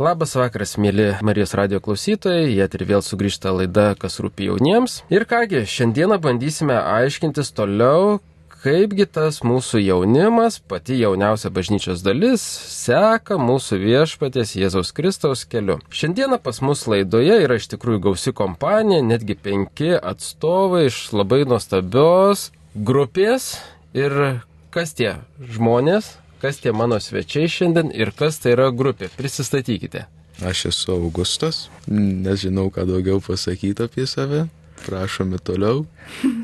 Labas 0.00 0.30
vakaras, 0.32 0.78
mėly 0.80 1.10
Marijos 1.20 1.50
radio 1.58 1.76
klausytojai, 1.84 2.46
jie 2.48 2.64
ir 2.64 2.82
vėl 2.88 3.02
sugrįžta 3.04 3.50
laida, 3.52 3.90
kas 4.00 4.14
rūpi 4.24 4.46
jauniems. 4.46 4.94
Ir 5.12 5.26
kągi, 5.28 5.66
šiandieną 5.68 6.16
bandysime 6.24 6.78
aiškintis 6.78 7.50
toliau, 7.52 8.14
kaipgi 8.62 9.04
tas 9.04 9.42
mūsų 9.44 9.82
jaunimas, 9.82 10.56
pati 10.72 10.96
jauniausia 11.02 11.50
bažnyčios 11.52 12.00
dalis, 12.00 12.40
seka 12.72 13.36
mūsų 13.36 13.76
viešpatės 13.82 14.54
Jėzaus 14.56 14.94
Kristaus 14.96 15.44
keliu. 15.44 15.76
Šiandieną 15.92 16.40
pas 16.40 16.62
mus 16.64 16.86
laidoje 16.88 17.36
yra 17.44 17.60
iš 17.60 17.68
tikrųjų 17.74 18.00
gausi 18.08 18.32
kompanija, 18.32 19.04
netgi 19.04 19.36
penki 19.36 19.92
atstovai 20.00 20.86
iš 20.88 21.10
labai 21.12 21.42
nuostabios 21.44 22.48
grupės. 22.72 23.58
Ir 23.92 24.40
kas 24.72 24.96
tie 24.96 25.18
žmonės, 25.44 26.14
kas 26.40 26.60
tie 26.62 26.72
mano 26.72 26.96
svečiai 27.00 27.48
šiandien 27.48 27.92
ir 27.94 28.12
kas 28.16 28.40
tai 28.40 28.54
yra 28.56 28.70
grupė. 28.72 29.10
Prisistatykite. 29.16 30.06
Aš 30.46 30.64
esu 30.70 30.94
Augustas, 30.96 31.66
nežinau, 31.90 32.70
ką 32.72 32.86
daugiau 32.88 33.20
pasakyti 33.20 33.84
apie 33.84 34.06
save. 34.08 34.46
Prašome 34.86 35.38
toliau. 35.44 35.84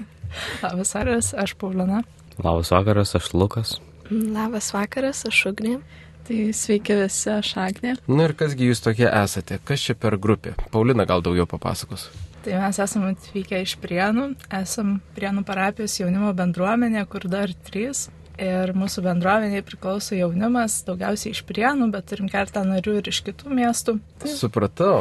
Labas 0.64 0.92
vakaras, 0.94 1.32
aš 1.34 1.54
Paulina. 1.56 2.02
Labas 2.36 2.70
vakaras, 2.70 3.14
aš 3.16 3.32
Lukas. 3.32 3.78
Labas 4.10 4.68
vakaras, 4.76 5.24
aš 5.28 5.46
Ugnė. 5.52 5.78
Tai 6.26 6.36
sveiki 6.58 6.96
visi, 6.98 7.30
aš 7.30 7.54
Agnė. 7.62 7.94
Na 8.10 8.26
ir 8.26 8.34
kasgi 8.36 8.68
jūs 8.68 8.82
tokie 8.84 9.06
esate? 9.08 9.60
Kas 9.64 9.84
čia 9.86 9.94
per 9.96 10.18
grupė? 10.20 10.56
Paulina 10.74 11.06
gal 11.08 11.24
daugiau 11.24 11.46
papasakos. 11.48 12.10
Tai 12.44 12.60
mes 12.60 12.78
esame 12.82 13.14
atvykę 13.14 13.62
iš 13.64 13.76
Prienų, 13.82 14.28
esam 14.60 14.98
Prienų 15.16 15.46
parapijos 15.46 15.96
jaunimo 16.02 16.34
bendruomenė, 16.36 17.06
kur 17.10 17.24
dar 17.30 17.54
trys 17.70 18.08
Ir 18.36 18.72
mūsų 18.76 19.00
bendruomeniai 19.06 19.64
priklauso 19.64 20.16
jaunimas, 20.16 20.82
daugiausiai 20.84 21.32
iš 21.32 21.40
Prienų, 21.48 21.88
bet 21.94 22.10
turim 22.10 22.28
keletą 22.28 22.66
narių 22.68 22.98
ir 23.00 23.08
iš 23.08 23.22
kitų 23.24 23.54
miestų. 23.56 23.96
Tai... 24.20 24.32
Supratau. 24.36 24.96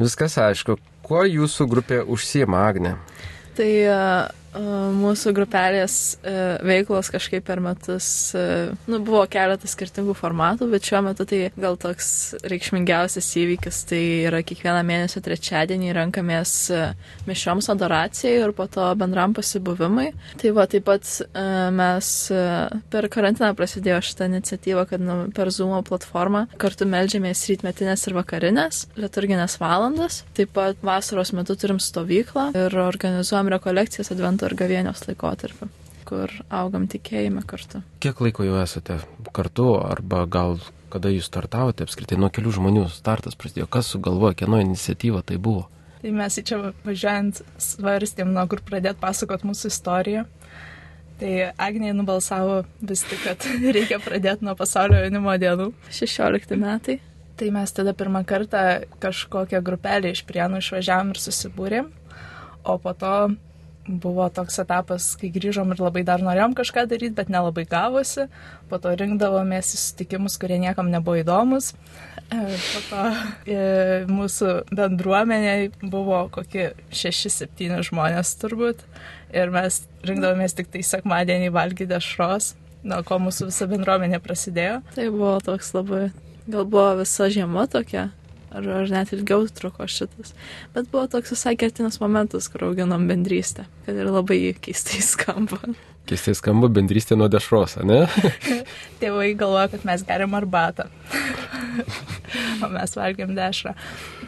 Viskas 0.00 0.38
aišku. 0.40 0.78
Kuo 1.04 1.22
jūsų 1.28 1.66
grupė 1.70 2.00
užsima, 2.02 2.64
Agne? 2.70 2.96
Tai 3.56 3.68
uh, 3.88 4.45
mūsų 4.56 5.32
grupelės 5.36 6.16
e, 6.24 6.32
veiklos 6.64 7.10
kažkaip 7.12 7.44
per 7.46 7.60
metus, 7.60 8.06
e, 8.36 8.72
nu, 8.88 9.00
buvo 9.04 9.24
keletas 9.30 9.74
skirtingų 9.76 10.14
formatų, 10.16 10.68
bet 10.72 10.86
šiuo 10.88 11.02
metu 11.06 11.26
tai 11.28 11.40
gal 11.60 11.76
toks 11.80 12.08
reikšmingiausias 12.46 13.28
įvykis, 13.42 13.82
tai 13.90 14.00
yra 14.30 14.40
kiekvieną 14.46 14.82
mėnesio 14.86 15.20
trečiadienį 15.24 15.92
renkamės 15.98 16.54
e, 16.72 16.82
mišioms 17.28 17.68
adoracijai 17.74 18.38
ir 18.46 18.54
po 18.56 18.68
to 18.70 18.88
bendram 18.98 19.36
pasibuvimui. 19.36 20.12
Tai 20.40 20.54
va, 20.56 20.66
taip 20.70 20.86
pat 20.86 21.08
mes 21.74 22.08
per 22.92 23.06
karantiną 23.10 23.48
prasidėjo 23.58 23.98
šitą 24.06 24.28
iniciatyvą, 24.30 24.84
kad 24.90 25.02
nu, 25.02 25.16
per 25.34 25.50
Zoom 25.54 25.74
platformą 25.86 26.44
kartu 26.60 26.86
melžiamės 26.88 27.42
rytmetinės 27.50 28.06
ir 28.06 28.16
vakarinės 28.16 28.82
liturginės 29.00 29.58
valandas. 29.60 30.22
Taip 30.38 30.54
pat 30.56 30.78
vasaros 30.86 31.34
metu 31.36 31.56
turim 31.58 31.80
stovyklą 31.82 32.48
ir 32.56 32.78
organizuojam 32.86 33.50
rekolekcijas 33.56 34.12
advento 34.14 34.45
ir 34.48 34.56
gavėnios 34.58 35.04
laikotarpiu, 35.08 35.68
kur 36.08 36.32
augam 36.48 36.86
tikėjime 36.90 37.44
kartu. 37.48 37.82
Kiek 38.02 38.20
laiko 38.24 38.46
jau 38.46 38.58
esate 38.62 39.00
kartu, 39.36 39.72
arba 39.82 40.24
gal 40.30 40.58
kada 40.92 41.10
jūs 41.12 41.28
startavote 41.28 41.84
apskritai, 41.84 42.18
nuo 42.20 42.30
kelių 42.32 42.54
žmonių 42.56 42.84
startas 42.94 43.36
prasidėjo, 43.38 43.66
kas 43.70 43.90
sugalvojo, 43.92 44.36
kieno 44.42 44.60
iniciatyva 44.62 45.24
tai 45.26 45.40
buvo? 45.42 45.66
Tai 46.02 46.12
mes 46.14 46.38
į 46.38 46.44
čia 46.46 46.58
važiuojant 46.86 47.42
svarstėm, 47.62 48.30
nuo 48.36 48.44
kur 48.50 48.62
pradėti 48.64 49.00
pasakot 49.02 49.42
mūsų 49.48 49.72
istoriją. 49.72 50.26
Tai 51.16 51.32
Agnė 51.56 51.94
nubalsavo 51.96 52.60
vis 52.84 53.02
tik, 53.08 53.22
kad 53.24 53.46
reikia 53.76 53.98
pradėti 54.04 54.44
nuo 54.46 54.54
pasaulio 54.58 55.00
jaunimo 55.00 55.34
dienų. 55.40 55.70
16 55.90 56.58
metai. 56.60 57.00
Tai 57.36 57.48
mes 57.52 57.72
tada 57.76 57.92
pirmą 57.96 58.22
kartą 58.28 58.62
kažkokią 59.00 59.60
grupelę 59.64 60.12
iš 60.14 60.22
prienų 60.28 60.62
išvažiavam 60.62 61.10
ir 61.12 61.20
susibūrėm, 61.20 61.90
o 62.64 62.76
po 62.80 62.94
to 62.96 63.12
buvo 63.86 64.26
toks 64.34 64.58
etapas, 64.62 65.12
kai 65.20 65.30
grįžom 65.34 65.72
ir 65.72 65.80
labai 65.82 66.02
dar 66.06 66.22
norėjom 66.24 66.56
kažką 66.58 66.86
daryti, 66.90 67.14
bet 67.16 67.30
nelabai 67.32 67.66
gavosi. 67.70 68.26
Po 68.70 68.80
to 68.82 68.92
rinkdavomės 68.98 69.74
į 69.76 69.80
sutikimus, 69.82 70.38
kurie 70.42 70.58
niekam 70.62 70.90
nebuvo 70.90 71.20
įdomus. 71.20 71.72
E, 72.26 72.40
po 72.58 72.82
to 72.90 73.02
e, 73.46 73.60
mūsų 74.10 74.52
bendruomenė 74.74 75.54
buvo 75.86 76.24
kokie 76.34 76.72
6-7 76.90 77.82
žmonės 77.86 78.34
turbūt. 78.42 78.82
Ir 79.36 79.54
mes 79.54 79.84
rinkdavomės 80.06 80.56
tik 80.58 80.70
tai 80.74 80.82
sekmadienį 80.86 81.52
valgyti 81.54 81.90
dešros, 81.90 82.54
nuo 82.86 83.02
ko 83.06 83.20
mūsų 83.22 83.50
visa 83.50 83.70
bendruomenė 83.70 84.22
prasidėjo. 84.22 84.80
Tai 84.96 85.08
buvo 85.14 85.36
toks 85.46 85.72
labai, 85.76 86.08
gal 86.46 86.66
buvo 86.66 86.92
visa 87.02 87.30
žiema 87.30 87.66
tokia, 87.70 88.08
ar, 88.56 88.68
ar 88.82 88.92
net 88.92 89.12
ilgiau 89.16 89.46
truko 89.52 89.86
šitas. 89.90 90.34
Bet 90.74 90.88
buvo 90.92 91.06
toks 91.12 91.34
visai 91.34 91.56
kertinas 91.60 92.00
momentas, 92.02 92.48
kur 92.52 92.68
auginom 92.70 93.06
bendrystę, 93.10 93.66
kad 93.86 93.98
ir 93.98 94.10
labai 94.10 94.40
keistai 94.62 95.02
skamba. 95.04 95.60
Keistai 96.06 96.36
skamba 96.38 96.70
bendrystė 96.70 97.16
nuo 97.18 97.26
dešros, 97.32 97.78
ne? 97.86 98.04
Tėvai 99.00 99.32
galvoja, 99.38 99.70
kad 99.72 99.86
mes 99.88 100.04
geriam 100.06 100.36
arbatą. 100.38 100.86
o 102.64 102.68
mes 102.72 102.94
valgėm 102.96 103.34
dešrą. 103.36 103.72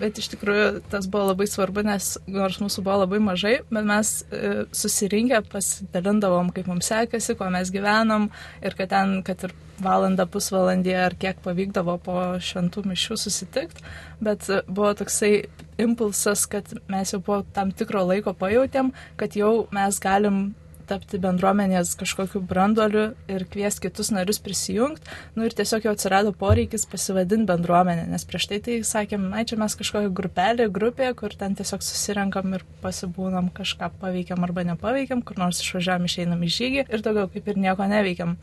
Bet 0.00 0.19
iš 0.21 0.31
tikrųjų 0.34 0.67
tas 0.93 1.09
buvo 1.11 1.31
labai 1.33 1.49
svarbu, 1.50 1.84
nes 1.87 2.11
nors 2.31 2.59
mūsų 2.62 2.84
buvo 2.87 3.03
labai 3.05 3.21
mažai, 3.22 3.55
bet 3.71 3.88
mes 3.88 4.12
e, 4.28 4.67
susirinkę 4.77 5.41
pasidalindavom, 5.53 6.53
kaip 6.56 6.69
mums 6.71 6.91
sekasi, 6.91 7.37
kuo 7.38 7.49
mes 7.53 7.72
gyvenom 7.75 8.28
ir 8.65 8.77
kad 8.78 8.93
ten, 8.93 9.19
kad 9.27 9.49
ir 9.49 9.55
valandą, 9.83 10.27
pusvalandį 10.31 10.94
ar 10.99 11.15
kiek 11.19 11.38
pavykdavo 11.44 11.99
po 12.03 12.21
šventų 12.43 12.83
mišių 12.91 13.19
susitikti, 13.22 13.84
bet 14.25 14.49
buvo 14.67 14.91
toksai 14.99 15.33
impulsas, 15.78 16.49
kad 16.50 16.72
mes 16.91 17.15
jau 17.15 17.22
po 17.22 17.43
tam 17.55 17.71
tikro 17.71 18.03
laiko 18.09 18.34
pajutėm, 18.34 18.91
kad 19.21 19.38
jau 19.38 19.69
mes 19.75 20.00
galim 20.03 20.49
tapti 20.88 21.21
bendruomenės 21.22 21.94
kažkokiu 22.00 22.43
branduoliu 22.49 23.04
ir 23.31 23.44
kviesti 23.50 23.87
kitus 23.87 24.10
narius 24.15 24.41
prisijungti. 24.44 25.04
Nu 25.37 25.47
ir 25.47 25.56
tiesiog 25.56 25.87
jau 25.87 25.94
atsirado 25.97 26.32
poreikis 26.37 26.87
pasivadinti 26.91 27.49
bendruomenę, 27.50 28.06
nes 28.10 28.25
prieš 28.28 28.49
tai 28.53 28.60
tai 28.65 28.78
sakėm, 28.87 29.28
na 29.32 29.44
čia 29.49 29.59
mes 29.60 29.76
kažkokią 29.78 30.15
grupelį, 30.21 30.71
grupė, 30.75 31.12
kur 31.19 31.37
ten 31.38 31.56
tiesiog 31.59 31.84
susirenkam 31.84 32.56
ir 32.56 32.65
pasibūnam, 32.82 33.53
kažką 33.54 33.93
paveikiam 34.00 34.44
arba 34.47 34.65
nepaveikiam, 34.72 35.22
kur 35.22 35.38
nors 35.41 35.62
išvažiavam, 35.65 36.09
išeinam 36.09 36.43
į 36.44 36.50
žygį 36.59 36.88
ir 36.88 37.05
daugiau 37.05 37.31
kaip 37.32 37.53
ir 37.53 37.62
nieko 37.69 37.88
neveikiam. 37.91 38.37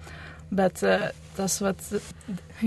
Bet 0.55 0.83
e, 0.85 0.99
tas, 1.35 1.57
vat, 1.63 1.81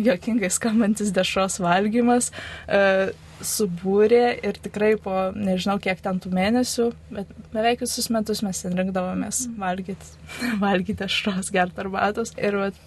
jokingai 0.09 0.51
skambantis 0.53 1.13
dešros 1.17 1.59
valgymas, 1.65 2.33
uh, 2.69 3.09
subūrė 3.45 4.23
ir 4.47 4.59
tikrai 4.63 4.95
po 5.01 5.29
nežinau 5.37 5.79
kiek 5.83 6.01
ten 6.03 6.19
tų 6.23 6.33
mėnesių, 6.35 6.89
bet 7.15 7.31
beveik 7.53 7.85
visus 7.85 8.11
metus 8.15 8.43
mes 8.43 8.63
ten 8.65 8.75
rinkdavomės 8.79 9.45
mm. 9.47 9.59
valgyti, 9.63 10.13
valgyti 10.65 11.07
ašros, 11.07 11.53
gerti 11.55 11.85
arbatos. 11.85 12.35
Ir 12.39 12.59
vat, 12.59 12.81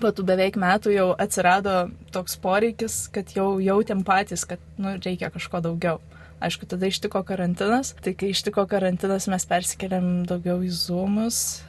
po 0.00 0.12
tų 0.14 0.26
beveik 0.28 0.60
metų 0.60 0.94
jau 0.94 1.08
atsirado 1.20 1.88
toks 2.14 2.36
poreikis, 2.42 3.02
kad 3.14 3.32
jau 3.36 3.54
jautėm 3.62 4.04
patys, 4.06 4.46
kad 4.48 4.62
nu, 4.80 4.96
reikia 5.00 5.32
kažko 5.32 5.62
daugiau. 5.64 6.00
Aišku, 6.40 6.64
tada 6.64 6.88
ištiko 6.88 7.20
karantinas, 7.28 7.92
tai 8.00 8.14
kai 8.16 8.30
ištiko 8.32 8.64
karantinas 8.68 9.26
mes 9.28 9.44
persikėlėm 9.48 10.22
daugiau 10.28 10.62
į 10.64 10.70
zoomus 10.72 11.60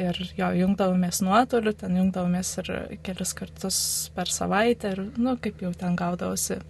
ir 0.00 0.20
jo 0.36 0.48
jungdavomės 0.60 1.20
nuotoliu, 1.24 1.72
ten 1.76 1.96
jungdavomės 1.98 2.52
ir 2.62 2.72
kelis 3.06 3.34
kartus 3.36 3.78
per 4.16 4.30
savaitę 4.32 4.94
ir, 4.94 5.04
nu, 5.16 5.36
kaip 5.40 5.62
jau 5.64 5.72
ten 5.76 5.96
gaudavosi 5.98 6.60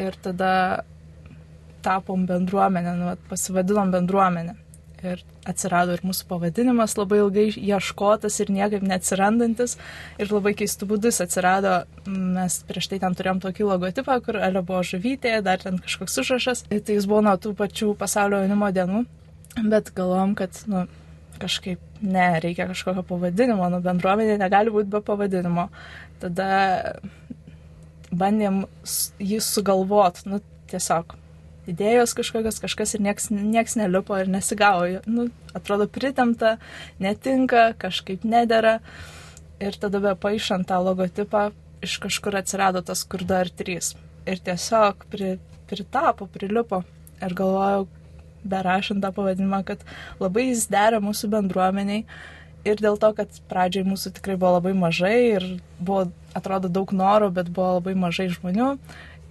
ir 0.00 0.18
tada 0.22 0.84
tapom 1.84 2.26
bendruomenę, 2.26 2.96
nu, 2.96 3.16
pasivadinom 3.30 3.90
bendruomenę. 3.90 4.54
Ir 5.04 5.20
atsirado 5.44 5.92
ir 5.92 6.00
mūsų 6.00 6.24
pavadinimas 6.30 6.94
labai 6.96 7.18
ilgai 7.20 7.44
ieškotas 7.60 8.38
ir 8.40 8.52
niekaip 8.54 8.86
neatsirandantis. 8.88 9.76
Ir 10.16 10.32
labai 10.32 10.54
keistų 10.56 10.88
būdus 10.94 11.20
atsirado, 11.20 11.74
mes 12.08 12.56
prieš 12.64 12.88
tai 12.88 13.02
ten 13.02 13.18
turėjom 13.18 13.42
tokį 13.44 13.68
logotipą, 13.68 14.16
kur 14.24 14.40
Ale 14.40 14.64
buvo 14.64 14.80
žuvytė, 14.80 15.36
dar 15.44 15.60
ten 15.60 15.76
kažkoks 15.76 16.16
užrašas. 16.24 16.64
Ir 16.72 16.80
tai 16.80 16.96
jis 16.96 17.08
buvo 17.10 17.20
nuo 17.28 17.36
tų 17.36 17.52
pačių 17.58 17.92
pasaulio 18.00 18.40
jaunimo 18.46 18.72
dienų. 18.72 19.04
Bet 19.60 19.92
galvom, 19.94 20.32
kad, 20.40 20.56
nu, 20.72 20.86
kažkaip 21.44 22.00
ne, 22.02 22.28
reikia 22.42 22.66
kažkokio 22.70 23.04
pavadinimo, 23.08 23.68
nu, 23.72 23.82
bendruomenė 23.84 24.38
negali 24.40 24.72
būti 24.74 24.92
be 24.92 25.02
pavadinimo. 25.04 25.68
Tada 26.22 26.48
bandėm 28.14 28.64
jį 29.22 29.42
sugalvot, 29.44 30.24
nu, 30.30 30.40
tiesiog 30.72 31.16
idėjos 31.70 32.14
kažkokios, 32.16 32.60
kažkas 32.62 32.94
ir 32.96 33.04
nieks, 33.04 33.30
nieks 33.32 33.76
nelipo 33.80 34.16
ir 34.20 34.30
nesigavo. 34.32 35.02
Nu, 35.08 35.28
atrodo 35.56 35.88
pritemta, 35.90 36.56
netinka, 37.02 37.72
kažkaip 37.80 38.24
nedėra. 38.28 38.78
Ir 39.62 39.76
tada 39.80 40.00
be 40.02 40.12
paaišant 40.18 40.68
tą 40.68 40.80
logotipą, 40.84 41.48
iš 41.84 41.98
kažkur 42.02 42.40
atsirado 42.40 42.82
tas 42.84 43.04
kur 43.08 43.24
dar 43.28 43.48
trys. 43.48 43.94
Ir 44.28 44.40
tiesiog 44.44 45.06
pri, 45.12 45.36
pritapo, 45.70 46.28
prilipo. 46.32 46.82
Ir 47.22 47.36
galvojau, 47.38 47.86
berašant 48.44 49.02
tą 49.04 49.10
pavadinimą, 49.16 49.64
kad 49.66 49.84
labai 50.20 50.50
jis 50.50 50.68
dera 50.72 51.00
mūsų 51.04 51.30
bendruomeniai 51.32 52.04
ir 52.64 52.80
dėl 52.80 52.98
to, 53.00 53.12
kad 53.16 53.40
pradžiai 53.50 53.86
mūsų 53.86 54.14
tikrai 54.18 54.36
buvo 54.40 54.56
labai 54.58 54.74
mažai 54.76 55.16
ir 55.36 55.48
buvo, 55.78 56.06
atrodo, 56.36 56.70
daug 56.72 56.92
noro, 56.96 57.30
bet 57.34 57.50
buvo 57.52 57.78
labai 57.78 57.96
mažai 57.98 58.30
žmonių. 58.32 58.74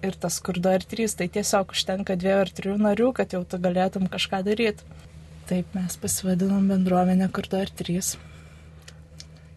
Ir 0.03 0.17
tas 0.19 0.37
skurdo 0.39 0.73
ir 0.75 0.83
trys, 0.83 1.15
tai 1.15 1.29
tiesiog 1.31 1.71
užtenka 1.71 2.17
dviejų 2.19 2.41
ar 2.43 2.51
trijų 2.51 2.75
narių, 2.83 3.09
kad 3.15 3.33
jau 3.33 3.41
tu 3.47 3.59
galėtum 3.63 4.09
kažką 4.11 4.41
daryti. 4.43 4.83
Taip 5.47 5.75
mes 5.75 5.95
pasivadinom 5.99 6.67
bendruomenę 6.71 7.29
kurdo 7.35 7.61
ir 7.63 7.71
trys. 7.71 8.13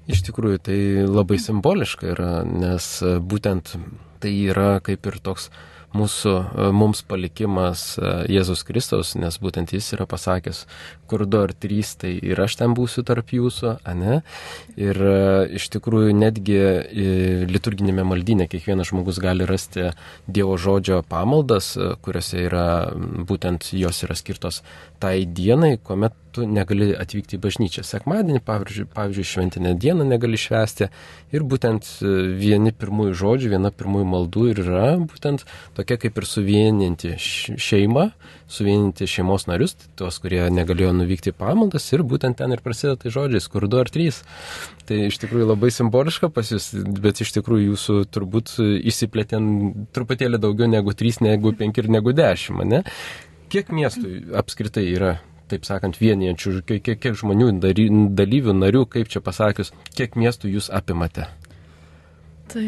Iš 0.06 0.22
tikrųjų, 0.28 0.60
tai 0.68 0.78
labai 1.02 1.38
simboliška 1.42 2.12
yra, 2.12 2.30
nes 2.46 2.86
būtent 3.02 3.74
tai 4.22 4.32
yra 4.52 4.76
kaip 4.86 5.06
ir 5.10 5.18
toks 5.22 5.50
mūsų, 5.96 6.32
e, 6.36 6.68
mums 6.76 7.02
palikimas 7.08 7.84
e, 7.98 8.12
Jėzus 8.36 8.64
Kristus, 8.68 9.14
nes 9.18 9.38
būtent 9.42 9.72
jis 9.74 9.92
yra 9.96 10.06
pasakęs, 10.10 10.64
kur 11.10 11.24
du 11.26 11.40
ar 11.44 11.54
trys, 11.54 11.94
tai 12.00 12.14
ir 12.16 12.40
aš 12.42 12.58
ten 12.60 12.74
būsiu 12.76 13.04
tarp 13.06 13.32
jūsų, 13.34 13.76
ane? 13.86 14.20
Ir 14.76 14.98
iš 15.56 15.68
tikrųjų 15.72 16.14
netgi 16.16 16.58
liturginėme 17.48 18.04
maldynė 18.06 18.48
kiekvienas 18.50 18.90
žmogus 18.90 19.20
gali 19.22 19.46
rasti 19.48 19.90
Dievo 20.26 20.56
žodžio 20.60 21.00
pamaldas, 21.08 21.72
kuriuose 22.02 22.42
yra 22.48 22.66
būtent 22.92 23.70
jos 23.76 24.02
yra 24.04 24.18
skirtos 24.18 24.62
tai 25.00 25.24
dienai, 25.24 25.76
kuomet 25.78 26.14
tu 26.36 26.44
negali 26.48 26.92
atvykti 26.96 27.38
į 27.38 27.42
bažnyčią. 27.46 27.84
Sekmadienį, 27.86 28.42
pavyzdžiui, 28.44 28.86
pavyzdžiui 28.92 29.26
šventinę 29.30 29.72
dieną 29.80 30.04
negali 30.08 30.38
švęsti. 30.40 30.90
Ir 31.34 31.44
būtent 31.48 31.88
e, 32.04 32.12
vieni 32.36 32.72
pirmųjų 32.76 33.16
žodžių, 33.22 33.52
viena 33.56 33.72
pirmųjų 33.74 34.08
maldų 34.12 34.46
ir 34.52 34.62
yra 34.66 34.88
būtent 35.00 35.46
tokia 35.76 35.98
kaip 36.02 36.20
ir 36.20 36.28
suvieninti 36.28 37.14
šeimą, 37.18 38.10
suvieninti 38.52 39.08
šeimos 39.10 39.48
narius, 39.50 39.76
tuos, 39.98 40.20
kurie 40.22 40.44
negalėjo 40.52 40.92
nuvykti 40.96 41.34
pamaldas 41.36 41.88
ir 41.92 42.04
būtent 42.06 42.38
ten 42.38 42.52
ir 42.54 42.62
prasideda 42.64 43.00
tai 43.02 43.14
žodžiais, 43.14 43.48
kur 43.50 43.66
du 43.70 43.80
ar 43.80 43.90
trys. 43.92 44.22
Tai 44.86 45.00
iš 45.08 45.18
tikrųjų 45.22 45.48
labai 45.50 45.72
simboliška 45.74 46.30
pas 46.34 46.52
jūs, 46.52 46.70
bet 47.02 47.24
iš 47.24 47.32
tikrųjų 47.38 47.72
jūsų 47.72 48.00
turbūt 48.14 48.58
išsiplėtė 48.60 49.40
truputėlį 49.96 50.42
daugiau 50.42 50.68
negu 50.70 50.94
trys, 50.94 51.18
negu 51.24 51.56
penki 51.58 51.82
ir 51.82 51.90
negu 51.96 52.14
dešimt, 52.14 52.66
ne? 52.70 52.84
Kiek 53.50 53.70
miestų 53.74 54.36
apskritai 54.38 54.84
yra 54.90 55.16
taip 55.50 55.66
sakant, 55.68 55.98
vienijančių, 56.00 56.60
kiek, 56.66 56.92
kiek, 56.96 57.18
žmonių, 57.18 57.52
dalyvių, 57.62 58.56
narių, 58.56 58.86
kaip 58.90 59.10
čia 59.12 59.22
pasakius, 59.24 59.72
kiek 59.96 60.18
miestų 60.18 60.52
jūs 60.56 60.70
apimate? 60.74 61.28
Tai 62.46 62.66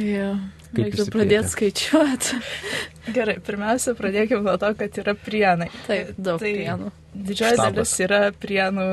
reiktų 0.74 1.06
pradėti 1.12 1.52
skaičiuoti. 1.52 2.38
Gerai, 3.16 3.36
pirmiausia, 3.44 3.94
pradėkime 3.96 4.42
nuo 4.44 4.56
to, 4.60 4.72
kad 4.78 4.98
yra 5.00 5.14
prienai. 5.16 5.68
Taip, 5.86 6.12
daug 6.18 6.42
tai 6.42 6.50
prienų. 6.56 6.90
Didžioji 7.28 7.60
dalis 7.60 7.94
yra 8.04 8.20
prienų, 8.36 8.88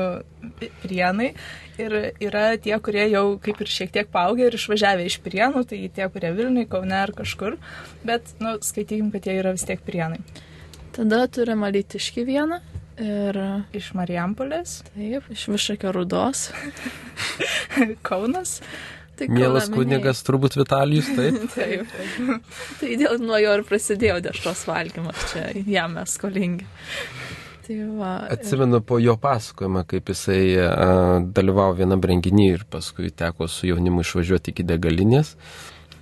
prienai 0.82 1.32
ir 1.82 1.96
yra 2.22 2.46
tie, 2.62 2.74
kurie 2.82 3.04
jau 3.12 3.24
kaip 3.42 3.60
ir 3.60 3.72
šiek 3.72 3.92
tiek 3.92 4.08
paaugę 4.12 4.46
ir 4.48 4.56
išvažiavę 4.56 5.04
iš 5.10 5.18
prienų, 5.24 5.66
tai 5.68 5.82
tie, 5.92 6.08
kurie 6.12 6.32
Vilniui, 6.38 6.68
Kaune 6.70 6.96
ar 6.96 7.12
kažkur, 7.16 7.58
bet, 8.06 8.32
nu, 8.40 8.56
skaitykim, 8.64 9.12
kad 9.14 9.28
jie 9.28 9.36
yra 9.42 9.52
vis 9.56 9.66
tiek 9.68 9.82
prienai. 9.84 10.22
Tada 10.96 11.26
turime 11.28 11.68
Lytiškį 11.74 12.24
vieną, 12.30 12.62
Ir 12.96 13.36
iš 13.76 13.90
Marijampolės. 13.96 14.78
Taip, 14.94 15.26
iš 15.32 15.46
Višakio 15.52 15.92
rudos. 15.92 16.48
Kaunas. 18.06 18.60
Tai 19.16 19.28
Mielas 19.32 19.68
kunigas 19.72 20.20
turbūt 20.24 20.56
Vitalijus, 20.58 21.08
taip. 21.16 21.38
taip. 21.56 21.92
taip. 21.92 22.50
tai 22.80 22.96
dėl 23.00 23.20
nuo 23.22 23.38
jo 23.40 23.54
ir 23.56 23.62
prasidėjo 23.68 24.18
dešros 24.24 24.66
valgymas, 24.68 25.22
čia 25.32 25.48
jam 25.64 25.96
mes 25.96 26.16
skolingi. 26.18 26.66
Tai 27.66 27.76
va, 27.98 28.10
Atsimenu 28.30 28.78
po 28.86 29.00
jo 29.02 29.16
pasakojimą, 29.20 29.82
kaip 29.90 30.12
jisai 30.12 30.42
a, 30.62 30.66
dalyvavo 31.34 31.78
vienam 31.80 32.04
renginį 32.04 32.46
ir 32.52 32.66
paskui 32.70 33.10
teko 33.10 33.48
su 33.50 33.66
jaunimu 33.70 34.04
išvažiuoti 34.04 34.52
iki 34.52 34.66
degalinės. 34.68 35.28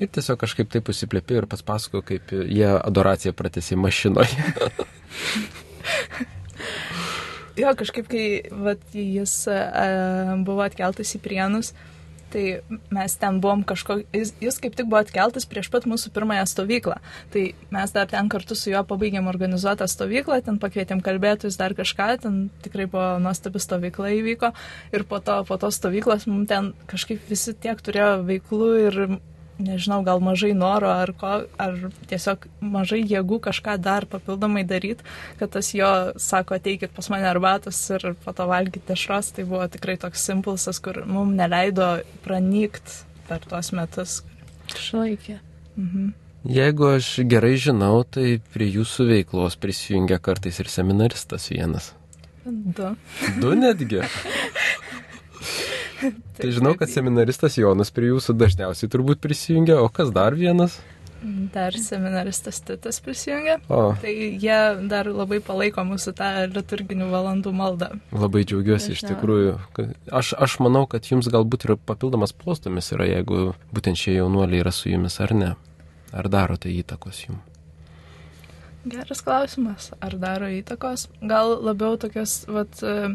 Ir 0.03 0.11
tiesiog 0.11 0.41
kažkaip 0.43 0.69
taip 0.75 0.91
užsiplėpė 0.91 1.39
ir 1.39 1.47
pats 1.51 1.63
pasakojo, 1.67 2.03
kaip 2.11 2.35
jie 2.35 2.69
adoraciją 2.77 3.33
pratėsi 3.39 3.79
mašinoje. 3.79 4.43
Jo, 7.55 7.71
kažkaip, 7.79 8.09
kai 8.11 8.25
vat, 8.51 8.81
jis 8.95 9.45
uh, 9.47 10.33
buvo 10.47 10.65
atkeltas 10.65 11.13
į 11.15 11.21
prienus, 11.23 11.71
tai 12.35 12.45
mes 12.91 13.15
ten 13.21 13.39
buvom 13.43 13.63
kažko, 13.67 14.01
jis, 14.15 14.33
jis 14.43 14.59
kaip 14.63 14.75
tik 14.75 14.89
buvo 14.91 14.99
atkeltas 15.05 15.47
prieš 15.47 15.69
pat 15.71 15.87
mūsų 15.87 16.11
pirmąją 16.17 16.49
stovyklą. 16.51 16.97
Tai 17.31 17.45
mes 17.77 17.95
dar 17.95 18.09
ten 18.11 18.31
kartu 18.33 18.57
su 18.59 18.73
juo 18.73 18.83
pabaigėm 18.89 19.31
organizuotą 19.31 19.87
stovyklą, 19.91 20.41
ten 20.47 20.59
pakvietėm 20.63 21.03
kalbėtojus 21.05 21.59
dar 21.61 21.77
kažką, 21.79 22.09
ten 22.25 22.41
tikrai 22.65 22.89
buvo 22.91 23.21
nuostabi 23.23 23.63
stovykla 23.63 24.11
įvyko 24.19 24.51
ir 24.97 25.07
po 25.07 25.23
to, 25.23 25.39
po 25.47 25.61
to 25.63 25.71
stovyklos 25.75 26.27
mums 26.31 26.51
ten 26.51 26.73
kažkaip 26.91 27.23
visi 27.31 27.55
tiek 27.55 27.79
turėjo 27.79 28.25
veiklų 28.27 28.73
ir 28.89 29.01
nežinau, 29.59 30.03
gal 30.07 30.21
mažai 30.25 30.53
noro 30.57 30.91
ar, 30.91 31.13
ko, 31.19 31.45
ar 31.61 31.77
tiesiog 32.11 32.47
mažai 32.61 33.03
jėgų 33.03 33.41
kažką 33.45 33.77
dar 33.83 34.07
papildomai 34.11 34.65
daryti, 34.67 35.07
kad 35.39 35.53
tas 35.55 35.71
jo 35.77 35.91
sako, 36.21 36.59
ateikit 36.59 36.95
pas 36.97 37.09
mane 37.13 37.29
arbatos 37.31 37.79
ir 37.95 38.15
po 38.25 38.35
to 38.37 38.49
valgyti 38.51 38.85
dešros, 38.91 39.33
tai 39.37 39.47
buvo 39.49 39.67
tikrai 39.71 39.97
toks 40.01 40.29
impulsas, 40.35 40.81
kur 40.83 41.05
mums 41.07 41.37
neleido 41.39 41.97
pranykt 42.27 43.03
per 43.29 43.45
tuos 43.47 43.73
metus. 43.77 44.23
Išlaikė. 44.75 45.39
Mhm. 45.77 46.13
Jeigu 46.45 46.91
aš 46.99 47.07
gerai 47.25 47.55
žinau, 47.57 48.03
tai 48.05 48.37
prie 48.53 48.67
jūsų 48.69 49.07
veiklos 49.09 49.57
prisijungia 49.57 50.19
kartais 50.21 50.61
ir 50.61 50.69
seminaristas 50.69 51.49
vienas. 51.49 51.95
Du. 52.45 52.91
Du 53.41 53.55
netgi. 53.57 54.03
tai 56.39 56.51
žinau, 56.55 56.75
kad 56.79 56.91
seminaristas 56.93 57.59
Jonas 57.61 57.93
prie 57.95 58.11
jūsų 58.13 58.37
dažniausiai 58.39 58.91
turbūt 58.93 59.23
prisijungia, 59.25 59.81
o 59.83 59.89
kas 59.93 60.13
dar 60.15 60.37
vienas? 60.39 60.81
Dar 61.53 61.73
seminaristas 61.73 62.61
Titas 62.61 63.01
prisijungia. 63.01 63.57
O. 63.73 63.95
Tai 64.01 64.13
jie 64.13 64.59
dar 64.91 65.09
labai 65.09 65.39
palaiko 65.41 65.81
mūsų 65.89 66.13
tą 66.19 66.29
liturginių 66.53 67.09
valandų 67.09 67.53
maldą. 67.57 67.89
Labai 68.13 68.45
džiaugiuosi 68.45 68.93
iš 68.93 69.07
tikrųjų. 69.09 69.55
Aš, 70.13 70.35
aš 70.37 70.59
manau, 70.61 70.85
kad 70.91 71.09
jums 71.09 71.31
galbūt 71.33 71.65
ir 71.65 71.77
papildomas 71.81 72.37
postumis 72.37 72.93
yra, 72.93 73.09
jeigu 73.09 73.55
būtent 73.73 74.01
šie 74.01 74.19
jaunuoliai 74.19 74.61
yra 74.67 74.75
su 74.75 74.93
jumis 74.93 75.17
ar 75.25 75.33
ne. 75.39 75.51
Ar 76.13 76.29
daro 76.29 76.61
tai 76.61 76.77
įtakos 76.83 77.25
jums? 77.25 77.54
Geras 78.85 79.23
klausimas. 79.25 79.87
Ar 80.05 80.13
daro 80.21 80.51
įtakos? 80.53 81.07
Gal 81.25 81.55
labiau 81.65 81.97
tokios, 81.97 82.43
vat, 82.53 82.83
e, 82.85 83.15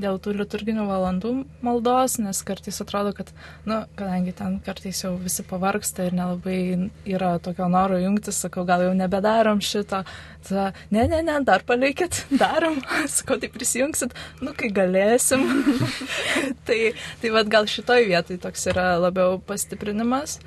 dėl 0.00 0.16
tų 0.16 0.32
liturginių 0.38 0.86
valandų 0.88 1.32
maldos, 1.66 2.14
nes 2.24 2.40
kartais 2.48 2.80
atrodo, 2.80 3.12
kad, 3.18 3.32
na, 3.66 3.82
nu, 3.82 3.90
kadangi 3.98 4.32
ten 4.38 4.56
kartais 4.64 5.02
jau 5.04 5.12
visi 5.20 5.44
pavargsta 5.44 6.06
ir 6.08 6.16
nelabai 6.16 6.88
yra 7.04 7.34
tokio 7.44 7.68
noro 7.68 7.98
jungtis, 8.00 8.40
sakau, 8.46 8.64
gal 8.64 8.86
jau 8.86 8.94
nebedarom 8.96 9.60
šito, 9.60 10.00
ta, 10.48 10.70
ne, 10.88 11.04
ne, 11.12 11.20
ne, 11.26 11.36
dar 11.44 11.66
palikit, 11.68 12.22
darom, 12.42 12.80
sakau, 13.04 13.36
tai 13.42 13.52
prisijungsit, 13.52 14.16
nu, 14.40 14.56
kai 14.56 14.72
galėsim. 14.72 15.44
tai, 16.66 16.80
tai 17.20 17.36
vad 17.36 17.52
gal 17.52 17.68
šitoj 17.68 18.08
vietoj 18.08 18.40
toks 18.40 18.70
yra 18.72 18.94
labiau 19.04 19.36
pastiprinimas 19.44 20.38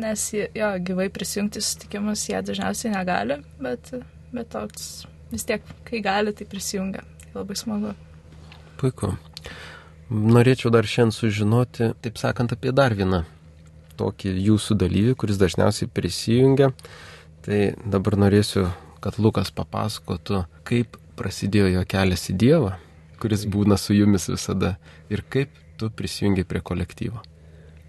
nes 0.00 0.24
jo, 0.34 0.70
gyvai 0.88 1.08
prisijungti 1.12 1.62
susitikimus 1.62 2.26
jie 2.28 2.40
dažniausiai 2.44 2.92
negali, 2.94 3.38
bet, 3.62 3.92
bet 4.34 4.50
toks 4.52 5.06
vis 5.32 5.46
tiek, 5.48 5.64
kai 5.86 6.02
gali, 6.04 6.34
tai 6.36 6.46
prisijungia. 6.50 7.04
Tai 7.22 7.40
labai 7.40 7.56
smagu. 7.58 7.94
Puiku. 8.80 9.14
Norėčiau 10.06 10.70
dar 10.70 10.86
šiandien 10.86 11.14
sužinoti, 11.16 11.90
taip 12.04 12.20
sakant, 12.20 12.52
apie 12.54 12.70
dar 12.76 12.94
vieną 12.94 13.24
tokį 13.98 14.34
jūsų 14.44 14.76
dalyvį, 14.78 15.14
kuris 15.18 15.40
dažniausiai 15.40 15.90
prisijungia. 15.90 16.70
Tai 17.46 17.60
dabar 17.86 18.18
norėsiu, 18.26 18.68
kad 19.02 19.18
Lukas 19.22 19.52
papasakotų, 19.54 20.44
kaip 20.66 20.98
prasidėjo 21.18 21.72
jo 21.78 21.84
kelias 21.88 22.28
į 22.30 22.36
Dievą, 22.42 22.74
kuris 23.22 23.46
būna 23.50 23.78
su 23.80 23.96
jumis 23.96 24.28
visada 24.30 24.76
ir 25.10 25.24
kaip 25.30 25.54
tu 25.80 25.90
prisijungi 25.90 26.44
prie 26.48 26.62
kolektyvo. 26.64 27.22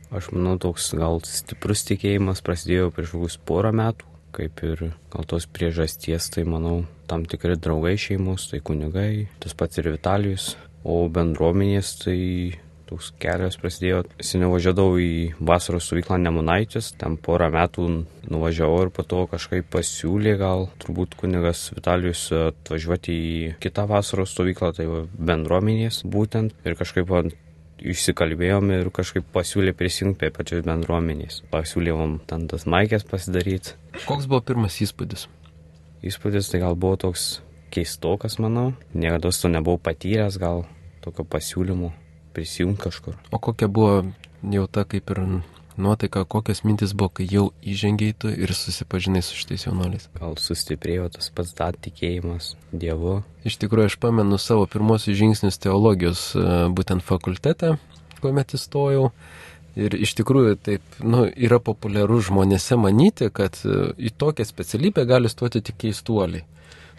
Aš 0.07 0.29
manau, 0.31 0.55
toks 0.61 0.93
gal 0.95 1.19
stiprus 1.27 1.83
tikėjimas 1.87 2.39
prasidėjo 2.45 2.91
prieš 2.95 3.15
kokius 3.15 3.39
porą 3.49 3.73
metų, 3.75 4.07
kaip 4.37 4.61
ir 4.63 4.83
gal 5.11 5.27
tos 5.27 5.47
priežasties, 5.51 6.29
tai 6.31 6.45
manau, 6.47 6.85
tam 7.11 7.25
tikri 7.27 7.57
draugai 7.59 7.97
šeimos, 7.99 8.47
tai 8.51 8.61
kunigai, 8.63 9.27
tas 9.43 9.57
pats 9.57 9.81
ir 9.81 9.91
Vitalijus, 9.91 10.53
o 10.87 11.01
bendruomenės 11.11 11.91
tai 12.05 12.17
toks 12.87 13.09
kelias 13.19 13.57
prasidėjo. 13.59 14.03
Seniau 14.23 14.53
važiavau 14.53 14.95
į 15.01 15.09
vasaros 15.43 15.89
stovyklą 15.89 16.19
Nemunaitis, 16.23 16.93
ten 16.99 17.17
porą 17.19 17.49
metų 17.51 17.87
nuvažiavau 18.31 18.85
ir 18.85 18.93
po 18.95 19.03
to 19.03 19.25
kažkaip 19.31 19.67
pasiūlė 19.73 20.37
gal 20.39 20.69
turbūt 20.83 21.17
kunigas 21.19 21.67
Vitalijus 21.75 22.29
atvažiuoti 22.31 23.17
į 23.17 23.41
kitą 23.63 23.87
vasaros 23.91 24.31
stovyklą, 24.35 24.71
tai 24.77 24.87
bendruomenės 25.19 26.05
būtent 26.07 26.55
ir 26.63 26.79
kažkaip 26.79 27.11
išsikalbėjom 27.81 28.71
ir 28.73 28.89
kažkaip 28.93 29.25
pasiūlė 29.33 29.73
prisijungti 29.77 30.19
prie 30.21 30.31
pačios 30.33 30.63
bendruomenės. 30.65 31.41
Pasiūlėm 31.51 32.19
ten 32.29 32.47
tas 32.51 32.65
maikės 32.69 33.05
pasidaryti. 33.07 33.75
Koks 34.05 34.29
buvo 34.29 34.41
pirmas 34.45 34.79
įspūdis? 34.83 35.27
Įspūdis 36.05 36.49
tai 36.51 36.61
gal 36.63 36.77
buvo 36.79 36.97
toks 37.07 37.41
keistokas, 37.73 38.37
manau. 38.41 38.71
Niekada 38.93 39.31
to 39.31 39.51
nebuvau 39.51 39.81
patyręs, 39.81 40.39
gal 40.41 40.65
tokio 41.03 41.25
pasiūlymo 41.27 41.91
prisijungti 42.33 42.83
kažkur. 42.87 43.17
O 43.31 43.39
kokia 43.39 43.67
buvo 43.67 44.05
jau 44.45 44.67
ta 44.69 44.85
kaip 44.85 45.09
ir 45.13 45.23
nuotaika, 45.81 46.23
kokios 46.25 46.63
mintis 46.65 46.93
buvo, 46.97 47.09
kai 47.19 47.27
jau 47.29 47.47
įžengiai 47.61 48.15
tu 48.17 48.31
ir 48.31 48.53
susipažinai 48.55 49.21
su 49.25 49.37
šitais 49.37 49.67
jaunuoliais? 49.67 50.09
Gal 50.17 50.37
sustiprėjo 50.41 51.07
tas 51.15 51.29
pats 51.33 51.53
tą 51.57 51.69
tikėjimas 51.85 52.55
Dievu. 52.71 53.21
Iš 53.47 53.59
tikrųjų, 53.61 53.91
aš 53.91 53.97
pamenu 54.03 54.39
savo 54.41 54.65
pirmosius 54.71 55.17
žingsnius 55.19 55.61
teologijos 55.63 56.29
e, 56.35 56.45
būtent 56.73 57.05
fakultete, 57.05 57.75
kuomet 58.21 58.57
įstojau. 58.57 59.11
Ir 59.77 59.93
iš 59.93 60.15
tikrųjų 60.17 60.57
taip, 60.65 60.99
nu, 61.05 61.27
yra 61.29 61.59
populiaru 61.61 62.17
žmonėse 62.25 62.79
manyti, 62.81 63.29
kad 63.29 63.59
e, 63.61 63.91
į 64.09 64.15
tokią 64.17 64.47
specialybę 64.49 65.05
gali 65.09 65.29
stoti 65.29 65.61
tik 65.61 65.77
keistuoliai. 65.85 66.47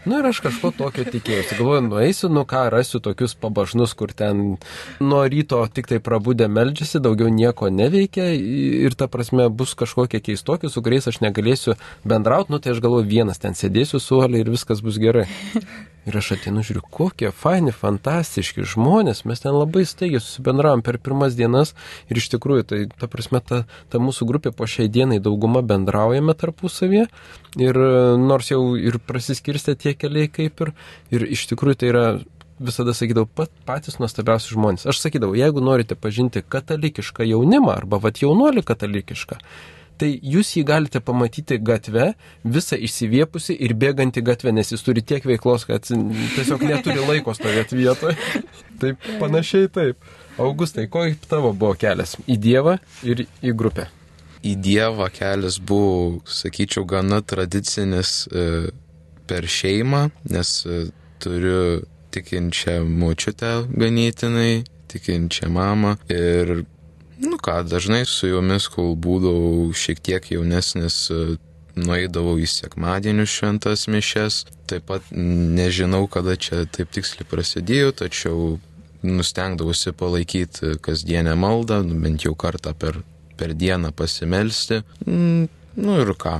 Nu, 0.04 0.18
ir 0.20 0.28
aš 0.30 0.38
kažko 0.44 0.70
tokio 0.78 1.02
tikėjausi. 1.08 1.56
Galvoju, 1.58 1.82
nueisiu, 1.88 2.28
nu 2.30 2.44
ką, 2.48 2.68
rasiu 2.70 3.00
tokius 3.02 3.34
pabažnus, 3.38 3.96
kur 3.98 4.12
ten 4.14 4.56
nuo 5.02 5.22
ryto 5.26 5.58
tik 5.74 5.90
tai 5.90 5.98
prabūdė 6.04 6.46
meldžiasi, 6.52 7.02
daugiau 7.02 7.32
nieko 7.34 7.70
neveikia 7.74 8.28
ir 8.38 8.94
ta 8.98 9.10
prasme 9.10 9.48
bus 9.50 9.74
kažkokie 9.78 10.22
keistokie, 10.22 10.70
su 10.70 10.84
kuriais 10.86 11.10
aš 11.10 11.18
negalėsiu 11.24 11.74
bendrauti, 12.06 12.54
nu 12.54 12.62
tai 12.62 12.76
aš 12.76 12.82
galvoju, 12.84 13.08
vienas 13.10 13.42
ten 13.42 13.58
sėdėsiu 13.58 14.00
suolį 14.02 14.44
ir 14.44 14.52
viskas 14.54 14.84
bus 14.86 15.00
gerai. 15.02 15.26
Ir 16.08 16.16
aš 16.16 16.30
atinu, 16.38 16.62
žiūriu, 16.64 16.80
kokie 16.88 17.28
faini, 17.36 17.72
fantastiški 17.74 18.64
žmonės, 18.72 19.26
mes 19.28 19.42
ten 19.42 19.52
labai 19.52 19.82
staigiai 19.88 20.22
susibendravom 20.24 20.80
per 20.86 20.96
pirmas 21.04 21.36
dienas. 21.36 21.74
Ir 22.08 22.22
iš 22.22 22.30
tikrųjų, 22.32 22.64
tai 22.70 22.78
ta 22.88 23.10
prasme, 23.12 23.42
ta, 23.44 23.58
ta 23.92 24.00
mūsų 24.00 24.28
grupė 24.30 24.54
po 24.56 24.64
šiai 24.64 24.88
dienai 24.88 25.18
dauguma 25.20 25.60
bendraujame 25.60 26.32
tarpusavėje 26.38 27.10
ir 27.60 27.80
nors 28.22 28.48
jau 28.48 28.62
ir 28.80 28.96
prasiskirstė 29.04 29.76
tie 29.76 29.92
keliai 29.98 30.32
kaip 30.32 30.64
ir, 30.64 30.72
ir 31.12 31.28
iš 31.28 31.44
tikrųjų 31.52 31.80
tai 31.82 31.92
yra 31.92 32.06
visada 32.58 32.94
sakydavau, 32.96 33.28
pat, 33.28 33.52
patys 33.68 33.98
nuostabiausi 34.00 34.54
žmonės. 34.54 34.86
Aš 34.88 35.02
sakydavau, 35.04 35.36
jeigu 35.38 35.62
norite 35.62 35.98
pažinti 35.98 36.42
katalikišką 36.42 37.26
jaunimą 37.28 37.74
arba 37.76 38.00
vat 38.02 38.22
jaunuolį 38.22 38.64
katalikišką, 38.66 39.38
tai 39.98 40.10
jūs 40.22 40.54
jį 40.56 40.64
galite 40.68 41.00
pamatyti 41.04 41.58
gatve, 41.62 42.12
visą 42.44 42.78
išsiviepusi 42.78 43.56
ir 43.66 43.74
bėgantį 43.78 44.22
gatvę, 44.28 44.54
nes 44.54 44.72
jis 44.72 44.84
turi 44.86 45.02
tiek 45.02 45.26
veiklos, 45.26 45.66
kad 45.68 45.86
tiesiog 45.88 46.64
neturi 46.66 47.02
laiko 47.04 47.34
stovėti 47.36 47.78
vietoje. 47.78 48.16
taip, 48.80 49.10
panašiai 49.20 49.70
taip. 49.74 50.10
Augustai, 50.38 50.86
koks 50.86 51.26
tavo 51.26 51.50
buvo 51.52 51.74
kelias 51.78 52.14
į 52.30 52.38
Dievą 52.38 52.76
ir 53.02 53.24
į 53.42 53.54
grupę? 53.58 53.88
Į 54.46 54.54
Dievą 54.62 55.08
kelias 55.10 55.58
buvo, 55.58 56.20
sakyčiau, 56.30 56.86
gana 56.86 57.18
tradicinis 57.26 58.28
e, 58.30 58.70
per 59.26 59.48
šeimą, 59.50 60.04
nes 60.30 60.52
e, 60.62 60.84
turiu 61.18 61.82
tikinčią 62.14 62.80
močiutę 62.86 63.52
ganėtinai, 63.74 64.62
tikinčią 64.88 65.50
mamą 65.52 65.96
ir 66.12 66.62
Nu 67.18 67.38
ką, 67.42 67.64
dažnai 67.66 68.04
su 68.06 68.30
jomis, 68.30 68.68
kol 68.70 68.94
būdavau 68.94 69.72
šiek 69.74 69.98
tiek 70.06 70.30
jaunesnis, 70.30 71.08
nueidavau 71.78 72.36
į 72.38 72.46
sekmadienių 72.50 73.26
šventas 73.26 73.86
mišes. 73.90 74.44
Taip 74.70 74.86
pat 74.90 75.10
nežinau, 75.12 76.06
kada 76.10 76.36
čia 76.38 76.64
taip 76.70 76.92
tiksliai 76.94 77.26
prasidėjo, 77.28 77.94
tačiau 78.02 78.58
nustengdavausi 79.02 79.94
palaikyti 79.98 80.76
kasdienę 80.82 81.34
maldą, 81.38 81.82
bent 82.02 82.26
jau 82.26 82.34
kartą 82.38 82.74
per, 82.74 83.00
per 83.38 83.54
dieną 83.54 83.92
pasimelsti. 83.96 84.82
Mm, 85.06 85.48
nu 85.82 85.98
ir 86.02 86.14
ką. 86.18 86.38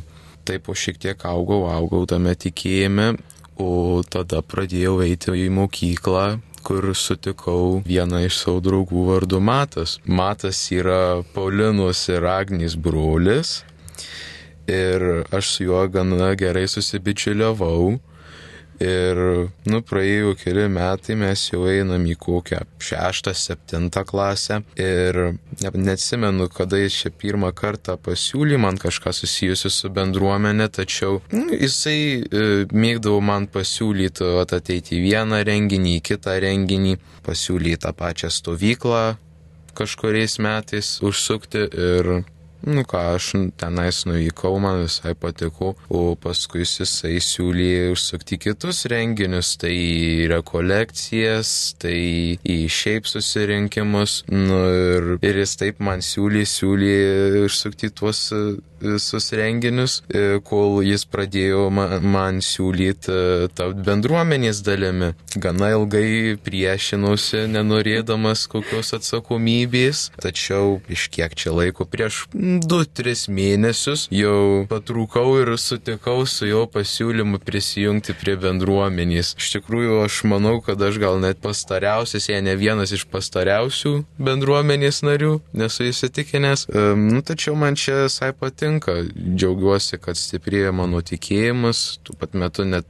Taip 0.48 0.64
po 0.66 0.74
šiek 0.78 0.98
tiek 1.02 1.26
augau, 1.28 1.66
augau 1.70 2.06
tame 2.08 2.34
tikėjime, 2.34 3.16
o 3.58 4.02
tada 4.06 4.40
pradėjau 4.46 5.00
eiti 5.04 5.34
į 5.34 5.48
mokyklą, 5.52 6.38
kur 6.68 6.90
sutikau 6.92 7.80
vieną 7.88 8.18
iš 8.26 8.42
savo 8.42 8.60
draugų 8.60 9.06
vardu 9.06 9.38
Matas. 9.40 9.94
Matas 10.04 10.58
yra 10.74 11.22
Paulinos 11.32 12.02
ir 12.12 12.26
Agnės 12.28 12.74
brolis 12.76 13.62
ir 14.68 15.04
aš 15.32 15.54
su 15.54 15.64
juo 15.64 15.80
gana 15.88 16.34
gerai 16.36 16.66
susibičiuliavau 16.68 17.94
Ir, 18.78 19.18
nu, 19.66 19.80
praėjo 19.82 20.36
keli 20.38 20.68
metai, 20.70 21.16
mes 21.18 21.48
jau 21.50 21.64
einam 21.66 22.04
į 22.06 22.14
kokią 22.20 22.60
šeštą, 22.78 23.34
septintą 23.34 24.04
klasę. 24.06 24.60
Ir 24.78 25.18
neatsimenu, 25.74 26.46
kada 26.54 26.78
jis 26.78 27.00
čia 27.02 27.10
pirmą 27.10 27.50
kartą 27.58 27.98
pasiūlė 27.98 28.60
man 28.62 28.78
kažką 28.78 29.12
susijusiu 29.16 29.72
su 29.74 29.90
bendruomenė, 29.94 30.68
tačiau 30.70 31.18
nu, 31.34 31.48
jisai 31.58 31.98
e, 32.22 32.44
mėgdavo 32.70 33.18
man 33.24 33.48
pasiūlyti 33.50 34.34
ateiti 34.44 34.98
į 34.98 35.04
vieną 35.08 35.42
renginį, 35.48 35.96
į 35.98 36.04
kitą 36.12 36.38
renginį, 36.46 36.98
pasiūlyti 37.26 37.82
tą 37.82 37.94
pačią 37.98 38.30
stovyklą 38.32 39.02
kažkuriais 39.78 40.38
metais 40.42 40.96
užsukti 41.06 41.66
ir 41.70 42.08
Nu 42.66 42.82
ką, 42.82 42.98
aš 43.14 43.28
tenais 43.60 44.00
nuvykau, 44.08 44.58
man 44.58 44.82
visai 44.82 45.14
patiko, 45.14 45.76
o 45.94 46.16
paskui 46.18 46.64
jisai 46.66 47.20
siūlė 47.22 47.92
užsukti 47.92 48.38
kitus 48.42 48.82
renginius, 48.90 49.52
tai 49.62 49.70
į 49.70 50.26
rekolekcijas, 50.32 51.52
tai 51.78 51.94
į 52.42 52.58
šiaip 52.66 53.06
susirinkimus. 53.06 54.24
Nu, 54.34 54.58
ir, 54.74 55.10
ir 55.22 55.38
jis 55.44 55.54
taip 55.60 55.78
man 55.78 56.02
siūlė, 56.02 56.42
siūlė 56.50 56.96
užsukti 57.46 57.92
tuos 57.94 58.26
visus 58.80 59.32
renginius, 59.32 60.02
e, 60.08 60.38
kol 60.44 60.80
jis 60.86 61.04
pradėjo 61.08 61.68
man, 61.74 62.04
man 62.04 62.40
siūlyti 62.44 63.12
e, 63.12 63.48
tapti 63.54 63.84
bendruomenės 63.86 64.62
dalimi. 64.66 65.12
Gana 65.38 65.72
ilgai 65.74 66.36
priešinausi, 66.44 67.44
nenorėdamas 67.52 68.46
kokios 68.50 68.94
atsakomybės, 68.96 70.08
tačiau 70.22 70.78
iš 70.90 71.08
kiek 71.14 71.34
čia 71.38 71.54
laiko, 71.56 71.86
prieš 71.88 72.24
2-3 72.34 73.28
mėnesius 73.34 74.06
jau 74.14 74.64
patrūkau 74.70 75.38
ir 75.42 75.54
sutikau 75.60 76.24
su 76.28 76.48
jo 76.48 76.64
pasiūlymu 76.70 77.42
prisijungti 77.44 78.16
prie 78.18 78.36
bendruomenės. 78.40 79.34
Iš 79.38 79.52
tikrųjų, 79.58 80.00
aš 80.06 80.22
manau, 80.30 80.58
kad 80.64 80.80
aš 80.82 81.00
gal 81.02 81.20
net 81.22 81.42
pastariausias, 81.44 82.30
jei 82.30 82.42
ne 82.44 82.56
vienas 82.58 82.94
iš 82.94 83.06
pastariausių 83.10 83.94
bendruomenės 84.22 85.02
narių, 85.06 85.38
nesu 85.58 85.88
įsitikinęs. 85.88 86.68
Um, 86.72 87.20
tačiau 87.26 87.56
man 87.58 87.76
čia 87.78 88.04
visai 88.06 88.32
patinka 88.36 88.67
patinka, 88.68 89.02
džiaugiuosi, 89.36 89.98
kad 89.98 90.16
stiprėja 90.16 90.72
mano 90.72 91.00
tikėjimas, 91.00 92.00
tuo 92.04 92.14
pat 92.18 92.34
metu 92.34 92.64
net 92.64 92.86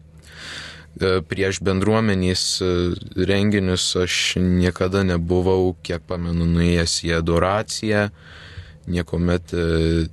e, 1.00 1.20
prieš 1.22 1.60
bendruomenys 1.62 2.60
e, 2.62 2.70
renginius 3.16 3.96
aš 3.96 4.36
niekada 4.38 5.04
nebuvau, 5.04 5.76
kiek 5.82 6.02
pamenu, 6.06 6.46
nuėjęs 6.46 7.04
į 7.06 7.14
adoraciją, 7.20 8.08
niekuomet 8.88 9.54
e, 9.54 10.08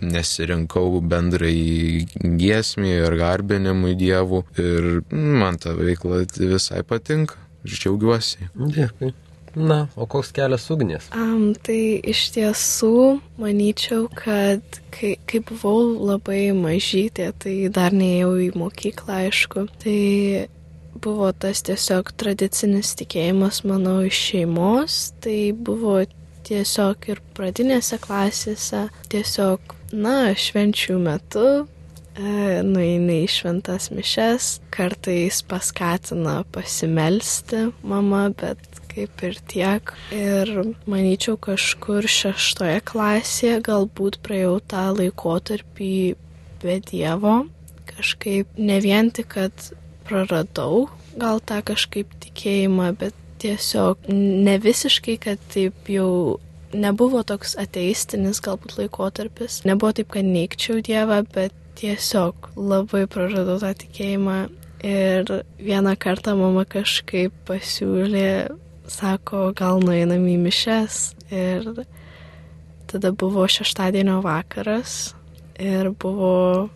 nesirinkau 0.00 1.00
bendrai 1.02 2.06
giesmį 2.14 2.92
ir 2.94 3.16
garbinimui 3.18 3.96
dievų 3.98 4.44
ir 4.62 4.90
man 5.10 5.58
ta 5.58 5.74
veikla 5.74 6.22
visai 6.38 6.84
patinka, 6.86 7.34
džiaugiuosi. 7.66 8.52
Dėkui. 8.54 9.14
Na, 9.56 9.86
o 9.96 10.06
koks 10.10 10.32
kelias 10.36 10.68
ugnies? 10.72 11.08
Um, 11.16 11.52
tai 11.54 12.00
iš 12.02 12.28
tiesų 12.34 12.92
manyčiau, 13.40 14.08
kad 14.12 14.80
kai, 14.94 15.16
kai 15.28 15.40
buvau 15.44 15.94
labai 16.10 16.50
mažytė, 16.56 17.30
tai 17.38 17.56
dar 17.72 17.96
neėjau 17.96 18.34
į 18.48 18.52
mokyklą, 18.58 19.24
aišku, 19.28 19.66
tai 19.82 19.98
buvo 20.98 21.30
tas 21.32 21.62
tiesiog 21.66 22.12
tradicinis 22.18 22.94
tikėjimas, 22.98 23.62
manau, 23.68 24.00
iš 24.06 24.20
šeimos, 24.30 25.00
tai 25.24 25.52
buvo 25.52 26.00
tiesiog 26.48 27.10
ir 27.12 27.22
pradinėse 27.36 27.98
klasėse, 28.02 28.86
tiesiog, 29.12 29.74
na, 29.92 30.32
švenčių 30.36 30.98
metu 31.02 31.46
e, 31.58 32.60
nueini 32.66 33.22
į 33.24 33.30
šventas 33.36 33.90
mišes, 33.94 34.50
kartais 34.74 35.42
paskatina 35.48 36.40
pasimelsti 36.54 37.68
mama, 37.82 38.28
bet 38.40 38.82
kaip 38.98 39.22
ir 39.28 39.38
tiek. 39.50 39.92
Ir 40.14 40.50
manyčiau, 40.90 41.38
kažkur 41.38 42.08
šeštoje 42.10 42.80
klasėje 42.88 43.60
galbūt 43.68 44.18
praėjau 44.26 44.58
tą 44.66 44.88
laikotarpį 44.98 45.94
be 46.62 46.80
Dievo. 46.82 47.36
Kažkaip 47.88 48.58
ne 48.58 48.80
vien 48.82 49.12
tik, 49.14 49.30
kad 49.36 49.70
praradau 50.08 50.88
gal 51.18 51.40
tą 51.44 51.62
kažkaip 51.66 52.10
tikėjimą, 52.22 52.92
bet 52.98 53.16
tiesiog 53.42 54.10
ne 54.10 54.58
visiškai, 54.62 55.16
kad 55.22 55.42
taip 55.52 55.88
jau 55.90 56.38
nebuvo 56.74 57.22
toks 57.26 57.56
ateistinis 57.60 58.42
galbūt 58.44 58.76
laikotarpis. 58.80 59.62
Nebuvo 59.68 59.94
taip, 59.96 60.10
kad 60.14 60.26
neikčiau 60.26 60.82
Dievą, 60.84 61.22
bet 61.34 61.54
tiesiog 61.78 62.52
labai 62.58 63.06
praradau 63.10 63.58
tą 63.62 63.74
tikėjimą. 63.84 64.38
Ir 64.86 65.30
vieną 65.58 65.96
kartą 65.98 66.36
mama 66.38 66.62
kažkaip 66.62 67.34
pasiūlė 67.48 68.30
sako, 68.88 69.52
gal 69.56 69.80
nueinam 69.84 70.26
į 70.28 70.36
mišes. 70.40 70.98
Ir 71.30 71.68
tada 72.88 73.12
buvo 73.12 73.44
šeštadienio 73.48 74.20
vakaras 74.24 75.12
ir 75.60 75.90
buvo 75.90 76.68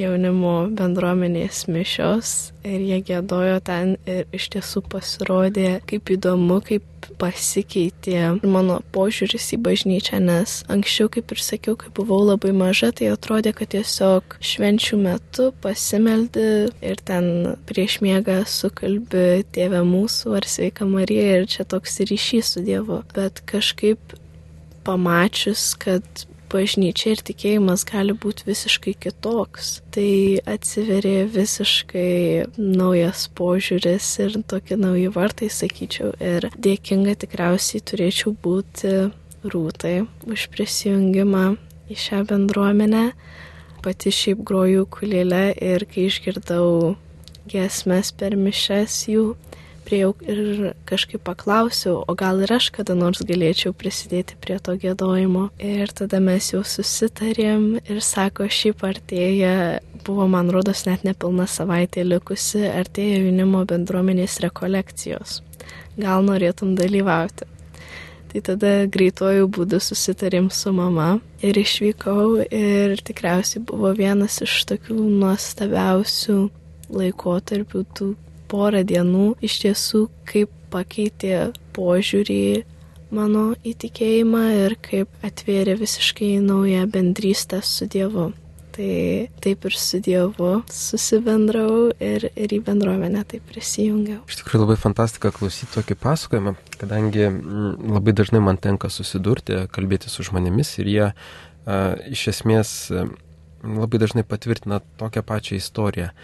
jaunimo 0.00 0.54
bendruomenės 0.76 1.66
mišios 1.70 2.50
ir 2.66 2.80
jie 2.84 3.00
gėdojo 3.06 3.58
ten 3.64 3.96
ir 4.08 4.26
iš 4.36 4.50
tiesų 4.54 4.82
pasirodė 4.92 5.80
kaip 5.88 6.12
įdomu, 6.16 6.60
kaip 6.64 6.86
pasikeitė 7.20 8.40
mano 8.44 8.78
požiūris 8.94 9.46
į 9.56 9.58
bažnyčią, 9.64 10.20
nes 10.24 10.60
anksčiau, 10.72 11.08
kaip 11.12 11.32
ir 11.32 11.42
sakiau, 11.44 11.76
kai 11.80 11.92
buvau 11.96 12.20
labai 12.26 12.52
maža, 12.56 12.90
tai 12.96 13.10
atrodė, 13.12 13.54
kad 13.56 13.72
tiesiog 13.74 14.36
švenčių 14.44 15.00
metu 15.00 15.50
pasimeldi 15.64 16.48
ir 16.84 17.04
ten 17.08 17.56
prieš 17.68 18.00
miegą 18.04 18.42
sukalbi 18.48 19.44
Tėvę 19.54 19.82
mūsų 19.86 20.36
ar 20.38 20.48
Sveika 20.48 20.88
Marija 20.88 21.40
ir 21.40 21.48
čia 21.50 21.64
toks 21.68 22.00
ryšys 22.04 22.54
su 22.54 22.64
Dievu. 22.64 23.02
Bet 23.16 23.42
kažkaip 23.48 24.16
pamačius, 24.84 25.72
kad 25.80 26.26
bažnyčia 26.50 27.14
ir 27.14 27.22
tikėjimas 27.26 27.84
gali 27.88 28.14
būti 28.16 28.46
visiškai 28.48 28.94
kitoks. 29.04 29.72
Tai 29.94 30.12
atsiveria 30.50 31.24
visiškai 31.30 32.50
naujas 32.58 33.26
požiūris 33.38 34.08
ir 34.24 34.38
tokie 34.50 34.78
nauji 34.80 35.10
vartai, 35.14 35.50
sakyčiau. 35.52 36.12
Ir 36.20 36.50
dėkinga 36.58 37.16
tikriausiai 37.22 37.82
turėčiau 37.86 38.34
būti 38.34 38.94
rūtai 39.44 39.96
už 40.28 40.48
prisijungimą 40.52 41.44
į 41.90 41.98
šią 41.98 42.24
bendruomenę. 42.30 43.04
Pati 43.80 44.12
šiaip 44.12 44.42
grojau 44.44 44.84
kulėlę 44.92 45.54
ir 45.56 45.86
kai 45.88 46.10
išgirdau 46.10 46.96
gesmes 47.48 48.12
per 48.12 48.36
mišes 48.36 49.06
jų, 49.08 49.24
priejau 49.90 50.14
ir 50.22 50.70
kažkaip 50.86 51.24
paklausiau, 51.26 52.04
o 52.06 52.14
gal 52.14 52.38
ir 52.44 52.52
aš 52.54 52.70
kada 52.76 52.94
nors 52.94 53.24
galėčiau 53.26 53.74
prisidėti 53.74 54.38
prie 54.38 54.60
to 54.62 54.76
gėdojimo. 54.78 55.48
Ir 55.58 55.90
tada 55.90 56.22
mes 56.22 56.52
jau 56.52 56.62
susitarėm 56.62 57.80
ir 57.82 57.98
sako, 58.04 58.46
šiaip 58.46 58.84
artėja, 58.86 59.80
buvo 60.06 60.28
man 60.30 60.52
rodos 60.54 60.86
net 60.86 61.02
nepilna 61.06 61.48
savaitė 61.50 62.06
likusi, 62.06 62.68
artėja 62.70 63.24
jaunimo 63.24 63.64
bendruomenės 63.66 64.38
rekolekcijos. 64.46 65.40
Gal 65.98 66.22
norėtum 66.22 66.76
dalyvauti? 66.78 67.50
Tai 68.30 68.40
tada 68.46 68.70
greitojų 68.86 69.48
būdų 69.50 69.80
susitarėm 69.82 70.52
su 70.54 70.70
mama 70.70 71.16
ir 71.42 71.58
išvykau 71.58 72.44
ir 72.46 72.94
tikriausiai 73.02 73.64
buvo 73.66 73.90
vienas 73.98 74.38
iš 74.46 74.54
tokių 74.70 75.02
nuostabiausių 75.18 76.36
laikotarpių 76.94 77.82
tų 77.98 78.12
porą 78.50 78.82
dienų 78.86 79.34
iš 79.46 79.60
tiesų 79.64 80.04
kaip 80.28 80.52
pakeitė 80.70 81.50
požiūrį 81.76 82.42
mano 83.14 83.50
įtikėjimą 83.66 84.44
ir 84.66 84.76
kaip 84.82 85.26
atvėrė 85.26 85.76
visiškai 85.80 86.36
naują 86.44 86.86
bendrystę 86.90 87.60
su 87.66 87.88
Dievu. 87.90 88.30
Tai 88.70 88.92
taip 89.42 89.64
ir 89.66 89.74
su 89.74 89.98
Dievu 90.02 90.50
susibendrau 90.70 91.90
ir, 91.98 92.28
ir 92.38 92.52
į 92.54 92.60
bendruomenę 92.68 93.24
taip 93.32 93.48
prisijungiau. 93.50 94.20
Iš 94.30 94.40
tikrųjų 94.40 94.62
labai 94.62 94.76
fantastika 94.78 95.32
klausyti 95.34 95.72
tokį 95.74 95.96
pasakojimą, 96.00 96.54
kadangi 96.78 97.26
mm, 97.26 97.72
labai 97.96 98.14
dažnai 98.14 98.42
man 98.46 98.60
tenka 98.62 98.92
susidurti, 98.92 99.64
kalbėti 99.74 100.12
su 100.12 100.26
žmonėmis 100.26 100.76
ir 100.78 100.92
jie 100.92 101.08
a, 101.10 101.14
iš 102.14 102.28
esmės 102.36 102.76
labai 103.60 104.00
dažnai 104.00 104.24
patvirtina 104.24 104.80
tokią 105.02 105.26
pačią 105.26 105.58
istoriją 105.58 106.14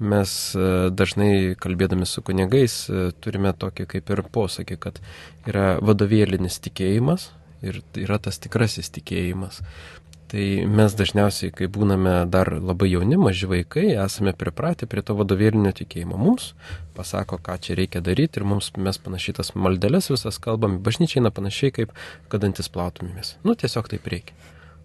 mes 0.00 0.30
e, 0.54 0.68
dažnai 0.92 1.56
kalbėdami 1.60 2.06
su 2.08 2.22
kunigais 2.26 2.86
e, 2.88 3.10
turime 3.20 3.52
tokį 3.56 3.88
kaip 3.94 4.12
ir 4.12 4.22
posakį, 4.32 4.78
kad 4.80 5.00
yra 5.48 5.76
vadovėlinis 5.80 6.60
tikėjimas 6.64 7.30
ir 7.64 7.80
yra 7.96 8.18
tas 8.22 8.40
tikrasis 8.42 8.92
tikėjimas. 8.92 9.62
Tai 10.26 10.42
mes 10.66 10.94
dažniausiai, 10.98 11.52
kai 11.54 11.68
būname 11.70 12.16
dar 12.26 12.50
labai 12.58 12.88
jauni, 12.90 13.14
maži 13.20 13.46
vaikai, 13.46 13.92
esame 14.02 14.32
pripratę 14.34 14.88
prie 14.90 15.04
to 15.06 15.14
vadovėlinio 15.14 15.70
tikėjimo. 15.78 16.18
Mums 16.18 16.50
pasako, 16.98 17.38
ką 17.38 17.54
čia 17.62 17.76
reikia 17.78 18.02
daryti 18.02 18.40
ir 18.40 18.48
mums 18.48 18.72
mes 18.74 18.98
panašiai 18.98 19.36
tas 19.38 19.52
maldelės 19.54 20.10
visas 20.10 20.40
kalbam, 20.42 20.80
bažnyčiai 20.82 21.22
eina 21.22 21.30
panašiai 21.30 21.76
kaip 21.78 21.94
kadantis 22.32 22.72
plautumėmės. 22.74 23.36
Nu, 23.46 23.54
tiesiog 23.54 23.92
taip 23.92 24.10
reikia. 24.10 24.34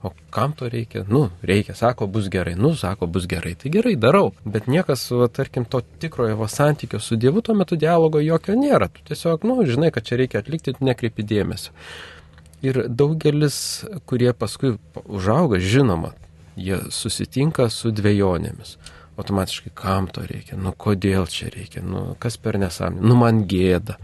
O 0.04 0.12
kam 0.34 0.54
to 0.58 0.70
reikia? 0.70 1.04
Nu, 1.10 1.28
reikia, 1.46 1.76
sako, 1.78 2.08
bus 2.08 2.30
gerai. 2.34 2.56
Nu, 2.58 2.74
sako, 2.76 3.06
bus 3.06 3.28
gerai. 3.30 3.54
Tai 3.56 3.70
gerai, 3.74 3.96
darau. 3.96 4.32
Bet 4.46 4.70
niekas, 4.72 5.04
va, 5.14 5.28
tarkim, 5.30 5.66
to 5.66 5.84
tikrojo 6.02 6.40
va, 6.40 6.48
santykio 6.50 7.00
su 7.00 7.16
Dievu 7.22 7.44
tuo 7.46 7.54
metu 7.58 7.78
dialogo 7.78 8.22
jokio 8.24 8.56
nėra. 8.58 8.90
Tu 8.90 9.06
tiesiog, 9.12 9.46
nu, 9.46 9.60
žinai, 9.70 9.92
kad 9.94 10.08
čia 10.08 10.18
reikia 10.24 10.42
atlikti, 10.42 10.74
nekreipi 10.82 11.26
dėmesio. 11.28 11.76
Ir 12.66 12.84
daugelis, 12.90 13.60
kurie 14.10 14.34
paskui 14.38 14.76
užauga, 15.06 15.62
žinoma, 15.62 16.16
jie 16.58 16.82
susitinka 16.94 17.70
su 17.74 17.94
dviejonėmis 17.94 18.78
automatiškai 19.20 19.72
kam 19.76 20.08
to 20.08 20.24
reikia, 20.26 20.58
nu 20.58 20.72
kodėl 20.72 21.28
čia 21.30 21.50
reikia, 21.52 21.84
nu 21.86 22.16
kas 22.22 22.38
per 22.42 22.58
nesąmonę, 22.62 23.04
nu 23.04 23.18
man 23.20 23.44
gėda, 23.50 23.98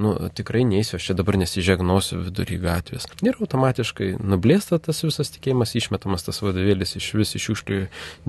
nu 0.00 0.14
tikrai 0.34 0.62
neįsiu, 0.68 0.96
aš 0.98 1.08
čia 1.10 1.16
dabar 1.18 1.38
nesižegnosiu 1.40 2.20
vidury 2.22 2.58
gatvės. 2.62 3.08
Ir 3.24 3.38
automatiškai 3.42 4.12
nublėsta 4.22 4.78
tas 4.82 5.02
visas 5.04 5.32
tikėjimas, 5.34 5.74
išmetamas 5.78 6.28
tas 6.28 6.42
vadovėlis 6.44 6.96
iš 7.00 7.10
vis 7.18 7.34
iš 7.38 7.48
šiukšlių 7.50 7.80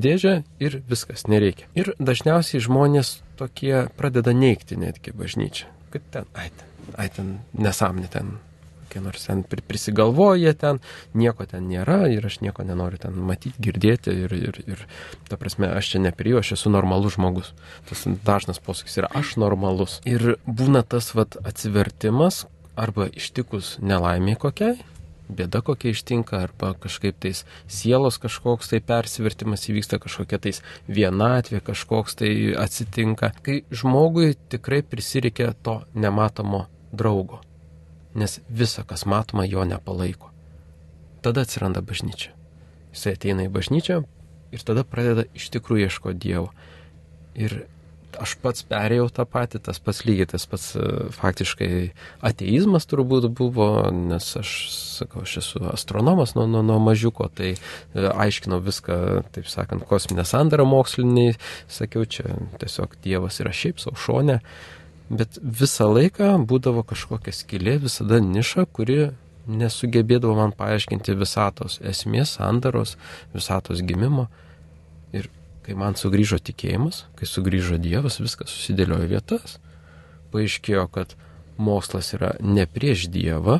dėžę 0.08 0.36
ir 0.63 0.80
viskas, 0.89 1.28
nereikia. 1.32 1.69
Ir 1.78 1.93
dažniausiai 2.00 2.63
žmonės 2.63 3.19
tokie 3.39 3.86
pradeda 3.98 4.34
neikti 4.36 4.80
netgi 4.80 5.13
bažnyčią, 5.15 5.69
kad 5.93 6.10
ten, 6.15 6.34
ai 6.34 6.50
ten, 6.50 6.98
ai 6.98 7.10
ten 7.13 7.38
nesąmonė 7.54 8.12
ten 8.13 8.36
kokie 8.93 9.01
nors 9.01 9.25
ten 9.25 9.43
prisigalvoja 9.43 10.53
ten, 10.53 10.79
nieko 11.13 11.45
ten 11.49 11.65
nėra 11.67 12.06
ir 12.13 12.25
aš 12.25 12.41
nieko 12.41 12.63
nenoriu 12.63 12.99
ten 13.01 13.17
matyti, 13.17 13.58
girdėti 13.58 14.13
ir, 14.13 14.34
ir, 14.34 14.60
ir 14.67 14.86
ta 15.29 15.38
prasme, 15.38 15.67
aš 15.73 15.95
čia 15.95 15.99
neprijau, 16.03 16.39
aš 16.39 16.53
esu 16.58 16.69
normalus 16.69 17.17
žmogus. 17.17 17.53
Tas 17.89 18.06
dažnas 18.06 18.62
posakis 18.62 19.01
yra 19.01 19.10
aš 19.10 19.36
normalus. 19.41 19.99
Ir 20.06 20.38
būna 20.45 20.84
tas 20.86 21.13
vat 21.15 21.38
atsivertimas 21.41 22.45
arba 22.77 23.08
ištikus 23.10 23.79
nelaimiai 23.82 24.38
kokiai, 24.38 24.77
bėda 25.34 25.63
kokia 25.65 25.93
ištinka, 25.93 26.43
arba 26.45 26.73
kažkaip 26.77 27.17
tais 27.17 27.45
sielos 27.65 28.19
kažkoks 28.21 28.69
tai 28.69 28.82
persivertimas 28.86 29.65
įvyksta, 29.69 30.01
kažkokia 30.03 30.41
tais 30.41 30.62
vienatvė 30.86 31.63
kažkoks 31.65 32.19
tai 32.21 32.34
atsitinka, 32.60 33.32
kai 33.41 33.63
žmogui 33.73 34.36
tikrai 34.53 34.84
prisireikia 34.86 35.53
to 35.65 35.82
nematomo 35.97 36.67
draugo 36.93 37.41
nes 38.15 38.39
visa, 38.49 38.84
kas 38.88 39.06
matoma, 39.10 39.45
jo 39.45 39.65
nepalaiko. 39.67 40.32
Tada 41.23 41.45
atsiranda 41.47 41.82
bažnyčia. 41.82 42.34
Jisai 42.93 43.15
ateina 43.17 43.47
į 43.47 43.54
bažnyčią 43.54 44.04
ir 44.54 44.65
tada 44.65 44.84
pradeda 44.86 45.26
iš 45.34 45.49
tikrųjų 45.56 45.88
ieškoti 45.88 46.19
Dievo. 46.28 46.52
Ir 47.34 47.63
aš 48.21 48.36
pats 48.41 48.65
perėjau 48.69 49.08
tą 49.13 49.26
patį, 49.30 49.62
tas 49.67 49.80
pats 49.84 50.04
lygiai, 50.06 50.28
tas 50.30 50.45
pats 50.49 50.73
e, 50.78 50.84
faktiškai 51.15 51.69
ateizmas 52.26 52.88
turbūt 52.89 53.30
buvo, 53.34 53.67
nes 53.93 54.28
aš, 54.39 54.52
sakau, 54.99 55.23
aš 55.26 55.38
esu 55.41 55.63
astronomas 55.71 56.36
nuo, 56.38 56.45
nuo, 56.49 56.63
nuo 56.65 56.80
mažiuko, 56.84 57.30
tai 57.34 57.54
e, 57.56 57.58
aiškinau 57.95 58.62
viską, 58.63 58.99
taip 59.36 59.49
sakant, 59.52 59.86
kosminę 59.89 60.26
sandarą 60.30 60.67
moksliniai, 60.69 61.36
sakiau, 61.71 62.06
čia 62.06 62.38
tiesiog 62.62 62.97
Dievas 63.04 63.41
yra 63.43 63.54
šiaip 63.56 63.82
savo 63.82 63.97
šonė. 63.99 64.39
Bet 65.12 65.38
visą 65.44 65.89
laiką 65.92 66.38
būdavo 66.48 66.84
kažkokia 66.88 67.34
skilė, 67.36 67.76
visada 67.84 68.22
niša, 68.24 68.66
kuri 68.72 69.12
nesugebėdavo 69.48 70.38
man 70.38 70.54
paaiškinti 70.56 71.16
visatos 71.20 71.80
esmės, 71.84 72.38
sandaros, 72.38 72.96
visatos 73.36 73.84
gimimo. 73.84 74.30
Ir 75.12 75.28
kai 75.66 75.76
man 75.80 76.00
sugrįžo 76.00 76.39
tikėjimas, 76.39 77.04
kai 77.20 77.28
sugrįžo 77.28 77.78
Dievas, 77.84 78.22
viskas 78.24 78.54
susidėliojo 78.56 79.12
vietas. 79.12 79.60
Paaiškėjo, 80.32 80.88
kad 80.96 81.18
mokslas 81.60 82.13
yra 82.16 82.34
ne 82.39 82.66
prieš 82.66 83.10
Dievą, 83.12 83.60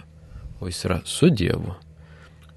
o 0.60 0.72
jis 0.72 0.86
yra 0.88 1.02
su 1.06 1.30
Dievu. 1.30 1.76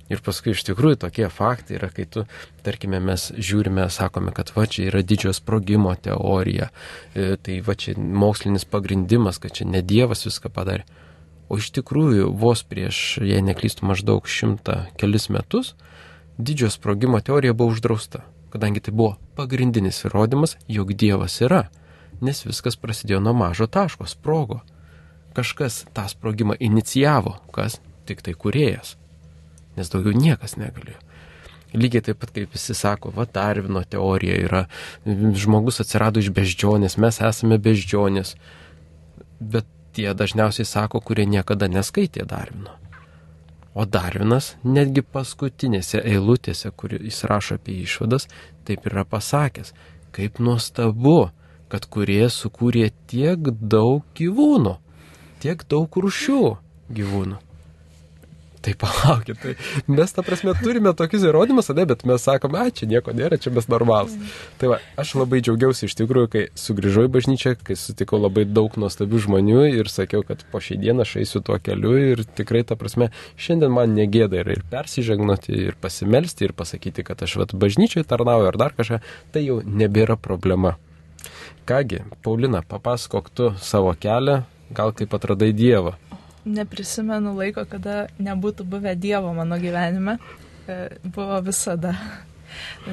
Ir 0.06 0.20
paskui 0.22 0.52
iš 0.54 0.62
tikrųjų 0.68 1.00
tokie 1.02 1.26
faktai 1.32 1.80
yra, 1.80 1.88
kai 1.90 2.04
tu, 2.06 2.22
tarkime, 2.66 3.00
mes 3.02 3.32
žiūrime, 3.34 3.88
sakome, 3.90 4.30
kad 4.34 4.52
va 4.54 4.68
čia 4.70 4.84
yra 4.86 5.02
didžiojo 5.02 5.34
sprogimo 5.34 5.94
teorija, 5.98 6.68
e, 7.14 7.34
tai 7.42 7.58
va 7.66 7.74
čia 7.74 7.96
mokslinis 7.98 8.68
pagrindimas, 8.70 9.40
kad 9.42 9.56
čia 9.58 9.66
ne 9.66 9.82
Dievas 9.82 10.22
viską 10.28 10.52
padarė. 10.54 10.84
O 11.50 11.58
iš 11.58 11.72
tikrųjų, 11.74 12.28
vos 12.38 12.62
prieš, 12.66 13.18
jei 13.22 13.42
neklystų, 13.42 13.86
maždaug 13.90 14.30
šimtą 14.30 14.76
kelis 14.98 15.26
metus, 15.30 15.74
didžiojo 16.38 16.70
sprogimo 16.76 17.18
teorija 17.18 17.54
buvo 17.54 17.74
uždrausta, 17.74 18.22
kadangi 18.54 18.82
tai 18.86 18.94
buvo 18.94 19.16
pagrindinis 19.38 20.04
įrodymas, 20.06 20.54
jog 20.70 20.92
Dievas 20.94 21.40
yra, 21.42 21.64
nes 22.22 22.44
viskas 22.46 22.78
prasidėjo 22.78 23.18
nuo 23.22 23.34
mažo 23.34 23.66
taško, 23.66 24.06
sprogo. 24.06 24.60
Kažkas 25.34 25.82
tą 25.94 26.06
sprogimą 26.08 26.54
inicijavo, 26.62 27.34
kas 27.52 27.80
tik 28.06 28.22
tai 28.22 28.36
kuriejas 28.38 28.94
nes 29.76 29.92
daugiau 29.92 30.16
niekas 30.16 30.56
negalėjo. 30.60 31.00
Lygiai 31.76 32.04
taip 32.06 32.20
pat 32.22 32.30
kaip 32.32 32.54
visi 32.54 32.74
sako, 32.78 33.10
va 33.12 33.26
Darvino 33.28 33.82
teorija 33.84 34.36
yra, 34.40 34.62
žmogus 35.06 35.82
atsirado 35.82 36.22
iš 36.22 36.30
beždžionės, 36.32 36.96
mes 37.02 37.20
esame 37.20 37.58
beždžionės, 37.60 38.36
bet 39.40 39.68
tie 39.96 40.12
dažniausiai 40.14 40.68
sako, 40.68 41.00
kurie 41.00 41.26
niekada 41.28 41.68
neskaitė 41.68 42.24
Darvino. 42.28 42.76
O 43.76 43.84
Darvinas 43.84 44.54
netgi 44.64 45.02
paskutinėse 45.04 46.00
eilutėse, 46.00 46.70
kur 46.72 46.94
jis 46.96 47.24
rašo 47.28 47.58
apie 47.58 47.82
išvadas, 47.82 48.24
taip 48.64 48.86
yra 48.88 49.04
pasakęs, 49.04 49.74
kaip 50.16 50.40
nuostabu, 50.40 51.28
kad 51.68 51.84
kurie 51.92 52.24
sukūrė 52.32 52.88
tiek 53.10 53.50
daug 53.60 54.06
gyvūnų, 54.16 54.78
tiek 55.44 55.66
daug 55.68 56.00
rušių 56.06 56.44
gyvūnų. 56.96 57.45
Tai 58.66 58.74
palaukit, 58.74 59.38
tai 59.38 59.54
mes 59.86 60.10
ta 60.10 60.24
prasme 60.26 60.50
turime 60.58 60.90
tokius 60.98 61.22
įrodymus, 61.28 61.68
tada, 61.70 61.84
bet 61.86 62.00
mes 62.08 62.24
sakome, 62.26 62.58
a, 62.58 62.72
čia 62.74 62.88
nieko 62.90 63.12
nėra, 63.14 63.36
čia 63.38 63.52
mes 63.54 63.68
normalus. 63.70 64.16
Mm. 64.16 64.30
Tai 64.58 64.70
va, 64.72 64.78
aš 64.98 65.12
labai 65.20 65.38
džiaugiausi 65.38 65.86
iš 65.86 65.94
tikrųjų, 66.00 66.30
kai 66.32 66.42
sugrįžau 66.58 67.04
į 67.06 67.12
bažnyčią, 67.14 67.52
kai 67.62 67.76
sutikau 67.78 68.18
labai 68.18 68.42
daug 68.50 68.74
nuostabių 68.74 69.20
žmonių 69.22 69.60
ir 69.70 69.90
sakiau, 69.92 70.24
kad 70.26 70.42
po 70.50 70.58
šiai 70.58 70.80
dieną 70.82 71.06
aš 71.06 71.12
eisiu 71.20 71.44
tuo 71.46 71.60
keliu 71.62 71.92
ir 72.00 72.24
tikrai 72.26 72.64
ta 72.66 72.74
prasme, 72.80 73.12
šiandien 73.38 73.70
man 73.76 73.94
negėda 73.94 74.42
yra 74.42 74.56
ir 74.56 74.64
persižegnoti, 74.72 75.54
ir 75.68 75.78
pasimelsti, 75.78 76.48
ir 76.48 76.56
pasakyti, 76.58 77.06
kad 77.06 77.22
aš 77.22 77.36
vat 77.44 77.54
bažnyčiai 77.54 78.02
tarnauju 78.02 78.50
ar 78.50 78.58
dar 78.64 78.74
kažką, 78.74 78.98
tai 79.30 79.44
jau 79.46 79.60
nebėra 79.62 80.18
problema. 80.18 80.74
Kągi, 81.70 82.02
Paulina, 82.26 82.66
papasakok 82.66 83.30
tu 83.30 83.52
savo 83.62 83.94
kelią, 83.94 84.40
gal 84.74 84.90
kaip 84.98 85.14
atradai 85.14 85.52
Dievą 85.54 85.94
neprisimenu 86.46 87.34
laiko, 87.36 87.66
kada 87.68 88.06
nebūtų 88.22 88.66
buvę 88.70 88.94
Dievo 88.98 89.34
mano 89.36 89.58
gyvenime. 89.60 90.18
E, 90.66 90.78
buvo 91.04 91.40
visada. 91.46 91.94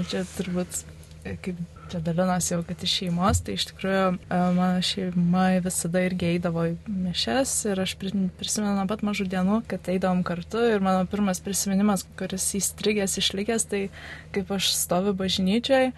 Čia 0.10 0.24
turbūt, 0.36 0.84
e, 1.26 1.38
kaip 1.42 1.62
čia 1.92 2.00
dalinosi 2.04 2.54
jau, 2.54 2.62
kad 2.66 2.84
iš 2.86 2.94
šeimos, 3.00 3.42
tai 3.46 3.56
iš 3.58 3.68
tikrųjų 3.70 4.04
e, 4.13 4.38
mano 4.58 4.82
šeima 4.86 5.44
visada 5.63 6.02
irgi 6.06 6.32
eidavo 6.34 6.66
į 6.72 6.76
mišes 6.89 7.54
ir 7.70 7.82
aš 7.84 7.96
prisimenu 8.02 8.74
nuo 8.78 8.86
pat 8.89 9.04
mažų 9.06 9.28
dienų, 9.32 9.60
kad 9.70 9.89
eidavom 9.94 10.24
kartu 10.28 10.63
ir 10.74 10.84
mano 10.86 11.06
pirmas 11.10 11.42
prisiminimas, 11.44 12.06
kuris 12.20 12.48
įstrigęs 12.60 13.18
išlikęs, 13.22 13.68
tai 13.70 13.84
kaip 14.36 14.54
aš 14.58 14.72
stoviu 14.78 15.13
bažnyčiai, 15.18 15.94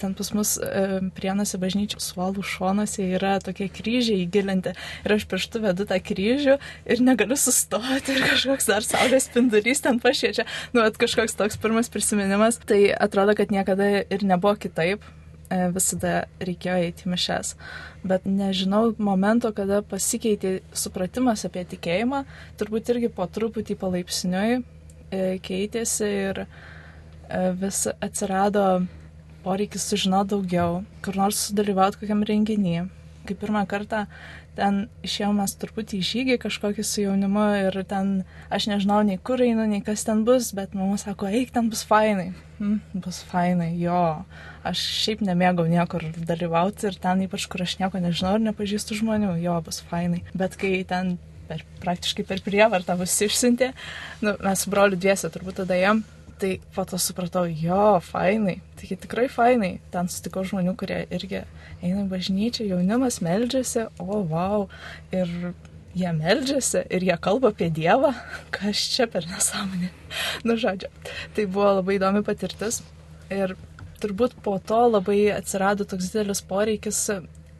ten 0.00 0.14
pas 0.16 0.32
mus 0.36 0.54
e, 0.58 1.00
prienose 1.16 1.60
bažnyčių 1.60 2.00
suolų 2.02 2.44
šonuose 2.46 3.04
yra 3.18 3.36
tokie 3.44 3.68
kryžiai 3.72 4.24
įgilinti 4.24 4.72
ir 4.72 5.14
aš 5.16 5.26
pirštu 5.30 5.62
vedu 5.64 5.86
tą 5.90 6.00
kryžių 6.00 6.56
ir 6.90 7.04
negaliu 7.04 7.38
sustoti 7.38 8.16
ir 8.16 8.24
kažkoks 8.24 8.70
dar 8.70 8.86
saulės 8.86 9.28
spindulys 9.28 9.84
ten 9.84 10.00
pašiečia. 10.02 10.46
Nu, 10.74 10.84
at 10.86 10.98
kažkoks 11.00 11.36
toks 11.38 11.60
pirmas 11.60 11.92
prisiminimas. 11.92 12.60
Tai 12.66 12.80
atrodo, 12.96 13.36
kad 13.38 13.52
niekada 13.54 14.02
ir 14.02 14.26
nebuvo 14.26 14.56
kitaip. 14.60 15.04
E, 15.50 15.64
visada 15.74 16.28
reikėjo 16.38 16.76
eiti 16.78 17.10
mišes. 17.10 17.56
Bet 18.06 18.26
nežinau 18.28 18.92
momento, 19.02 19.50
kada 19.54 19.80
pasikeitė 19.82 20.60
supratimas 20.70 21.42
apie 21.48 21.64
tikėjimą, 21.72 22.22
turbūt 22.60 22.92
irgi 22.94 23.10
po 23.16 23.26
truputį 23.26 23.74
palaipsniui 23.80 24.60
e, 24.60 24.62
keitėsi 25.42 26.06
ir 26.30 26.44
e, 26.44 26.46
vis 27.58 27.82
atsirado 27.90 28.66
poreikis 29.44 29.86
sužinoti 29.90 30.34
daugiau, 30.34 30.80
kur 31.04 31.18
nors 31.18 31.46
sudalyvauti 31.48 32.02
kokiam 32.02 32.24
renginį. 32.26 32.88
Kai 33.28 33.36
pirmą 33.36 33.66
kartą 33.68 34.06
ten 34.56 34.84
išėjom 35.06 35.40
mes 35.40 35.54
truputį 35.60 36.00
į 36.00 36.06
žygį 36.08 36.36
kažkokį 36.42 36.84
su 36.84 37.04
jaunimu 37.04 37.44
ir 37.60 37.78
ten 37.88 38.12
aš 38.52 38.68
nežinau 38.72 39.00
nei 39.06 39.20
kur 39.22 39.42
einu, 39.44 39.66
nei 39.68 39.82
kas 39.84 40.04
ten 40.08 40.24
bus, 40.26 40.50
bet 40.56 40.74
mama 40.76 40.98
sako, 41.00 41.28
eik, 41.30 41.52
ten 41.54 41.70
bus 41.72 41.84
fainai. 41.86 42.30
Hmm, 42.58 42.80
bus 42.92 43.22
fainai, 43.30 43.70
jo. 43.80 44.02
Aš 44.66 44.82
šiaip 45.04 45.24
nemėgau 45.24 45.64
niekur 45.70 46.04
dalyvauti 46.28 46.90
ir 46.90 47.00
ten 47.00 47.24
ypač, 47.24 47.46
kur 47.48 47.64
aš 47.64 47.78
nieko 47.80 48.02
nežinau 48.02 48.36
ir 48.36 48.46
nepažįstu 48.50 48.98
žmonių, 49.00 49.36
jo, 49.44 49.56
bus 49.64 49.80
fainai. 49.90 50.24
Bet 50.36 50.58
kai 50.60 50.80
ten 50.88 51.16
per, 51.48 51.64
praktiškai 51.84 52.26
per 52.28 52.44
prievartą 52.44 52.98
mus 53.00 53.16
išsiuntė, 53.26 53.72
nu, 54.24 54.36
mes 54.44 54.66
broliu 54.70 55.00
dviese 55.00 55.32
turbūt 55.32 55.62
tada 55.62 55.78
jam 55.80 56.04
tai 56.40 56.52
po 56.74 56.84
to 56.88 56.98
supratau, 57.00 57.44
jo, 57.46 58.00
fainai, 58.04 58.58
taigi 58.80 58.98
tikrai 59.04 59.28
fainai. 59.32 59.72
Ten 59.92 60.08
sutikau 60.12 60.44
žmonių, 60.48 60.74
kurie 60.80 61.02
irgi 61.12 61.42
eina 61.80 62.04
į 62.04 62.08
bažnyčią, 62.10 62.68
jaunimas 62.72 63.20
meldžiasi, 63.24 63.88
o 64.00 64.22
wow, 64.30 64.68
ir 65.14 65.30
jie 65.96 66.12
meldžiasi 66.14 66.84
ir 66.90 67.04
jie 67.08 67.16
kalba 67.22 67.50
apie 67.54 67.70
Dievą, 67.74 68.12
kas 68.56 68.84
čia 68.94 69.08
per 69.10 69.28
nesąmonė. 69.30 69.90
nu, 70.46 70.56
žodžiu, 70.60 70.92
tai 71.36 71.46
buvo 71.46 71.76
labai 71.80 71.98
įdomi 72.00 72.24
patirtis. 72.26 72.82
Ir 73.30 73.54
turbūt 74.02 74.38
po 74.42 74.56
to 74.64 74.80
labai 74.88 75.20
atsirado 75.34 75.86
toks 75.86 76.10
didelis 76.10 76.40
poreikis 76.42 77.04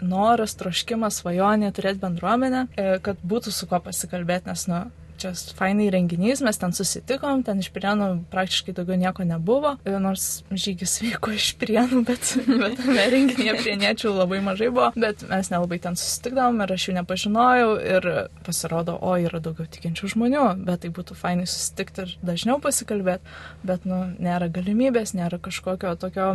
noras, 0.00 0.54
troškimas, 0.56 1.20
svajonė 1.20 1.70
turėti 1.76 2.00
bendruomenę, 2.02 2.66
e, 2.72 2.86
kad 3.04 3.20
būtų 3.20 3.52
su 3.52 3.68
kuo 3.68 3.80
pasikalbėti, 3.84 4.48
nes, 4.48 4.64
nu, 4.70 4.80
čia 5.20 5.32
fainai 5.56 5.88
renginys, 5.92 6.40
mes 6.44 6.58
ten 6.60 6.72
susitikom, 6.74 7.42
ten 7.46 7.60
iš 7.62 7.70
prienų 7.74 8.08
praktiškai 8.32 8.74
daugiau 8.76 8.98
nieko 9.00 9.24
nebuvo, 9.28 9.74
e, 9.84 9.94
nors 10.02 10.42
žygis 10.50 10.98
vyko 11.04 11.34
iš 11.36 11.52
prienų, 11.60 12.02
bet, 12.08 12.32
bet 12.62 12.78
tame 12.80 13.06
renginyje 13.14 13.56
prieniečių 13.60 14.14
labai 14.16 14.40
mažai 14.44 14.70
buvo, 14.72 14.90
bet 14.96 15.24
mes 15.30 15.52
nelabai 15.52 15.80
ten 15.82 15.98
susitikdavom 16.00 16.62
ir 16.64 16.74
aš 16.76 16.88
jų 16.88 16.96
nepažinojau. 17.00 17.70
Ir 17.90 18.08
pasirodo, 18.46 18.96
o 19.04 19.14
yra 19.20 19.40
daugiau 19.42 19.68
tikinčių 19.70 20.12
žmonių, 20.14 20.44
bet 20.66 20.84
tai 20.84 20.92
būtų 20.94 21.16
fainai 21.18 21.46
susitikti 21.50 22.04
ir 22.04 22.14
dažniau 22.24 22.60
pasikalbėti, 22.62 23.38
bet, 23.66 23.86
nu, 23.88 24.02
nėra 24.22 24.50
galimybės, 24.52 25.14
nėra 25.16 25.40
kažkokio 25.42 25.94
tokio, 26.00 26.28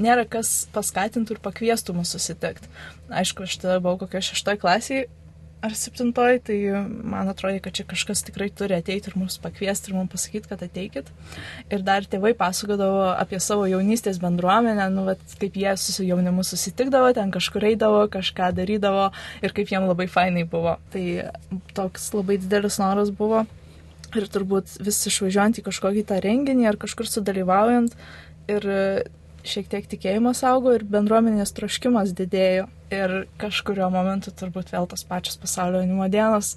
nėra 0.00 0.26
kas 0.28 0.64
paskatintų 0.74 1.36
ir 1.36 1.44
pakviestų 1.44 1.96
mus 1.98 2.14
susitikti. 2.14 2.70
Aišku, 3.14 3.46
aš 3.46 3.60
tada 3.62 3.82
buvau 3.84 4.00
kokio 4.04 4.22
šeštoje 4.24 4.62
klasėje 4.62 5.06
ar 5.64 5.72
septintoji, 5.78 6.40
tai 6.44 6.56
man 7.08 7.30
atrodo, 7.32 7.58
kad 7.64 7.72
čia 7.76 7.86
kažkas 7.88 8.20
tikrai 8.26 8.50
turi 8.52 8.76
ateiti 8.76 9.08
ir 9.10 9.16
mus 9.16 9.38
pakviesti 9.40 9.90
ir 9.90 9.96
mums 9.96 10.12
pasakyti, 10.12 10.50
kad 10.50 10.64
ateikit. 10.66 11.08
Ir 11.72 11.84
dar 11.86 12.04
tėvai 12.10 12.34
pasakodavo 12.36 13.06
apie 13.14 13.40
savo 13.40 13.64
jaunystės 13.70 14.20
bendruomenę, 14.22 14.90
nu, 14.92 15.06
vat, 15.08 15.22
kaip 15.40 15.56
jie 15.60 15.72
su 15.80 16.04
jaunimu 16.04 16.44
susitikdavo, 16.44 17.14
ten 17.16 17.32
kažkur 17.34 17.64
eidavo, 17.70 18.04
kažką 18.12 18.50
darydavo 18.58 19.08
ir 19.40 19.56
kaip 19.56 19.72
jiem 19.72 19.88
labai 19.88 20.08
fainai 20.12 20.44
buvo. 20.48 20.76
Tai 20.92 21.04
toks 21.76 22.10
labai 22.16 22.38
didelis 22.42 22.80
noras 22.82 23.14
buvo. 23.14 23.46
Ir 24.14 24.28
turbūt 24.30 24.76
vis 24.84 25.00
išvažiuojant 25.10 25.58
į 25.58 25.66
kažkokį 25.66 26.04
tą 26.06 26.20
renginį 26.22 26.68
ar 26.70 26.78
kažkur 26.78 27.08
sudalyvaujant 27.10 27.96
ir 28.52 28.68
šiek 29.44 29.68
tiek 29.70 29.86
tikėjimas 29.90 30.42
augo 30.48 30.72
ir 30.74 30.86
bendruomenės 30.88 31.54
troškimas 31.56 32.14
didėjo. 32.16 32.68
Ir 32.94 33.14
kažkurio 33.40 33.88
momentu 33.92 34.32
turbūt 34.34 34.72
vėl 34.74 34.88
tos 34.90 35.04
pačios 35.08 35.38
pasaulio 35.40 35.82
jaunimo 35.82 36.08
dienos, 36.12 36.54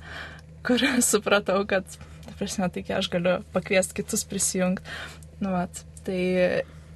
kur 0.67 0.84
supratau, 1.12 1.63
kad, 1.69 2.00
ta 2.26 2.36
prasme, 2.39 2.69
tai 2.73 2.86
aš 2.97 3.12
galiu 3.13 3.38
pakviesti 3.56 4.02
kitus 4.02 4.26
prisijungti. 4.30 4.97
Nu, 5.41 5.54
vat, 5.54 5.84
tai 6.08 6.21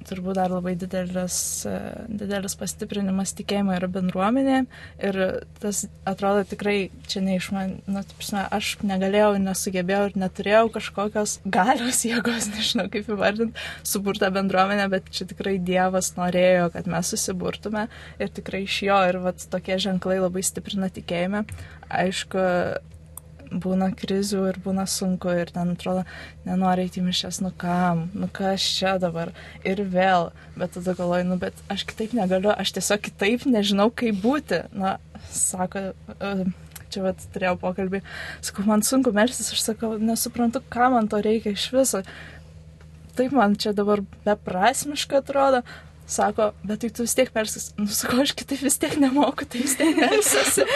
turbūt 0.06 0.38
dar 0.38 0.52
labai 0.52 0.74
didelis, 0.78 1.36
e, 1.68 1.74
didelis 2.08 2.56
pastiprinimas 2.58 3.34
tikėjimo 3.38 3.74
yra 3.76 3.88
bendruomenė 3.92 4.58
ir 5.08 5.18
tas 5.62 5.84
atrodo 6.08 6.44
tikrai 6.48 6.76
čia 7.10 7.22
ne 7.24 7.36
iš 7.38 7.50
man, 7.54 7.76
nu, 7.86 8.04
prasme, 8.16 8.44
aš 8.54 8.74
negalėjau, 8.86 9.34
nesugebėjau 9.42 10.10
ir 10.10 10.18
neturėjau 10.24 10.64
kažkokios 10.76 11.38
galios 11.58 12.02
jėgos, 12.10 12.50
nežinau 12.54 12.88
kaip 12.92 13.10
įvardinti, 13.12 13.66
suburtą 13.86 14.32
bendruomenę, 14.34 14.88
bet 14.92 15.10
čia 15.14 15.28
tikrai 15.30 15.58
Dievas 15.62 16.14
norėjo, 16.18 16.70
kad 16.74 16.88
mes 16.90 17.12
susiburtume 17.14 17.88
ir 18.22 18.32
tikrai 18.34 18.64
iš 18.66 18.80
jo 18.88 19.02
ir 19.10 19.20
vat, 19.24 19.44
tokie 19.52 19.78
ženklai 19.82 20.20
labai 20.22 20.44
stiprina 20.46 20.90
tikėjimą. 20.92 21.44
Aišku, 21.92 22.42
būna 23.60 23.90
krizių 23.96 24.42
ir 24.50 24.58
būna 24.64 24.86
sunku 24.88 25.32
ir 25.36 25.52
ten 25.52 25.74
atrodo, 25.74 26.04
nenori 26.46 26.86
eiti 26.86 27.02
mišęs, 27.04 27.40
nu 27.44 27.52
kam, 27.58 28.06
nu 28.14 28.28
kas 28.32 28.64
čia 28.78 28.96
dabar 29.02 29.32
ir 29.68 29.82
vėl, 29.92 30.30
bet 30.56 30.74
tada 30.76 30.94
galvoju, 30.98 31.28
nu 31.28 31.38
bet 31.42 31.58
aš 31.72 31.84
kitaip 31.90 32.14
negaliu, 32.16 32.52
aš 32.54 32.74
tiesiog 32.78 33.04
kitaip 33.08 33.46
nežinau, 33.48 33.90
kaip 33.90 34.20
būti. 34.22 34.62
Na, 34.76 34.96
sako, 35.32 35.90
e, 36.18 36.34
čia 36.92 37.06
vat 37.06 37.24
turėjau 37.34 37.56
pokalbį, 37.62 38.02
sakau, 38.44 38.66
man 38.68 38.84
sunku 38.86 39.14
melsis, 39.16 39.52
aš 39.54 39.64
sakau, 39.70 39.94
nesuprantu, 40.00 40.64
ką 40.72 40.92
man 40.96 41.10
to 41.12 41.20
reikia 41.24 41.54
iš 41.56 41.68
viso. 41.74 42.02
Taip 43.16 43.34
man 43.36 43.58
čia 43.60 43.74
dabar 43.76 44.00
beprasmiška 44.24 45.20
atrodo, 45.20 45.60
sako, 46.06 46.50
bet 46.66 46.82
tai 46.82 46.90
tu 46.94 47.06
vis 47.06 47.14
tiek 47.16 47.30
persis, 47.32 47.70
nu 47.78 47.86
sakau, 47.90 48.20
aš 48.22 48.34
kitaip 48.36 48.62
vis 48.64 48.78
tiek 48.80 48.96
nemoku, 49.00 49.46
tai 49.48 49.62
vis 49.64 49.76
tiek 49.78 49.96
persiuosi. 49.98 50.66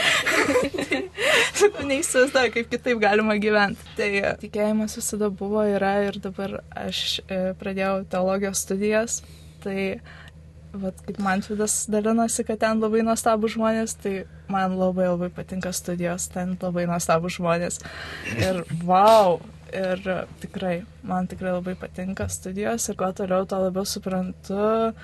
sakau, 1.60 1.86
neįsivaizduoju, 1.90 2.52
kaip 2.54 2.70
kitaip 2.72 3.00
galima 3.02 3.36
gyventi. 3.42 3.88
Tai 3.98 4.10
e, 4.20 4.34
tikėjimas 4.44 4.96
visada 4.98 5.30
buvo, 5.30 5.64
yra 5.68 5.96
ir 6.06 6.20
dabar 6.22 6.60
aš 6.86 7.20
e, 7.26 7.40
pradėjau 7.60 7.98
teologijos 8.12 8.62
studijas. 8.66 9.20
Tai 9.64 9.78
vat, 10.76 11.02
kaip 11.06 11.18
Manfidas 11.24 11.84
dalinosi, 11.90 12.44
kad 12.46 12.60
ten 12.62 12.80
labai 12.82 13.02
nuostabų 13.06 13.50
žmonės, 13.56 13.96
tai 14.02 14.14
man 14.52 14.76
labai 14.78 15.10
labai 15.10 15.30
patinka 15.34 15.72
studijos, 15.76 16.28
ten 16.32 16.56
labai 16.62 16.86
nuostabų 16.90 17.32
žmonės. 17.38 17.80
Ir 18.36 18.62
wow, 18.84 19.40
ir 19.76 20.06
tikrai, 20.42 20.80
man 21.06 21.28
tikrai 21.30 21.56
labai 21.56 21.76
patinka 21.78 22.28
studijos 22.32 22.88
ir 22.88 22.98
kuo 22.98 23.10
toliau, 23.16 23.46
to 23.48 23.58
labiau 23.60 23.86
suprantu, 23.88 24.94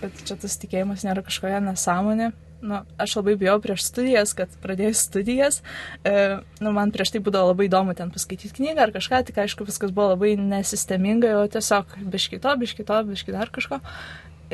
kad 0.00 0.24
čia 0.24 0.38
tas 0.40 0.56
tikėjimas 0.62 1.04
nėra 1.06 1.24
kažkokia 1.26 1.60
nesąmonė. 1.64 2.32
Nu, 2.64 2.78
aš 2.96 3.18
labai 3.18 3.34
bijau 3.36 3.58
prieš 3.60 3.82
studijas, 3.84 4.30
kad 4.36 4.52
pradėjus 4.62 5.02
studijas, 5.04 5.58
e, 6.00 6.40
nu, 6.64 6.70
man 6.72 6.94
prieš 6.94 7.12
tai 7.12 7.20
būdavo 7.20 7.50
labai 7.50 7.66
įdomu 7.68 7.92
ten 7.98 8.08
paskaityti 8.14 8.56
knygą 8.56 8.86
ar 8.86 8.92
kažką, 8.94 9.20
tik 9.28 9.42
aišku, 9.42 9.66
viskas 9.68 9.92
buvo 9.92 10.14
labai 10.14 10.32
nesistemingai, 10.40 11.34
o 11.36 11.44
tiesiog 11.44 11.92
biškito, 12.14 12.54
biškito, 12.62 13.02
biškito 13.10 13.36
dar 13.36 13.52
kažko. 13.52 13.82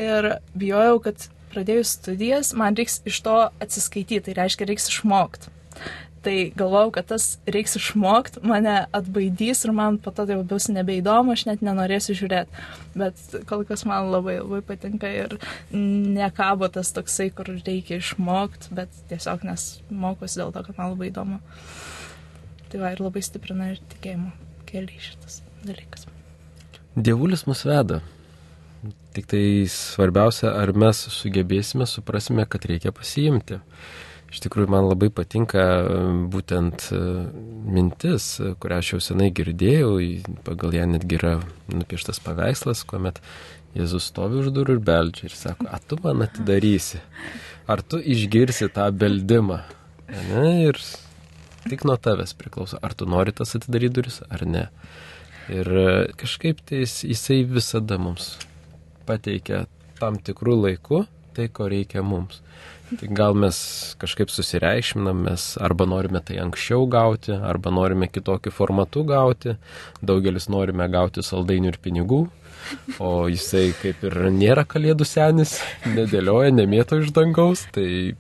ir 0.01 0.33
bijojau, 0.59 0.99
kad 1.07 1.29
pradėjus 1.53 1.95
studijas 1.99 2.53
man 2.57 2.75
reiks 2.79 3.01
iš 3.07 3.23
to 3.27 3.37
atsiskaityti, 3.63 4.23
tai 4.27 4.37
reiškia 4.43 4.69
reiks 4.71 4.91
išmokti. 4.91 5.55
Tai 6.21 6.35
galvojau, 6.53 6.91
kad 6.93 7.07
tas 7.09 7.27
reiks 7.49 7.79
išmokti, 7.79 8.43
mane 8.45 8.75
atbaidys 8.97 9.65
ir 9.65 9.73
man 9.73 9.97
po 10.05 10.13
to 10.13 10.27
tai 10.29 10.37
bus 10.45 10.67
nebeįdomu, 10.69 11.33
aš 11.33 11.47
net 11.49 11.63
nenorėsiu 11.65 12.17
žiūrėti. 12.19 12.65
Bet 13.01 13.23
kol 13.49 13.65
kas 13.69 13.87
man 13.89 14.11
labai 14.13 14.37
labai 14.43 14.61
patinka 14.69 15.09
ir 15.09 15.39
nekabo 15.73 16.69
tas 16.69 16.93
toksai, 16.93 17.31
kur 17.33 17.49
reikia 17.49 18.03
išmokti, 18.03 18.75
bet 18.77 19.01
tiesiog 19.09 19.47
nes 19.49 19.65
mokosi 19.89 20.43
dėl 20.43 20.53
to, 20.53 20.65
kad 20.69 20.77
man 20.77 20.93
labai 20.93 21.09
įdomu. 21.09 21.41
Tai 22.69 22.83
va 22.85 22.93
ir 22.93 23.01
labai 23.01 23.25
stiprina 23.25 23.73
ir 23.73 23.81
tikėjimo 23.95 24.35
keliai 24.69 25.01
šitas 25.01 25.41
dalykas. 25.65 26.05
Dievulis 27.01 27.47
mus 27.49 27.65
veda. 27.65 28.03
Tik 29.17 29.27
tai 29.31 29.43
svarbiausia, 29.73 30.53
ar 30.53 30.71
mes 30.77 31.01
sugebėsime, 31.17 31.89
suprasime, 31.89 32.45
kad 32.45 32.69
reikia 32.69 32.93
pasiimti. 32.95 33.59
Iš 34.31 34.45
tikrųjų, 34.45 34.71
man 34.71 34.87
labai 34.87 35.09
patinka 35.11 35.61
e, 35.61 35.95
būtent 36.31 36.87
e, 36.95 37.01
mintis, 37.75 38.29
e, 38.39 38.53
kurią 38.63 38.79
aš 38.79 38.93
jau 38.93 39.01
senai 39.03 39.31
girdėjau, 39.35 39.97
pagal 40.47 40.77
ją 40.77 40.87
netgi 40.93 41.19
yra 41.19 41.33
nupieštas 41.73 42.23
paveikslas, 42.23 42.85
kuomet 42.87 43.19
Jėzus 43.75 44.09
stovi 44.11 44.41
už 44.41 44.51
durų 44.55 44.79
ir 44.79 44.83
beldžia 44.87 45.29
ir 45.29 45.35
sako, 45.39 45.67
a 45.71 45.79
tu 45.83 45.99
man 46.03 46.25
atidarysi, 46.27 46.99
ar 47.71 47.83
tu 47.87 48.01
išgirsi 48.03 48.71
tą 48.75 48.89
beldimą. 48.95 49.61
Ne? 50.11 50.47
Ir 50.71 50.79
tik 51.69 51.85
nuo 51.87 51.95
tavęs 51.95 52.35
priklauso, 52.39 52.81
ar 52.83 52.95
tu 52.99 53.07
nori 53.11 53.35
tas 53.35 53.55
atidaryti 53.59 53.95
duris 53.99 54.19
ar 54.27 54.43
ne. 54.47 54.65
Ir 55.51 55.71
kažkaip 56.19 56.63
tai 56.67 56.83
jisai 56.83 57.45
visada 57.47 57.99
mums 57.99 58.33
pateikia 59.07 59.65
tam 60.03 60.19
tikrų 60.19 60.57
laikų 60.65 61.05
tai, 61.35 61.49
ko 61.55 61.69
reikia 61.71 62.03
mums. 62.07 62.41
Tai 62.91 63.09
gal 63.15 63.37
mes 63.39 63.57
kažkaip 64.03 64.33
susireikšminam, 64.33 65.23
mes 65.29 65.45
arba 65.63 65.87
norime 65.87 66.23
tai 66.27 66.41
anksčiau 66.43 66.89
gauti, 66.91 67.31
arba 67.31 67.71
norime 67.71 68.09
kitokiu 68.11 68.51
formatu 68.55 69.05
gauti, 69.07 69.55
daugelis 70.03 70.49
norime 70.51 70.89
gauti 70.91 71.23
saldainių 71.23 71.71
ir 71.71 71.79
pinigų, 71.85 72.25
o 72.99 73.13
jisai 73.31 73.71
kaip 73.79 74.03
ir 74.09 74.19
nėra 74.35 74.67
kalėdų 74.67 75.07
senis, 75.07 75.61
nedėlioja, 75.87 76.51
nemėto 76.57 76.99
iš 77.05 77.15
dangaus, 77.15 77.67
tai 77.75 78.17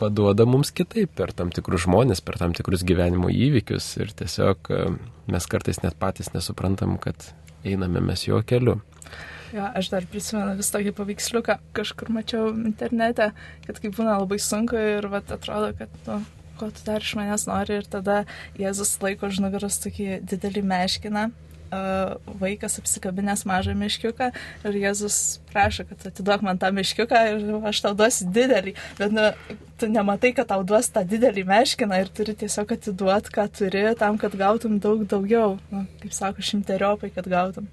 paduoda 0.00 0.46
mums 0.48 0.72
kitaip 0.76 1.12
per 1.16 1.32
tam 1.36 1.52
tikrus 1.54 1.84
žmonės, 1.86 2.22
per 2.24 2.40
tam 2.40 2.56
tikrus 2.56 2.84
gyvenimo 2.86 3.30
įvykius 3.32 3.88
ir 4.00 4.12
tiesiog 4.16 4.72
e, 4.72 4.82
mes 5.32 5.48
kartais 5.50 5.80
net 5.84 5.96
patys 6.00 6.32
nesuprantam, 6.34 6.96
kad 7.00 7.30
einame 7.66 8.02
mes 8.04 8.26
jo 8.28 8.42
keliu. 8.46 8.80
Jo, 9.54 9.68
aš 9.78 9.90
dar 9.92 10.06
prisimenu 10.10 10.56
vis 10.58 10.72
tokį 10.74 10.92
paveiksliuką, 10.96 11.58
kažkur 11.76 12.10
mačiau 12.14 12.50
internete, 12.54 13.30
kad 13.66 13.78
kaip 13.82 13.94
būna 13.98 14.18
labai 14.18 14.40
sunku 14.42 14.78
ir 14.80 15.06
vat, 15.12 15.30
atrodo, 15.34 15.70
kad, 15.78 15.92
nu, 16.08 16.20
ko 16.58 16.70
tu 16.74 16.86
dar 16.86 17.04
iš 17.04 17.14
manęs 17.18 17.46
nori 17.46 17.80
ir 17.80 17.88
tada 17.90 18.22
Jėzus 18.58 18.96
laiko 19.02 19.30
už 19.30 19.42
nugaros 19.44 19.78
tokį 19.84 20.22
didelį 20.26 20.64
meškiną, 20.66 21.28
vaikas 22.40 22.78
apsikabinęs 22.80 23.44
mažą 23.48 23.74
miškiuką 23.78 24.30
ir 24.64 24.78
Jėzus 24.80 25.40
prašo, 25.50 25.84
kad 25.88 26.06
atiduok 26.10 26.44
man 26.46 26.58
tą 26.62 26.70
miškiuką 26.74 27.22
ir 27.32 27.66
aš 27.66 27.82
tau 27.84 27.94
duosiu 27.98 28.28
didelį, 28.30 28.74
bet 28.98 29.14
nu, 29.14 29.26
tu 29.80 29.90
nematai, 29.90 30.32
kad 30.36 30.48
tau 30.52 30.62
duos 30.64 30.88
tą 30.94 31.02
didelį 31.04 31.46
meškiną 31.48 32.00
ir 32.02 32.10
turi 32.14 32.36
tiesiog 32.38 32.76
atiduoti, 32.78 33.34
ką 33.34 33.48
turi, 33.58 33.86
tam, 33.98 34.18
kad 34.18 34.36
gautum 34.38 34.78
daug 34.82 35.06
daugiau, 35.10 35.56
nu, 35.72 35.86
kaip 36.02 36.14
sako, 36.14 36.44
šimteriopai, 36.46 37.10
kad 37.14 37.28
gautum. 37.30 37.66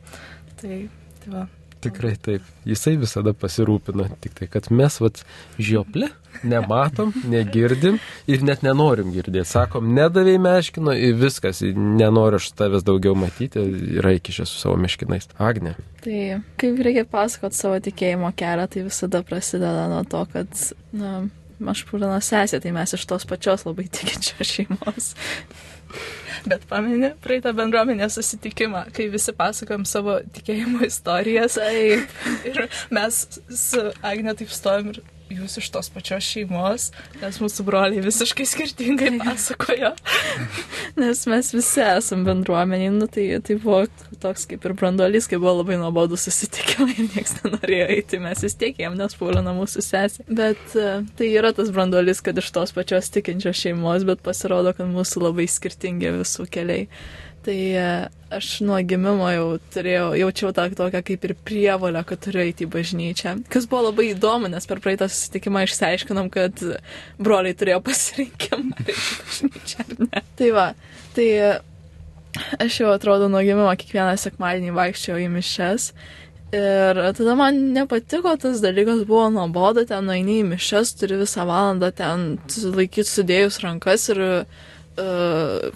Tai, 0.62 0.86
tai 1.22 1.36
va. 1.36 1.48
Tikrai 1.84 2.14
taip. 2.22 2.46
Jisai 2.68 2.96
visada 3.02 3.34
pasirūpina. 3.36 4.08
Tik 4.24 4.38
tai, 4.40 4.48
kad 4.52 4.70
mes, 4.72 4.98
vat, 5.04 5.22
žioplė, 5.60 6.10
nematom, 6.48 7.12
negirdim 7.34 8.00
ir 8.32 8.46
net 8.48 8.64
nenorim 8.66 9.12
girdėti. 9.16 9.50
Sakom, 9.52 9.92
nedavėjai 9.98 10.42
meškino 10.44 10.96
ir 10.96 11.18
viskas, 11.20 11.62
nenoriu 11.76 12.40
aš 12.42 12.50
tavęs 12.58 12.86
daugiau 12.88 13.16
matyti, 13.20 13.64
yra 14.00 14.16
įkišęs 14.18 14.56
su 14.56 14.64
savo 14.64 14.80
meškinais. 14.82 15.30
Agne. 15.38 15.76
Tai 16.04 16.20
kaip 16.62 16.82
reikia 16.88 17.06
pasakoti 17.10 17.60
savo 17.60 17.80
tikėjimo 17.84 18.32
kelią, 18.40 18.68
tai 18.72 18.88
visada 18.88 19.24
prasideda 19.28 19.88
nuo 19.92 20.04
to, 20.10 20.26
kad, 20.34 20.66
na, 20.96 21.16
aš 21.74 21.86
purino 21.90 22.18
sesė, 22.24 22.60
tai 22.64 22.74
mes 22.76 22.96
iš 22.96 23.06
tos 23.10 23.28
pačios 23.30 23.68
labai 23.68 23.88
tikinčios 23.92 24.56
šeimos. 24.56 25.14
Bet 26.44 26.66
pameni 26.68 27.14
praeitą 27.24 27.54
bendruomenės 27.56 28.18
susitikimą, 28.20 28.86
kai 28.96 29.08
visi 29.14 29.32
pasakojom 29.38 29.86
savo 29.88 30.18
tikėjimo 30.36 30.84
istorijas. 30.90 31.56
Taip. 31.60 32.18
Ir 32.50 32.66
mes 32.94 33.24
su 33.56 33.86
Agne 34.04 34.36
taip 34.36 34.52
stovim 34.52 34.92
ir 34.92 35.00
jūs 35.42 35.58
iš 35.62 35.70
tos 35.74 35.90
pačios 35.94 36.26
šeimos, 36.28 36.90
nes 37.22 37.40
mūsų 37.42 37.66
broliai 37.68 38.04
visiškai 38.06 38.46
skirtingai 38.48 39.12
pasakojo. 39.24 39.94
nes 41.00 41.24
mes 41.30 41.52
visi 41.56 41.84
esam 41.86 42.24
bendruomeniai, 42.28 42.94
nu, 42.94 43.10
tai, 43.12 43.28
tai 43.46 43.58
buvo 43.62 43.84
toks 44.24 44.48
kaip 44.50 44.66
ir 44.68 44.76
branduolys, 44.80 45.28
kai 45.30 45.40
buvo 45.42 45.58
labai 45.62 45.80
nuobaudų 45.82 46.20
susitikimai 46.22 46.96
ir 46.96 47.10
niekas 47.10 47.38
nenorėjo 47.42 47.90
eiti, 47.98 48.22
mes 48.24 48.46
vis 48.46 48.58
tiek 48.60 48.80
jiem 48.80 48.98
nespūlino 49.00 49.56
mūsų 49.58 49.84
sesė. 49.86 50.28
Bet 50.30 50.78
uh, 50.80 51.04
tai 51.18 51.34
yra 51.34 51.54
tas 51.56 51.74
branduolys, 51.74 52.24
kad 52.24 52.40
iš 52.40 52.54
tos 52.56 52.76
pačios 52.76 53.12
tikinčios 53.14 53.60
šeimos, 53.60 54.08
bet 54.08 54.24
pasirodo, 54.26 54.76
kad 54.78 54.90
mūsų 54.90 55.28
labai 55.28 55.50
skirtingi 55.52 56.16
visų 56.22 56.48
keliai. 56.54 56.88
Tai 57.44 57.76
e, 57.76 57.88
aš 58.32 58.48
nuo 58.64 58.78
gimimo 58.88 59.28
jau 59.28 59.48
turėjau, 59.74 60.14
jaučiau 60.16 60.54
tą 60.56 60.70
tokią 60.78 61.02
kaip 61.10 61.26
ir 61.28 61.34
prievalę, 61.44 62.04
kad 62.08 62.22
turiu 62.24 62.40
eiti 62.46 62.64
į 62.64 62.72
bažnyčią. 62.72 63.34
Kas 63.52 63.68
buvo 63.68 63.90
labai 63.90 64.14
įdomu, 64.14 64.48
nes 64.54 64.68
per 64.70 64.80
praeitą 64.84 65.10
susitikimą 65.12 65.66
išsiaiškinom, 65.68 66.32
kad 66.32 66.64
broliai 67.20 67.58
turėjo 67.60 67.82
pasirinkimą 67.84 68.80
ar 68.80 68.94
į 68.96 68.98
bažnyčią 69.04 69.86
ar 69.86 69.94
ne. 70.08 70.26
Tai 70.40 70.52
va, 70.56 70.68
tai 71.18 71.30
e, 71.36 71.54
aš 72.64 72.82
jau 72.86 72.96
atrodo 72.96 73.28
nuo 73.28 73.44
gimimo 73.44 73.72
kiekvieną 73.76 74.16
sekmadienį 74.24 74.76
vaikščiau 74.80 75.20
į 75.20 75.30
mišes. 75.36 75.92
Ir 76.54 77.00
tada 77.18 77.34
man 77.36 77.60
nepatiko 77.76 78.38
tas 78.40 78.62
dalykas, 78.64 79.04
buvo 79.10 79.26
nuoboda, 79.34 79.84
ten 79.90 80.06
nueini 80.08 80.40
į 80.46 80.52
mišes, 80.54 80.96
turi 81.00 81.18
visą 81.26 81.44
valandą 81.50 81.90
ten 81.98 82.38
laikyti 82.78 83.10
sudėjus 83.10 83.58
rankas 83.66 84.06
ir 84.14 84.22
uh, 84.22 84.62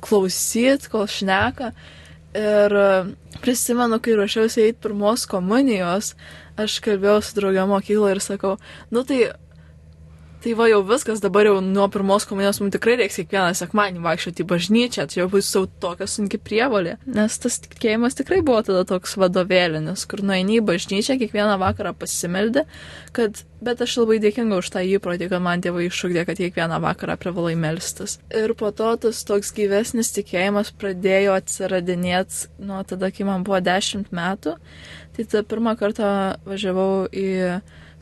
klausyt, 0.04 0.90
kol 0.92 1.08
šneka. 1.10 1.72
Ir 2.38 2.76
uh, 2.78 3.08
prisimenu, 3.42 3.98
kai 4.04 4.18
ruošiausi 4.18 4.68
eiti 4.68 4.82
pirmos 4.84 5.26
komunijos, 5.30 6.14
aš 6.60 6.80
kalbėjau 6.86 7.22
su 7.24 7.38
draugė 7.40 7.64
mokykloje 7.70 8.18
ir 8.18 8.22
sakau, 8.22 8.56
nu 8.94 9.04
tai 9.08 9.32
Tai 10.38 10.52
va 10.54 10.68
jau 10.70 10.84
viskas, 10.86 11.18
dabar 11.18 11.48
jau 11.50 11.56
nuo 11.66 11.88
pirmos 11.90 12.28
komunijos 12.30 12.60
mums 12.62 12.76
tikrai 12.76 12.94
reiks 13.00 13.16
kiekvieną 13.18 13.56
sekmanį 13.58 14.04
vaikščioti 14.04 14.44
į 14.44 14.48
bažnyčią, 14.52 15.06
tai 15.10 15.18
jau 15.24 15.26
bus 15.34 15.48
jau 15.50 15.64
tokia 15.82 16.06
sunki 16.08 16.38
prievalė. 16.38 16.94
Nes 17.10 17.40
tas 17.42 17.58
tikėjimas 17.64 18.18
tikrai 18.20 18.44
buvo 18.46 18.60
tada 18.68 18.84
toks 18.86 19.16
vadovėlinis, 19.18 20.04
kur 20.10 20.22
nueini 20.22 20.60
į 20.60 20.66
bažnyčią, 20.68 21.16
kiekvieną 21.24 21.56
vakarą 21.64 21.96
pasimeldė, 21.98 22.68
kad, 23.18 23.42
bet 23.66 23.82
aš 23.82 23.96
labai 24.04 24.20
dėkinga 24.28 24.60
už 24.62 24.70
tą 24.76 24.84
įprotį, 24.86 25.32
kad 25.34 25.44
man 25.48 25.66
tėvai 25.66 25.88
iššūkdė, 25.88 26.28
kad 26.30 26.44
kiekvieną 26.44 26.78
vakarą 26.86 27.18
privalai 27.18 27.56
melstis. 27.58 28.20
Ir 28.30 28.54
po 28.62 28.70
to 28.70 28.94
tas 29.08 29.24
toks 29.26 29.50
gyvesnis 29.58 30.14
tikėjimas 30.20 30.70
pradėjo 30.78 31.34
atsiradinėti 31.42 32.62
nuo 32.70 32.84
tada, 32.86 33.10
kai 33.10 33.26
man 33.26 33.48
buvo 33.48 33.58
10 33.66 34.14
metų. 34.14 34.54
Tai 35.18 35.28
tą 35.34 35.44
pirmą 35.50 35.74
kartą 35.82 36.14
važiavau 36.46 37.08
į 37.10 37.28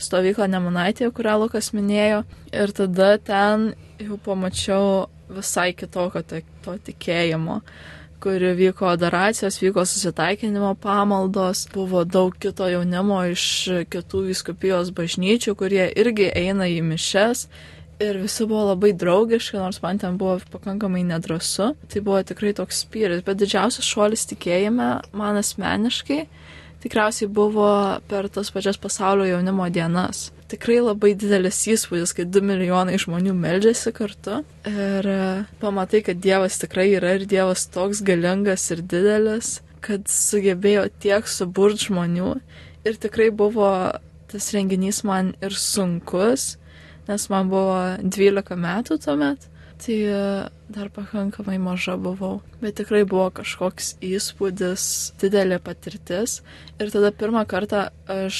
stovyklą 0.01 0.47
Nemunaitėje, 0.51 1.12
kurią 1.15 1.36
Lukas 1.45 1.71
minėjo. 1.75 2.23
Ir 2.51 2.73
tada 2.75 3.15
ten 3.17 3.73
jau 4.01 4.17
pamačiau 4.21 5.05
visai 5.31 5.71
kitokio 5.73 6.23
to 6.25 6.77
tikėjimo 6.89 7.62
kur 8.25 8.41
vyko 8.58 8.88
adoracijos, 8.89 9.60
vyko 9.62 9.84
susitaikinimo 9.86 10.71
pamaldos, 10.81 11.67
buvo 11.73 12.03
daug 12.03 12.34
kito 12.41 12.65
jaunimo 12.71 13.19
iš 13.29 13.43
kitų 13.93 14.23
viskupijos 14.31 14.89
bažnyčių, 14.97 15.53
kurie 15.60 15.84
irgi 15.93 16.31
eina 16.34 16.65
į 16.65 16.79
mišes. 16.88 17.45
Ir 18.01 18.17
visi 18.19 18.47
buvo 18.49 18.71
labai 18.71 18.95
draugiški, 18.97 19.60
nors 19.62 19.77
man 19.84 20.01
ten 20.01 20.17
buvo 20.17 20.39
pakankamai 20.51 21.05
nedrasu. 21.08 21.69
Tai 21.91 22.01
buvo 22.08 22.23
tikrai 22.25 22.55
toks 22.58 22.81
spyris, 22.84 23.21
bet 23.23 23.38
didžiausias 23.39 23.86
šuolis 23.88 24.25
tikėjime 24.34 24.89
man 25.13 25.39
asmeniškai 25.39 26.25
tikriausiai 26.84 27.30
buvo 27.32 27.68
per 28.10 28.30
tas 28.30 28.52
pačias 28.54 28.80
pasaulio 28.82 29.28
jaunimo 29.30 29.68
dienas. 29.70 30.32
Tikrai 30.52 30.78
labai 30.84 31.16
didelis 31.18 31.64
įspūdis, 31.74 32.14
kai 32.14 32.28
2 32.30 32.44
milijonai 32.46 33.00
žmonių 33.02 33.34
meldžiasi 33.34 33.94
kartu 33.98 34.44
ir 34.70 35.08
e, 35.10 35.22
pamatai, 35.62 36.04
kad 36.06 36.22
Dievas 36.22 36.60
tikrai 36.62 36.92
yra 37.00 37.16
ir 37.18 37.26
Dievas 37.30 37.66
toks 37.74 38.04
galingas 38.06 38.68
ir 38.76 38.84
didelis, 38.86 39.56
kad 39.82 40.06
sugebėjo 40.10 40.86
tiek 41.02 41.26
suburt 41.30 41.82
žmonių 41.88 42.36
ir 42.86 43.02
tikrai 43.02 43.32
buvo 43.34 43.72
tas 44.30 44.52
renginys 44.54 45.02
man 45.08 45.34
ir 45.42 45.58
sunkus, 45.58 46.56
nes 47.10 47.28
man 47.34 47.50
buvo 47.50 47.82
12 48.02 48.62
metų 48.62 49.02
tuomet 49.02 49.50
Tai 49.76 49.96
e, 50.08 50.20
dar 50.72 50.88
pakankamai 50.90 51.58
maža 51.60 51.98
buvau, 52.00 52.40
bet 52.62 52.78
tikrai 52.80 53.04
buvo 53.04 53.28
kažkoks 53.42 53.98
įspūdis, 54.06 54.86
didelė 55.22 55.60
patirtis. 55.64 56.40
Ir 56.80 56.94
tada 56.94 57.12
pirmą 57.12 57.44
kartą 57.50 57.90
aš 58.10 58.40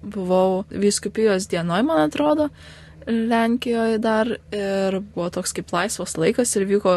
buvau 0.00 0.64
Vyskupijos 0.72 1.50
dienoj, 1.52 1.84
man 1.84 2.06
atrodo, 2.06 2.48
Lenkijoje 3.04 3.98
dar 4.00 4.30
ir 4.32 4.94
buvo 5.12 5.28
toks 5.28 5.52
kaip 5.52 5.72
laisvas 5.76 6.16
laikas 6.16 6.54
ir 6.56 6.64
vyko 6.64 6.94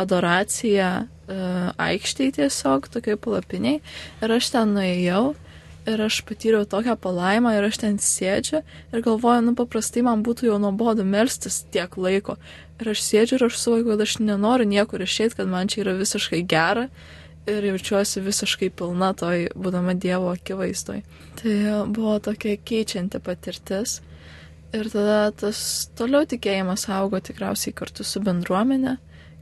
adoracija 0.00 0.88
e, 1.04 1.36
aikštėje 1.76 2.38
tiesiog, 2.38 2.88
tokiai 2.88 3.20
palapiniai. 3.20 3.82
Ir 4.24 4.34
aš 4.38 4.48
ten 4.54 4.72
nuėjau 4.72 5.34
ir 5.86 6.00
aš 6.00 6.20
patyriau 6.28 6.64
tokią 6.68 6.96
palaimą 7.00 7.52
ir 7.56 7.66
aš 7.68 7.80
ten 7.82 7.98
sėdžiu 8.00 8.62
ir 8.62 9.02
galvoju, 9.04 9.42
nu 9.48 9.54
paprastai 9.58 10.04
man 10.06 10.22
būtų 10.26 10.48
jau 10.48 10.60
nuobodu 10.62 11.04
melstis 11.04 11.62
tiek 11.74 11.98
laiko. 12.00 12.38
Ir 12.80 12.90
aš 12.94 13.02
sėdžiu 13.04 13.38
ir 13.38 13.46
aš 13.48 13.58
suvokiu, 13.60 13.92
kad 13.92 14.06
aš 14.06 14.16
nenoriu 14.22 14.66
niekur 14.68 15.04
išeiti, 15.04 15.36
kad 15.38 15.50
man 15.50 15.70
čia 15.70 15.84
yra 15.84 15.94
visiškai 15.98 16.42
gera 16.48 16.88
ir 17.50 17.68
jaučiuosi 17.68 18.22
visiškai 18.24 18.70
pilna 18.72 19.12
toj, 19.18 19.50
būdama 19.54 19.94
Dievo 20.00 20.32
akivaizdoj. 20.32 21.02
Tai 21.40 21.54
buvo 21.92 22.16
tokia 22.24 22.56
keičianti 22.56 23.20
patirtis. 23.20 24.00
Ir 24.74 24.88
tada 24.90 25.28
tas 25.38 25.58
toliau 25.94 26.26
tikėjimas 26.26 26.88
augo 26.90 27.20
tikriausiai 27.22 27.76
kartu 27.76 28.02
su 28.02 28.22
bendruomenė, 28.24 28.96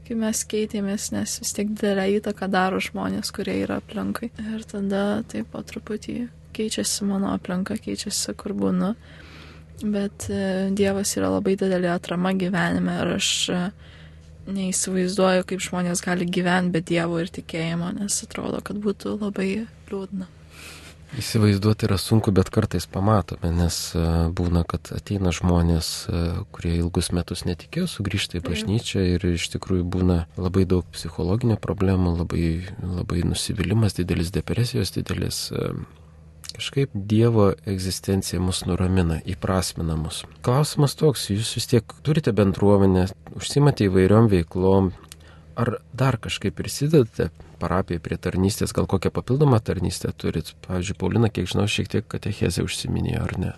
kai 0.07 0.17
mes 0.19 0.43
keitėmės, 0.49 1.11
nes 1.15 1.39
vis 1.39 1.53
tiek 1.55 1.69
didelę 1.71 2.07
įtaką 2.17 2.49
daro 2.51 2.79
žmonės, 2.83 3.31
kurie 3.35 3.55
yra 3.63 3.79
aplinkai. 3.81 4.31
Ir 4.43 4.65
tada 4.67 5.23
taip 5.31 5.51
po 5.53 5.63
truputį 5.63 6.27
keičiasi 6.53 7.07
mano 7.09 7.31
aplinka, 7.33 7.77
keičiasi 7.81 8.35
kur 8.39 8.55
būnu. 8.57 8.93
Bet 9.83 10.27
e, 10.29 10.69
Dievas 10.75 11.15
yra 11.17 11.31
labai 11.33 11.55
didelė 11.59 11.89
atrama 11.95 12.31
gyvenime 12.37 12.99
ir 13.01 13.15
aš 13.15 13.31
e, 13.49 13.63
neįsivaizduoju, 14.53 15.47
kaip 15.49 15.63
žmonės 15.65 16.03
gali 16.05 16.27
gyventi 16.29 16.75
be 16.75 16.83
Dievo 16.85 17.19
ir 17.23 17.31
tikėjimo, 17.33 17.91
nes 17.97 18.21
atrodo, 18.27 18.61
kad 18.63 18.79
būtų 18.83 19.17
labai 19.17 19.49
liūdna. 19.91 20.29
Įsivaizduoti 21.13 21.85
yra 21.85 21.99
sunku, 22.01 22.31
bet 22.33 22.49
kartais 22.49 22.87
pamatome, 22.89 23.51
nes 23.53 23.75
e, 23.93 24.03
būna, 24.33 24.63
kad 24.65 24.89
ateina 24.95 25.29
žmonės, 25.35 25.89
e, 26.09 26.21
kurie 26.55 26.71
ilgus 26.79 27.11
metus 27.13 27.43
netikėjo, 27.45 27.85
sugrįžta 27.91 28.39
į 28.39 28.41
bažnyčią 28.47 29.03
ir 29.11 29.27
iš 29.35 29.45
tikrųjų 29.53 29.85
būna 29.93 30.17
labai 30.41 30.65
daug 30.65 30.87
psichologinio 30.95 31.59
problemų, 31.61 32.15
labai, 32.23 32.47
labai 32.81 33.21
nusivylimas, 33.29 33.93
didelis 33.99 34.33
depresijos, 34.33 34.95
didelis 34.97 35.43
e, 35.53 35.69
kažkaip 36.55 36.97
Dievo 36.97 37.51
egzistencija 37.69 38.41
mus 38.41 38.63
nuramina, 38.65 39.19
įprasmina 39.21 39.99
mus. 39.99 40.23
Klausimas 40.41 40.97
toks, 40.97 41.29
jūs 41.29 41.53
vis 41.59 41.69
tiek 41.75 41.97
turite 42.01 42.33
bendruomenę, 42.33 43.05
užsimate 43.37 43.85
įvairiom 43.85 44.33
veiklom, 44.33 44.89
ar 45.61 45.77
dar 45.93 46.17
kažkaip 46.17 46.57
prisidedate 46.57 47.29
parapijai 47.63 48.03
prie 48.03 48.19
tarnystės, 48.27 48.75
gal 48.75 48.89
kokią 48.91 49.13
papildomą 49.15 49.63
tarnystę 49.63 50.11
turit? 50.13 50.53
Pavyzdžiui, 50.67 50.99
Paulina, 50.99 51.31
kiek 51.33 51.47
žinau, 51.51 51.69
šiek 51.71 51.91
tiek 51.95 52.09
katechezė 52.15 52.67
užsiminėjo, 52.67 53.27
ar 53.27 53.39
ne? 53.39 53.53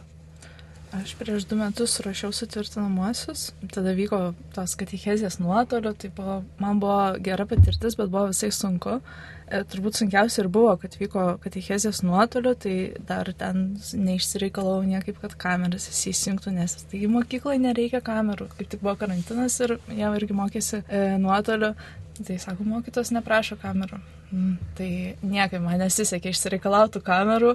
Aš 0.95 1.11
prieš 1.19 1.43
du 1.49 1.57
metus 1.59 1.97
ruošiausi 1.99 2.45
tvirtinamuosius, 2.47 3.49
tada 3.73 3.91
vyko 3.97 4.19
tos 4.55 4.77
katechezės 4.79 5.41
nuotoliu, 5.41 5.91
tai 5.99 6.11
buvo, 6.15 6.37
man 6.61 6.79
buvo 6.79 7.17
gera 7.25 7.43
patirtis, 7.49 7.97
bet 7.99 8.11
buvo 8.13 8.29
visai 8.29 8.51
sunku. 8.55 9.01
E, 9.45 9.59
turbūt 9.71 9.99
sunkiausia 9.99 10.45
ir 10.45 10.49
buvo, 10.55 10.71
kad 10.79 10.95
vyko 10.95 11.25
katechezės 11.43 11.99
nuotoliu, 12.05 12.53
tai 12.55 12.77
dar 13.09 13.33
ten 13.35 13.65
neišsireikalau 14.05 14.77
niekaip, 14.87 15.19
kad 15.25 15.35
kameras 15.41 15.89
įsijungtų, 15.91 16.55
nes 16.61 16.77
taigi 16.93 17.11
mokyklai 17.11 17.57
nereikia 17.65 17.99
kamerų, 18.05 18.47
kaip 18.55 18.71
tik 18.71 18.85
buvo 18.85 18.95
karantinas 19.03 19.59
ir 19.65 19.77
jie 19.91 20.15
irgi 20.21 20.39
mokėsi 20.39 20.79
e, 20.85 21.05
nuotoliu, 21.21 21.73
Tai 22.15 22.37
sako, 22.39 22.63
mokytos 22.63 23.11
neprašo 23.11 23.57
kamerų. 23.59 23.97
Mm, 24.33 24.55
tai 24.73 24.87
niekaip 25.21 25.61
man 25.61 25.77
nesisekė 25.83 26.31
išsireikalauti 26.33 26.97
kamerų 27.05 27.51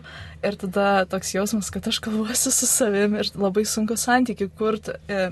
ir 0.47 0.57
tada 0.61 1.07
toks 1.11 1.33
jausmas, 1.35 1.71
kad 1.75 1.89
aš 1.91 1.99
kalbuosi 2.05 2.53
su 2.55 2.69
savimi 2.69 3.19
ir 3.23 3.31
labai 3.41 3.65
sunku 3.67 3.97
santykių 3.99 4.47
kurti. 4.59 4.95
E, 5.11 5.25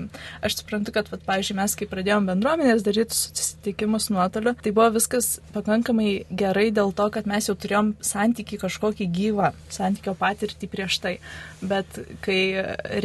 aš 0.45 0.57
suprantu, 0.59 0.91
kad, 0.95 1.07
vat, 1.13 1.23
pavyzdžiui, 1.27 1.55
mes 1.61 1.77
kai 1.79 1.87
pradėjom 1.91 2.27
bendruomenės 2.27 2.83
daryti 2.85 3.15
susitikimus 3.15 4.09
nuotoliu, 4.11 4.55
tai 4.59 4.73
buvo 4.75 4.89
viskas 4.97 5.37
pakankamai 5.55 6.09
gerai 6.41 6.67
dėl 6.75 6.91
to, 6.97 7.07
kad 7.13 7.29
mes 7.29 7.47
jau 7.47 7.55
turėjom 7.55 7.93
santykių 8.03 8.59
kažkokį 8.65 9.07
gyvą, 9.19 9.53
santykio 9.71 10.17
patirtį 10.19 10.71
prieš 10.73 10.99
tai. 11.05 11.15
Bet 11.61 12.01
kai 12.25 12.41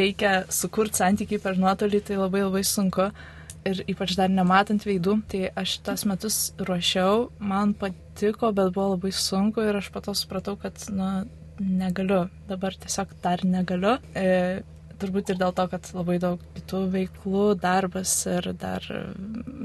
reikia 0.00 0.40
sukurti 0.52 1.04
santykių 1.04 1.38
per 1.44 1.60
nuotolį, 1.60 2.02
tai 2.08 2.18
labai 2.18 2.42
labai 2.48 2.66
sunku 2.66 3.12
ir 3.68 3.82
ypač 3.90 4.16
dar 4.18 4.32
nematant 4.32 4.84
veidų, 4.86 5.18
tai 5.30 5.48
aš 5.56 5.78
tas 5.86 6.04
metus 6.08 6.38
ruošiau, 6.60 7.28
man 7.38 7.74
patiko, 7.78 8.52
bet 8.56 8.74
buvo 8.74 8.94
labai 8.94 9.12
sunku 9.14 9.64
ir 9.64 9.80
aš 9.80 9.90
pato 9.94 10.14
supratau, 10.16 10.56
kad, 10.60 10.78
na, 10.92 11.24
negaliu, 11.60 12.26
dabar 12.48 12.76
tiesiog 12.80 13.16
dar 13.24 13.44
negaliu. 13.46 13.96
E, 14.14 14.62
turbūt 15.00 15.32
ir 15.32 15.40
dėl 15.40 15.54
to, 15.56 15.66
kad 15.72 15.88
labai 15.96 16.18
daug 16.22 16.42
kitų 16.56 16.84
veiklų, 16.92 17.46
darbas 17.62 18.14
ir 18.30 18.52
dar 18.58 18.84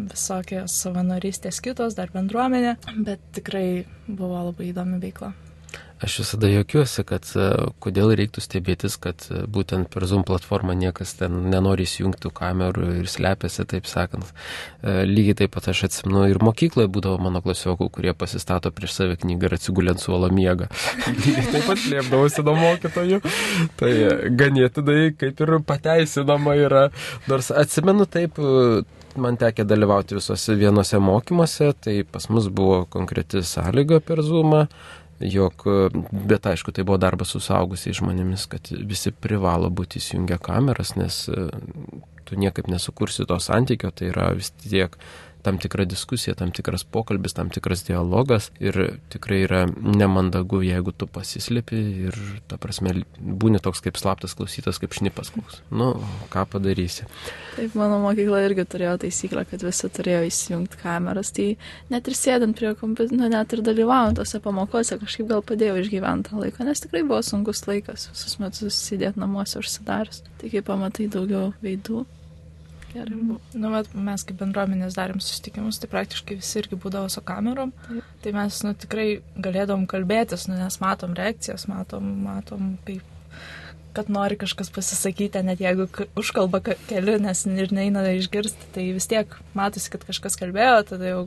visokios 0.09 0.79
savanorystės 0.83 1.62
kitos, 1.63 1.97
dar 1.99 2.12
bendruomenė, 2.15 2.77
bet 3.05 3.23
tikrai 3.38 3.85
buvo 4.07 4.47
labai 4.49 4.71
įdomi 4.71 5.01
veikla. 5.03 5.33
Aš 5.99 6.19
visada 6.19 6.47
jokiuosi, 6.47 7.03
kad 7.03 7.25
e, 7.35 7.45
kodėl 7.83 8.13
reiktų 8.15 8.39
stebėtis, 8.39 8.95
kad 9.03 9.25
e, 9.27 9.41
būtent 9.51 9.89
per 9.91 10.05
Zoom 10.07 10.21
platformą 10.23 10.71
niekas 10.79 11.12
ten 11.19 11.49
nenori 11.51 11.83
įsijungti 11.83 12.31
kamerų 12.35 12.85
ir 13.01 13.09
slepiasi, 13.12 13.65
taip 13.67 13.89
sakant. 13.89 14.29
E, 14.79 15.01
lygiai 15.09 15.35
taip 15.41 15.51
pat 15.57 15.67
aš 15.73 15.81
atsimenu 15.89 16.23
ir 16.31 16.39
mokykloje 16.39 16.88
būdavo 16.95 17.19
mano 17.25 17.41
klasiokų, 17.43 17.89
kurie 17.97 18.13
pasistato 18.15 18.71
prieš 18.71 18.95
save 18.95 19.17
knygą 19.19 19.49
ir 19.49 19.55
atsigulint 19.57 19.99
suolo 19.99 20.29
miegą. 20.31 20.69
Lygiai 21.25 21.49
taip 21.57 21.67
pat 21.67 21.83
slėpdavosi 21.83 22.45
nuo 22.47 22.55
mokytojų. 22.62 23.19
Tai 23.81 23.91
ganėtinai 24.39 25.01
kaip 25.19 25.43
ir 25.43 25.57
pateisinama 25.67 26.55
yra. 26.62 26.85
Nors 27.27 27.51
atsimenu 27.51 28.07
taip, 28.07 28.39
man 29.19 29.35
tekė 29.41 29.65
dalyvauti 29.67 30.15
visose 30.15 30.55
vienose 30.55 30.99
mokymuose, 31.03 31.73
tai 31.83 31.99
pas 32.07 32.29
mus 32.31 32.47
buvo 32.47 32.85
konkreti 32.88 33.43
sąlyga 33.43 33.99
per 34.05 34.23
Zoomą 34.23 34.63
jog, 35.19 35.63
bet 36.12 36.47
aišku, 36.47 36.71
tai 36.71 36.86
buvo 36.88 36.97
darbas 37.01 37.34
su 37.34 37.41
saugusiais 37.43 37.99
žmonėmis, 37.99 38.45
kad 38.51 38.71
visi 38.71 39.12
privalo 39.12 39.69
būti 39.69 39.99
įsijungę 39.99 40.39
kameras, 40.43 40.95
nes 40.99 41.25
e, 41.32 41.47
tu 42.25 42.39
niekaip 42.39 42.69
nesukursi 42.71 43.27
to 43.27 43.39
santykio, 43.43 43.91
tai 43.91 44.13
yra 44.13 44.29
vis 44.38 44.51
tiek 44.63 44.95
tam 45.43 45.58
tikra 45.62 45.86
diskusija, 45.89 46.36
tam 46.36 46.52
tikras 46.56 46.84
pokalbis, 46.84 47.34
tam 47.38 47.49
tikras 47.54 47.84
dialogas 47.88 48.49
ir 48.60 48.99
tikrai 49.13 49.41
yra 49.45 49.62
nemandagu, 49.69 50.62
jeigu 50.65 50.91
tu 50.91 51.08
pasislėpi 51.08 51.80
ir, 52.10 52.19
ta 52.52 52.60
prasme, 52.62 52.93
būni 53.19 53.62
toks 53.63 53.84
kaip 53.86 53.99
slaptas 53.99 54.36
klausytas, 54.38 54.80
kaip 54.82 54.95
šnipas 54.97 55.32
koks. 55.36 55.62
Nu, 55.71 55.91
ką 56.34 56.45
padarysi. 56.54 57.08
Taip, 57.56 57.75
mano 57.80 57.99
mokykla 58.04 58.43
irgi 58.47 58.67
turėjo 58.69 58.97
taisyklę, 59.06 59.45
kad 59.49 59.63
visi 59.65 59.91
turėjo 59.95 60.25
įsijungti 60.28 60.82
kameras, 60.84 61.32
tai 61.36 61.49
net 61.93 62.10
ir 62.10 62.17
sėdant 62.19 62.58
prie 62.60 62.73
kompiuterio, 62.80 63.21
nu, 63.23 63.32
net 63.32 63.56
ir 63.56 63.63
dalyvaujant 63.65 64.19
tose 64.19 64.41
pamokose 64.43 64.99
kažkaip 65.02 65.30
gal 65.32 65.43
padėjau 65.45 65.80
išgyventi 65.82 66.32
tą 66.32 66.43
laiką, 66.43 66.67
nes 66.67 66.84
tikrai 66.86 67.06
buvo 67.08 67.21
sunkus 67.25 67.65
laikas 67.69 68.10
visus 68.12 68.39
metus 68.41 68.80
sėdėti 68.89 69.21
namuose 69.21 69.60
užsidarius. 69.62 70.23
Tai 70.39 70.52
kai 70.52 70.63
pamatai 70.65 71.10
daugiau 71.12 71.52
veidų, 71.63 72.06
Gerai 72.93 73.17
buvo. 73.17 73.39
Nu, 73.54 73.69
bet 73.73 73.91
mes 73.93 74.25
kaip 74.25 74.39
bendruomenės 74.39 74.97
darėm 74.97 75.21
susitikimus, 75.21 75.78
tai 75.82 75.91
praktiškai 75.91 76.39
visi 76.39 76.58
irgi 76.62 76.80
būdavo 76.82 77.12
su 77.13 77.21
kamerom. 77.25 77.73
Taip. 77.86 78.08
Tai 78.23 78.34
mes, 78.39 78.63
nu, 78.65 78.73
tikrai 78.86 79.08
galėdom 79.38 79.86
kalbėtis, 79.89 80.47
nu, 80.49 80.58
nes 80.58 80.80
matom 80.82 81.13
reakcijas, 81.17 81.67
matom, 81.69 82.10
matom, 82.25 82.73
kaip 82.88 83.06
kad 83.93 84.10
nori 84.10 84.38
kažkas 84.39 84.69
pasisakyti, 84.73 85.41
net 85.43 85.62
jeigu 85.62 85.88
užkalba 86.19 86.62
keli, 86.62 87.15
nes 87.21 87.41
ir 87.49 87.73
neina 87.73 88.04
išgirsti, 88.13 88.69
tai 88.75 88.86
vis 88.95 89.10
tiek 89.10 89.34
matosi, 89.58 89.89
kad 89.93 90.04
kažkas 90.08 90.38
kalbėjo, 90.39 90.84
tada 90.91 91.10
jau 91.10 91.21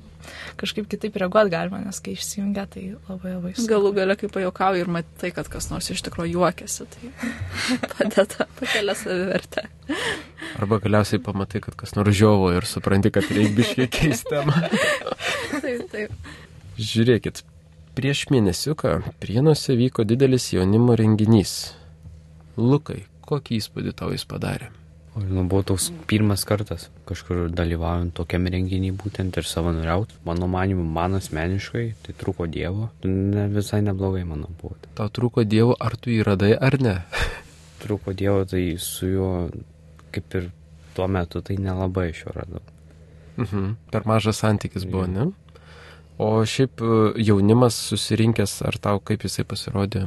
kažkaip 0.60 0.86
kitaip 0.90 1.18
reaguoti 1.20 1.52
galima, 1.52 1.82
nes 1.82 1.98
kai 2.04 2.14
išsijungia, 2.16 2.66
tai 2.70 2.84
labai 3.08 3.34
labai 3.34 3.54
sunku. 3.56 3.68
Galų 3.72 3.92
gale, 3.98 4.16
kai 4.20 4.30
pajokauji 4.32 4.84
ir 4.84 4.92
matai, 4.98 5.32
kad 5.34 5.50
kas 5.52 5.68
nors 5.72 5.90
iš 5.92 6.04
tikrųjų 6.06 6.38
juokiasi, 6.38 6.88
tai 6.94 7.12
padeda, 7.96 8.48
pakelia 8.60 8.96
savivertę. 8.98 9.66
Arba 10.60 10.78
galiausiai 10.82 11.22
pamatai, 11.22 11.64
kad 11.64 11.76
kas 11.78 11.96
nors 11.98 12.14
žiovo 12.16 12.52
ir 12.54 12.68
supranti, 12.68 13.12
kad 13.14 13.26
reikia 13.26 13.56
biškiai 13.58 13.90
keisti 13.92 14.30
temą. 14.30 14.54
taip, 15.58 15.86
taip. 15.92 16.32
Žiūrėkit, 16.78 17.42
prieš 17.98 18.26
mėnesiuką 18.32 18.96
Prienuose 19.20 19.76
vyko 19.76 20.06
didelis 20.08 20.48
jaunimo 20.54 20.96
renginys 20.96 21.74
Lukai, 22.56 23.04
kokį 23.24 23.58
įspūdį 23.62 23.94
tau 23.96 24.12
jis 24.12 24.24
padarė? 24.28 24.70
O, 25.12 25.20
nu, 25.20 25.44
buvo 25.44 25.60
toks 25.72 25.90
pirmas 26.08 26.46
kartas 26.48 26.86
kažkur 27.08 27.50
dalyvaujant 27.52 28.14
tokiam 28.16 28.46
renginį 28.48 28.94
būtent 28.96 29.36
ir 29.36 29.48
savanoriaut. 29.48 30.12
Mano 30.24 30.48
manimu, 30.48 30.86
man 30.88 31.18
asmeniškai 31.18 31.84
tai 32.06 32.14
trūko 32.16 32.48
Dievo. 32.48 32.88
Ne, 33.04 33.44
visai 33.52 33.82
neblogai, 33.84 34.24
manau, 34.28 34.48
buvo. 34.60 34.78
Tau 34.96 35.12
trūko 35.12 35.44
Dievo, 35.44 35.76
ar 35.76 35.98
tu 36.00 36.12
jį 36.14 36.22
radai 36.30 36.54
ar 36.56 36.78
ne? 36.80 36.96
trūko 37.84 38.16
Dievo, 38.16 38.46
tai 38.48 38.64
su 38.80 39.10
juo 39.12 39.32
kaip 40.12 40.38
ir 40.40 40.48
tuo 40.96 41.08
metu 41.08 41.44
tai 41.44 41.58
nelabai 41.60 42.08
iš 42.12 42.24
jo 42.24 42.34
radau. 42.36 42.64
Mhm. 43.36 43.68
Per 43.92 44.08
mažas 44.08 44.40
santykis 44.40 44.88
buvo, 44.88 45.06
ne? 45.08 45.28
O 46.20 46.44
šiaip 46.44 46.80
e, 46.80 46.96
jaunimas 47.24 47.76
susirinkęs, 47.88 48.60
ar 48.68 48.76
tau 48.80 49.00
kaip 49.00 49.24
jisai 49.24 49.44
pasirodė? 49.48 50.06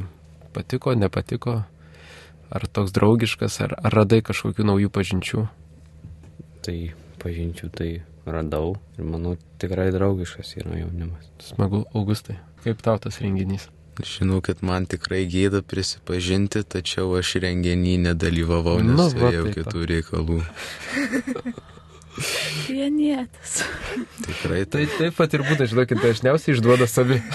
Patiko, 0.54 0.94
nepatiko? 0.98 1.60
Ar 2.50 2.66
toks 2.70 2.92
draugiškas, 2.94 3.60
ar, 3.64 3.74
ar 3.82 3.92
radai 3.94 4.20
kažkokių 4.26 4.62
naujų 4.68 4.90
pažinčių? 4.94 5.40
Tai 6.66 6.76
pažinčių 7.22 7.66
tai 7.74 7.88
radau 8.26 8.76
ir 8.98 9.04
manau 9.06 9.36
tikrai 9.62 9.88
draugiškas 9.94 10.54
yra 10.60 10.72
jaunimas. 10.82 11.24
Smagu, 11.42 11.84
Augustai. 11.94 12.36
Kaip 12.62 12.82
tau 12.86 12.98
tas 13.02 13.18
renginys? 13.22 13.64
Žinau, 13.96 14.42
kad 14.44 14.60
man 14.66 14.84
tikrai 14.84 15.22
gėda 15.30 15.62
prisipažinti, 15.64 16.60
tačiau 16.68 17.14
aš 17.16 17.36
renginį 17.40 17.94
nedalyvavau, 18.10 18.76
nes 18.84 18.92
Nu, 18.92 18.96
nu, 18.98 19.04
va, 19.08 19.30
turėjau 19.30 19.46
taip, 19.46 19.54
kitų 19.56 19.80
reikalų. 19.92 20.38
Vienietis. 22.66 23.52
Tikrai 24.24 24.62
Tai 24.72 24.84
taip 24.98 25.12
pat 25.16 25.30
ir 25.36 25.42
būna, 25.48 25.64
žinokit, 25.68 25.98
dažniausiai 26.02 26.52
išduoda 26.56 26.86
savi. 26.90 27.18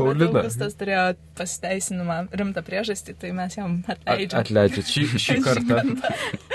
Paulina. 0.00 0.42
Augustas 0.42 0.76
turėjo 0.80 1.04
pasiteisinimą, 1.38 2.18
rimtą 2.40 2.64
priežastį, 2.66 3.16
tai 3.20 3.32
mes 3.36 3.56
jam 3.58 3.78
At- 3.86 4.00
atleidžiam. 4.06 4.40
Atleidžiat 4.44 4.90
šį, 4.94 5.04
šį 5.26 5.38
kartą. 5.46 5.82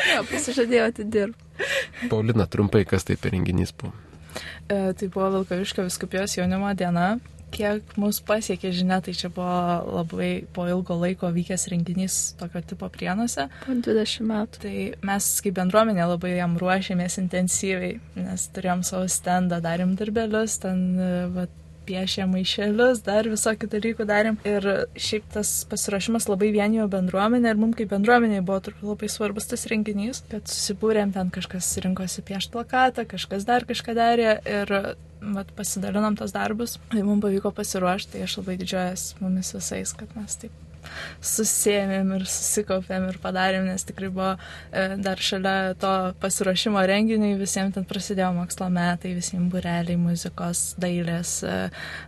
Jo, 0.05 0.19
pasižadėjau 0.29 0.89
atidirbti. 0.91 1.69
Paulina, 2.11 2.45
trumpai, 2.51 2.83
kas 2.87 3.07
tai 3.07 3.15
per 3.17 3.33
renginys 3.33 3.71
buvo? 3.73 3.93
E, 4.69 4.93
tai 4.97 5.07
buvo 5.09 5.31
Vilkaviškio 5.39 5.85
viskupijos 5.87 6.37
jaunimo 6.37 6.69
diena. 6.77 7.15
Kiek 7.55 7.93
mus 8.01 8.17
pasiekė 8.25 8.71
žinia, 8.75 8.97
tai 9.05 9.13
čia 9.15 9.29
buvo 9.31 9.97
labai 10.01 10.29
po 10.53 10.65
ilgo 10.67 10.97
laiko 10.99 11.29
vykęs 11.31 11.67
renginys 11.71 12.15
tokio 12.39 12.59
tipo 12.67 12.89
prienuose. 12.91 13.45
Po 13.63 13.75
20 13.77 14.25
metų. 14.27 14.61
Tai 14.65 14.73
mes 15.09 15.27
kaip 15.45 15.55
bendruomenė 15.61 16.07
labai 16.09 16.33
jam 16.35 16.57
ruošėmės 16.59 17.17
intensyviai, 17.21 17.93
nes 18.19 18.47
turėjom 18.55 18.83
savo 18.87 19.07
stendą, 19.09 19.61
darėm 19.63 19.93
darbelius, 19.99 20.57
ten 20.65 20.83
e, 20.99 21.47
va, 21.85 21.89
piešėm 21.89 22.33
maišelius, 22.33 23.03
dar 23.05 23.27
visokių 23.29 23.69
dalykų 23.69 24.05
darėm. 24.05 24.37
Ir 24.45 24.87
šiaip 24.95 25.23
tas 25.33 25.65
pasiruošimas 25.69 26.27
labai 26.29 26.51
vienijo 26.51 26.87
bendruomenę 26.87 27.49
ir 27.49 27.57
mums 27.57 27.77
kaip 27.77 27.89
bendruomeniai 27.89 28.43
buvo 28.45 28.59
turbūt 28.59 28.95
labai 28.95 29.09
svarbus 29.09 29.47
tas 29.47 29.65
renginys, 29.67 30.23
kad 30.29 30.47
susibūrėm 30.47 31.13
ten 31.13 31.29
kažkas 31.29 31.77
rinkosi 31.83 32.25
piešti 32.25 32.53
plakatą, 32.55 33.05
kažkas 33.05 33.45
dar 33.45 33.65
kažką 33.65 33.95
darė 33.95 34.37
ir 34.45 34.75
vat, 35.21 35.51
pasidalinom 35.55 36.15
tos 36.15 36.33
darbus. 36.35 36.79
Tai 36.91 37.03
mums 37.03 37.23
pavyko 37.25 37.53
pasiruošti, 37.55 38.15
tai 38.15 38.25
aš 38.27 38.39
labai 38.41 38.59
didžiuojas 38.61 39.15
mumis 39.21 39.53
visais, 39.55 39.93
kad 39.97 40.11
mes 40.17 40.41
taip 40.41 40.64
susėmėm 41.25 42.13
ir 42.17 42.25
susikaupėm 42.29 43.07
ir 43.09 43.19
padarėm, 43.23 43.67
nes 43.69 43.85
tikrai 43.87 44.09
buvo 44.13 44.33
e, 44.35 44.85
dar 45.01 45.21
šalia 45.21 45.73
to 45.81 45.93
pasiruošimo 46.21 46.83
renginiui, 46.91 47.35
visiems 47.39 47.75
ten 47.77 47.87
prasidėjo 47.89 48.31
mokslo 48.37 48.69
metai, 48.73 49.15
visiems 49.17 49.51
bureliai, 49.53 49.97
muzikos, 49.99 50.67
dailės, 50.81 51.37
e, 51.47 51.57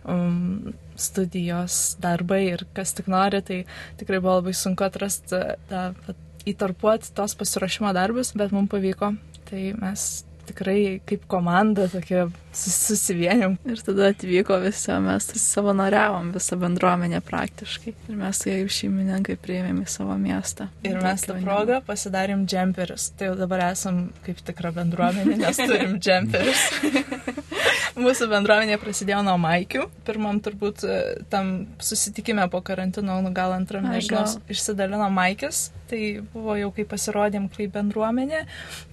um, 0.08 0.72
studijos, 0.98 1.96
darbai 2.02 2.42
ir 2.52 2.66
kas 2.76 2.94
tik 2.98 3.10
nori, 3.12 3.42
tai 3.46 3.62
tikrai 4.00 4.22
buvo 4.22 4.40
labai 4.40 4.56
sunku 4.56 4.86
atrasti 4.86 5.42
tą, 5.70 5.90
vat, 6.06 6.24
įtarpuoti 6.48 7.12
tos 7.16 7.36
pasiruošimo 7.38 7.92
darbus, 7.96 8.32
bet 8.38 8.54
mums 8.54 8.72
pavyko. 8.72 9.12
Tai 9.48 9.60
mes 9.80 10.02
tikrai 10.48 11.00
kaip 11.08 11.26
komanda 11.30 11.86
tokie 11.92 12.24
sus- 12.52 12.78
susivienėm. 12.88 13.56
Ir 13.68 13.82
tada 13.86 14.10
atvyko 14.12 14.58
visi, 14.64 14.90
mes 15.04 15.28
tai 15.30 15.40
savanoriavom 15.42 16.32
visą 16.34 16.58
bendruomenę 16.60 17.20
praktiškai. 17.28 17.94
Ir 18.08 18.18
mes 18.22 18.42
tai 18.42 18.56
jau 18.58 18.70
šeimininkai 18.78 19.36
priėmėm 19.44 19.82
į 19.84 19.88
savo 19.94 20.16
miestą. 20.20 20.68
Ir 20.88 20.98
mes 21.04 21.26
tą 21.28 21.38
progą 21.44 21.80
pasidarėm 21.86 22.46
džemperius. 22.50 23.10
Tai 23.18 23.30
jau 23.32 23.36
dabar 23.38 23.66
esam 23.70 24.08
kaip 24.26 24.40
tikra 24.48 24.72
bendruomenė, 24.76 25.38
nes 25.44 25.60
turim 25.62 25.98
džemperius. 26.02 26.66
Mūsų 27.96 28.28
bendruomenė 28.30 28.76
prasidėjo 28.82 29.22
nuo 29.26 29.36
Maikių. 29.40 29.86
Pirmam 30.06 30.42
turbūt 30.44 30.84
e, 30.84 30.98
tam 31.32 31.68
susitikime 31.80 32.44
po 32.52 32.60
karantino, 32.64 33.20
nu 33.24 33.32
gal 33.36 33.54
antram, 33.56 33.88
nežinau, 33.88 34.26
išsidalino 34.50 35.08
Maikis. 35.14 35.68
Tai 35.88 36.02
buvo 36.34 36.58
jau 36.58 36.68
kai 36.76 36.84
pasirodėm 36.88 37.48
kaip 37.54 37.72
bendruomenė. 37.76 38.44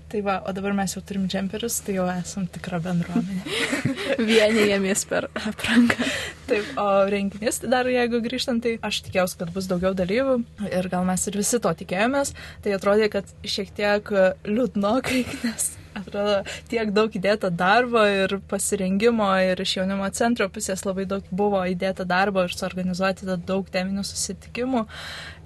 Tai 0.06 0.22
va, 0.24 0.36
o 0.48 0.54
dabar 0.56 0.76
mes 0.78 0.94
jau 0.94 1.02
turim 1.04 1.26
džemperius, 1.28 1.80
tai 1.84 1.98
jau 1.98 2.06
esam 2.14 2.46
tikra 2.48 2.78
bendruomenė. 2.84 3.56
Vienijamės 4.30 5.04
per 5.10 5.28
aprangą. 5.34 6.08
Taip, 6.46 6.68
o 6.80 6.86
renginys, 7.10 7.58
tai 7.64 7.72
dar 7.74 7.90
jeigu 7.90 8.22
grįžtant, 8.24 8.62
tai 8.64 8.78
aš 8.86 9.02
tikėjausi, 9.08 9.40
kad 9.42 9.52
bus 9.56 9.68
daugiau 9.72 9.96
dalyvių 9.98 10.38
ir 10.70 10.92
gal 10.94 11.08
mes 11.10 11.26
ir 11.26 11.40
visi 11.42 11.60
to 11.60 11.74
tikėjomės, 11.82 12.36
tai 12.64 12.78
atrodė, 12.78 13.10
kad 13.18 13.34
šiek 13.44 13.74
tiek 13.76 14.14
liūdnokai, 14.46 15.26
nes 15.48 15.74
atrodo 15.96 16.42
tiek 16.72 16.92
daug 16.96 17.16
įdėta 17.16 17.52
darbo 17.54 18.04
ir 18.10 18.38
pasirengimo 18.52 19.30
ir 19.46 19.62
iš 19.64 19.78
jaunimo 19.80 20.10
centro 20.16 20.48
pusės 20.54 20.86
labai 20.88 21.08
daug 21.10 21.26
buvo 21.32 21.64
įdėta 21.72 22.06
darbo 22.08 22.46
ir 22.46 22.56
suorganizuoti 22.56 23.30
daug 23.48 23.72
teminių 23.72 24.06
susitikimų. 24.08 24.86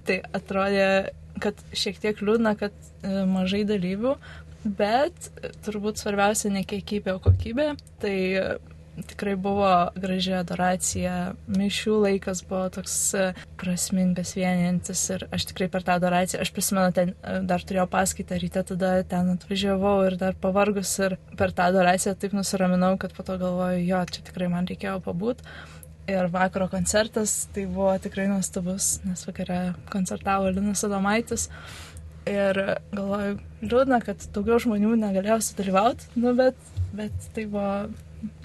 Tai 0.10 0.20
atrodė, 0.34 0.90
kad 1.44 1.60
šiek 1.78 2.00
tiek 2.02 2.22
liūdna, 2.26 2.56
kad 2.60 2.74
e, 3.04 3.24
mažai 3.30 3.62
dalyvių, 3.70 4.16
bet 4.80 5.30
turbūt 5.66 6.02
svarbiausia 6.02 6.52
ne 6.54 6.66
kiekybė, 6.68 7.16
o 7.16 7.24
kokybė. 7.24 7.72
Tai 8.02 8.16
tikrai 9.08 9.36
buvo 9.40 9.70
graži 10.00 10.34
adoracija, 10.40 11.34
mišių 11.52 11.96
laikas 12.04 12.42
buvo 12.50 12.68
toks 12.74 12.96
e, 13.18 13.26
prasmingas, 13.60 14.34
vienijantis 14.38 15.02
ir 15.16 15.26
aš 15.36 15.48
tikrai 15.52 15.70
per 15.72 15.86
tą 15.88 15.98
adoraciją, 16.00 16.42
aš 16.44 16.52
prisimenu, 16.56 16.94
ten 16.96 17.14
e, 17.14 17.40
dar 17.50 17.64
turėjau 17.64 17.88
paskaitą 17.92 18.40
ryte, 18.42 18.64
tada 18.74 18.94
ten 19.10 19.34
atvažiavau 19.36 19.98
ir 20.08 20.18
dar 20.22 20.38
pavargus 20.42 20.94
ir 21.04 21.18
per 21.40 21.54
tą 21.56 21.70
adoraciją 21.74 22.16
taip 22.20 22.36
nusiraminau, 22.38 22.96
kad 23.02 23.16
po 23.16 23.26
to 23.28 23.38
galvoju, 23.42 23.84
jo, 23.86 24.02
čia 24.14 24.26
tikrai 24.32 24.50
man 24.52 24.70
reikėjo 24.70 25.00
pabūt. 25.06 25.44
Ir 26.10 26.26
vakaro 26.34 26.66
koncertas 26.72 27.44
tai 27.54 27.68
buvo 27.70 27.92
tikrai 28.02 28.26
nuostabus, 28.32 28.98
nes 29.06 29.22
vakare 29.28 29.76
koncertavo 29.94 30.50
Linas 30.50 30.82
Adomaitis. 30.88 31.50
Ir 32.30 32.58
galvoju, 32.94 33.38
liūdna, 33.64 34.02
kad 34.06 34.26
daugiau 34.34 34.58
žmonių 34.62 34.96
negalėjo 35.00 35.40
sudalyvauti, 35.46 36.10
nu, 36.20 36.34
bet, 36.38 36.58
bet 36.98 37.30
tai 37.36 37.46
buvo 37.50 37.72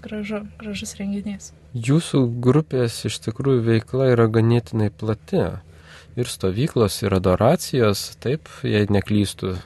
gražu, 0.05 0.45
gražus 0.61 0.95
renginys. 0.99 1.53
Jūsų 1.75 2.25
grupės 2.45 3.01
iš 3.09 3.21
tikrųjų 3.27 3.65
veikla 3.69 4.11
yra 4.15 4.29
ganėtinai 4.31 4.91
plati. 4.95 5.47
Ir 6.15 6.31
stovyklos, 6.31 7.01
ir 7.03 7.17
adoracijos, 7.17 8.13
taip, 8.23 8.47
jei 8.63 8.87
neklystų, 8.87 9.57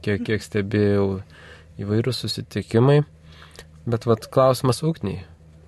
kiek, 0.00 0.22
kiek 0.24 0.40
stebėjau 0.40 1.18
įvairius 1.76 2.22
susitikimai. 2.24 3.02
Bet 3.88 4.08
vad 4.08 4.24
klausimas 4.32 4.80
ūkniai, 4.84 5.20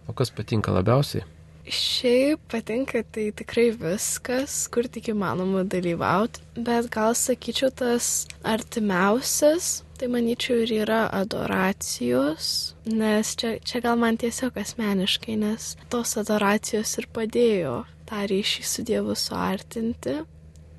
o 0.08 0.16
kas 0.16 0.32
patinka 0.32 0.72
labiausiai? 0.72 1.26
Šiaip 1.70 2.40
patinka 2.50 3.02
tai 3.14 3.28
tikrai 3.36 3.68
viskas, 3.76 4.64
kur 4.72 4.88
tik 4.90 5.12
įmanoma 5.12 5.62
dalyvauti, 5.68 6.42
bet 6.56 6.88
gal 6.92 7.12
sakyčiau 7.14 7.68
tas 7.70 8.24
artimiausias, 8.42 9.82
tai 10.00 10.08
manyčiau 10.08 10.62
ir 10.64 10.70
yra 10.80 11.02
adoracijos, 11.12 12.46
nes 12.88 13.34
čia, 13.36 13.58
čia 13.60 13.82
gal 13.84 13.98
man 14.00 14.16
tiesiog 14.20 14.56
asmeniškai, 14.56 15.36
nes 15.42 15.74
tos 15.92 16.16
adoracijos 16.20 16.94
ir 17.02 17.08
padėjo 17.12 17.74
tą 18.08 18.22
ryšį 18.30 18.64
su 18.64 18.84
Dievu 18.88 19.16
suartinti, 19.18 20.16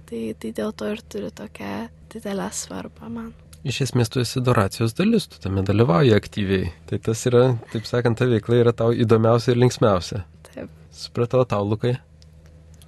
tai, 0.09 0.23
tai 0.41 0.53
dėl 0.57 0.73
to 0.73 0.89
ir 0.89 1.05
turi 1.05 1.29
tokią 1.37 1.75
didelę 2.11 2.49
svarbą 2.55 3.13
man. 3.13 3.31
Iš 3.61 3.83
esmės 3.85 4.09
tu 4.09 4.23
esi 4.23 4.39
adoracijos 4.41 4.97
dalis, 4.97 5.27
tu 5.29 5.37
tame 5.43 5.61
dalyvauji 5.61 6.15
aktyviai. 6.17 6.71
Tai 6.89 6.97
tas 7.05 7.21
yra, 7.29 7.43
taip 7.69 7.85
sakant, 7.85 8.17
ta 8.17 8.25
veikla 8.25 8.63
yra 8.63 8.73
tau 8.73 8.89
įdomiausia 8.89 9.53
ir 9.53 9.61
linksmiausia. 9.61 10.23
Taip. 10.49 10.71
Supratau 10.97 11.45
tau, 11.45 11.67
Lukai. 11.69 11.93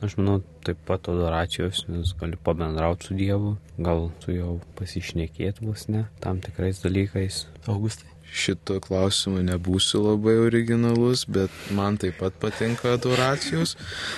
Aš 0.03 0.17
manau, 0.19 0.41
taip 0.67 0.81
pat 0.83 1.07
adoracijos, 1.07 1.85
nes 1.87 2.09
gali 2.19 2.35
pabendrauti 2.43 3.07
su 3.07 3.15
Dievu, 3.15 3.53
gal 3.79 4.09
su 4.23 4.33
jau 4.35 4.57
pasišnekėti 4.75 5.63
vos 5.63 5.85
ne, 5.87 6.07
tam 6.19 6.41
tikrais 6.43 6.81
dalykais. 6.83 7.45
Augustai. 7.71 8.09
Šito 8.33 8.79
klausimu 8.83 9.43
nebūsiu 9.45 10.01
labai 10.03 10.33
originalus, 10.41 11.23
bet 11.29 11.53
man 11.77 11.99
taip 12.01 12.17
pat 12.19 12.35
patinka 12.41 12.95
adoracijos. 12.97 13.77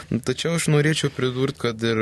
Tačiau 0.09 0.55
aš 0.57 0.69
norėčiau 0.71 1.11
pridurti, 1.13 1.59
kad 1.67 1.83
ir 1.85 2.01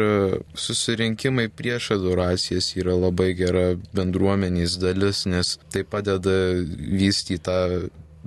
susirinkimai 0.65 1.49
prieš 1.51 1.89
adoracijas 1.97 2.69
yra 2.77 2.95
labai 2.95 3.33
gera 3.35 3.65
bendruomenės 3.97 4.77
dalis, 4.79 5.25
nes 5.27 5.57
tai 5.73 5.83
padeda 5.83 6.37
vystyti 7.03 7.41
tą 7.49 7.59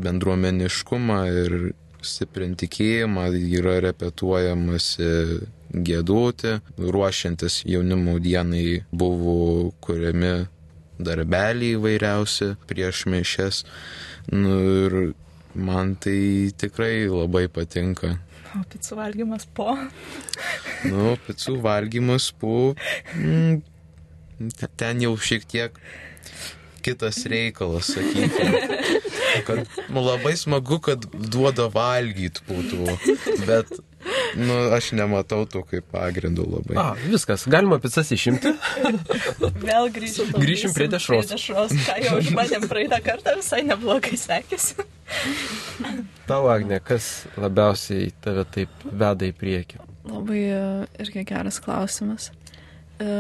bendruomeniškumą 0.05 1.21
ir 1.45 1.59
stiprinti 2.09 2.67
tikėjimą, 2.67 3.29
yra 3.59 3.79
repetuojamasi 3.85 5.11
gėduoti, 5.87 6.57
ruošiantis 6.79 7.63
jaunimo 7.69 8.19
dienai 8.23 8.83
buvo 8.93 9.73
kuriami 9.85 10.47
darbeliai 10.99 11.77
įvairiausi 11.77 12.55
prieš 12.69 13.05
mišes. 13.11 13.65
Nu, 14.33 14.57
ir 14.87 14.97
man 15.55 15.95
tai 16.01 16.53
tikrai 16.59 17.07
labai 17.11 17.47
patinka. 17.53 18.17
O 18.57 18.63
picų 18.73 19.01
valgymas 19.03 19.49
po. 19.57 19.75
Nu, 20.87 21.17
picų 21.27 21.57
valgymas 21.65 22.29
po. 22.41 22.75
Mm, 23.17 23.63
ten 24.79 25.01
jau 25.03 25.15
šiek 25.19 25.47
tiek 25.49 25.81
kitas 26.87 27.25
reikalas, 27.31 27.91
sakykime. 27.97 28.63
Kad 29.47 29.67
nu, 29.93 30.01
labai 30.01 30.37
smagu, 30.39 30.79
kad 30.81 31.05
duoda 31.13 31.67
valgyti 31.73 32.45
būtų, 32.47 32.97
bet 33.49 33.73
nu, 34.39 34.55
aš 34.77 34.93
nematau 34.97 35.43
to 35.51 35.63
kaip 35.67 35.89
pagrindų 35.93 36.47
labai. 36.55 36.77
A, 36.81 36.87
viskas, 37.11 37.47
galima 37.51 37.79
pizzas 37.83 38.13
išimti. 38.15 38.53
Vėl 39.67 39.91
grįžim. 39.95 40.31
Grįšim 40.37 40.77
prie 40.77 40.89
dešros. 40.93 41.27
Prie 41.27 41.35
dešros, 41.35 41.75
ką 41.89 41.99
jau 42.05 42.21
išbandėm 42.23 42.69
praeitą 42.71 43.01
kartą, 43.05 43.37
visai 43.41 43.63
neblogai 43.67 44.17
sekėsi. 44.21 44.87
Tau, 46.27 46.47
Agne, 46.51 46.81
kas 46.85 47.27
labiausiai 47.39 48.11
tave 48.25 48.47
taip 48.55 48.87
veda 48.87 49.29
į 49.29 49.35
priekį? 49.37 49.83
Labai 50.07 50.41
e, 50.55 50.65
irgi 51.03 51.27
geras 51.27 51.61
klausimas. 51.63 52.31
E, 53.03 53.11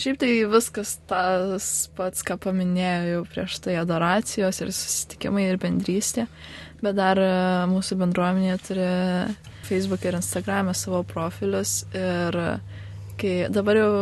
Šiaip 0.00 0.16
tai 0.22 0.30
viskas 0.48 0.94
tas 1.10 1.64
pats, 1.92 2.22
ką 2.24 2.38
paminėjau 2.40 3.08
jau 3.10 3.24
prieš 3.28 3.58
tai 3.66 3.74
adoracijos 3.76 4.62
ir 4.62 4.72
susitikimai 4.72 5.42
ir 5.50 5.58
bendrystė, 5.60 6.24
bet 6.80 6.96
dar 6.96 7.20
e, 7.20 7.32
mūsų 7.68 7.98
bendruomenė 8.00 8.54
turi 8.64 8.86
Facebook 9.68 10.06
ir 10.08 10.16
Instagram 10.16 10.72
savo 10.72 11.02
profilius 11.04 11.82
ir 11.92 12.38
kai 13.20 13.34
dabar 13.52 13.76
jau, 13.76 13.92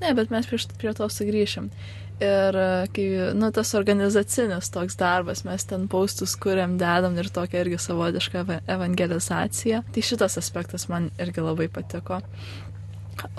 ne, 0.00 0.10
bet 0.18 0.34
mes 0.34 0.50
prieš, 0.50 0.66
prie 0.80 0.96
to 0.98 1.06
sugrįšim. 1.06 1.70
Ir 2.20 2.58
e, 2.58 2.66
kai, 2.92 3.06
nu, 3.38 3.52
tas 3.54 3.70
organizacinis 3.78 4.72
toks 4.74 4.98
darbas, 4.98 5.44
mes 5.46 5.62
ten 5.70 5.86
paustus 5.92 6.34
kuriam, 6.42 6.74
dedam 6.80 7.14
ir 7.22 7.30
tokia 7.32 7.62
irgi 7.62 7.78
savotiška 7.86 8.42
evangelizacija. 8.66 9.84
Tai 9.94 10.04
šitas 10.10 10.36
aspektas 10.42 10.88
man 10.90 11.08
irgi 11.22 11.46
labai 11.46 11.70
patiko. 11.72 12.18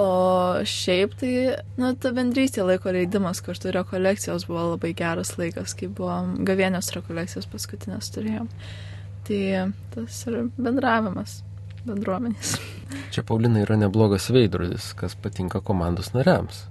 O 0.01 0.61
šiaip 0.67 1.15
tai, 1.19 1.32
na, 1.80 1.93
ta 1.97 2.11
bendrystė 2.15 2.65
laiko 2.65 2.91
leidimas 2.93 3.41
kartu 3.43 3.72
rekolekcijos 3.74 4.45
buvo 4.49 4.72
labai 4.76 4.93
geras 4.97 5.34
laikas, 5.39 5.74
kai 5.78 5.89
buvom 5.89 6.36
gavienios 6.47 6.91
rekolekcijos 6.95 7.49
paskutinės 7.51 8.11
turėjom. 8.13 8.49
Tai 9.28 9.41
tas 9.95 10.19
ir 10.30 10.43
bendravimas 10.57 11.39
bendruomenės. 11.88 12.55
Čia 13.13 13.24
Paulina 13.28 13.63
yra 13.63 13.78
neblogas 13.80 14.30
veidrodis, 14.34 14.91
kas 14.97 15.17
patinka 15.17 15.63
komandos 15.65 16.13
nariams. 16.15 16.65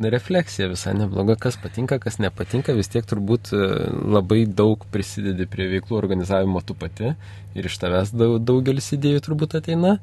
Refleksija 0.00 0.70
visai 0.72 0.94
nebloga, 0.96 1.34
kas 1.36 1.58
patinka, 1.60 1.98
kas 2.00 2.16
nepatinka, 2.22 2.72
vis 2.78 2.88
tiek 2.88 3.04
turbūt 3.04 3.50
e, 3.52 3.66
labai 4.08 4.46
daug 4.48 4.86
prisidedi 4.92 5.44
prie 5.52 5.66
veiklų 5.74 5.98
organizavimo 5.98 6.62
tu 6.64 6.72
pati 6.78 7.12
ir 7.12 7.68
iš 7.68 7.76
tavęs 7.82 8.14
daugelis 8.16 8.88
idėjų 8.96 9.26
turbūt 9.28 9.58
ateina. 9.60 9.98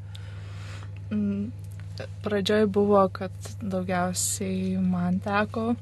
Pradžioj 2.24 2.66
buvo, 2.74 3.02
kad 3.14 3.32
daugiausiai 3.62 4.78
man 4.82 5.20
teko 5.22 5.74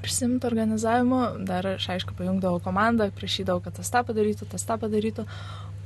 prisimti 0.00 0.46
organizavimu, 0.46 1.20
dar 1.48 1.66
aš 1.74 1.88
aišku 1.96 2.16
pajungdavau 2.16 2.60
komandą, 2.64 3.10
prašydavau, 3.16 3.62
kad 3.64 3.76
tas 3.80 3.90
tą 3.92 4.04
padarytų, 4.08 4.48
tas 4.52 4.64
tą 4.68 4.78
padarytų, 4.80 5.24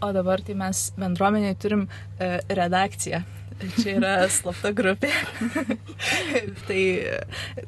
o 0.02 0.10
dabar 0.14 0.42
tai 0.46 0.56
mes 0.58 0.88
bendruomeniai 0.98 1.58
turim 1.58 1.86
e, 1.86 2.32
redakciją 2.50 3.22
Čia 3.78 3.96
yra 3.98 4.12
slapta 4.32 4.72
grupė. 4.76 5.10
tai 6.68 6.82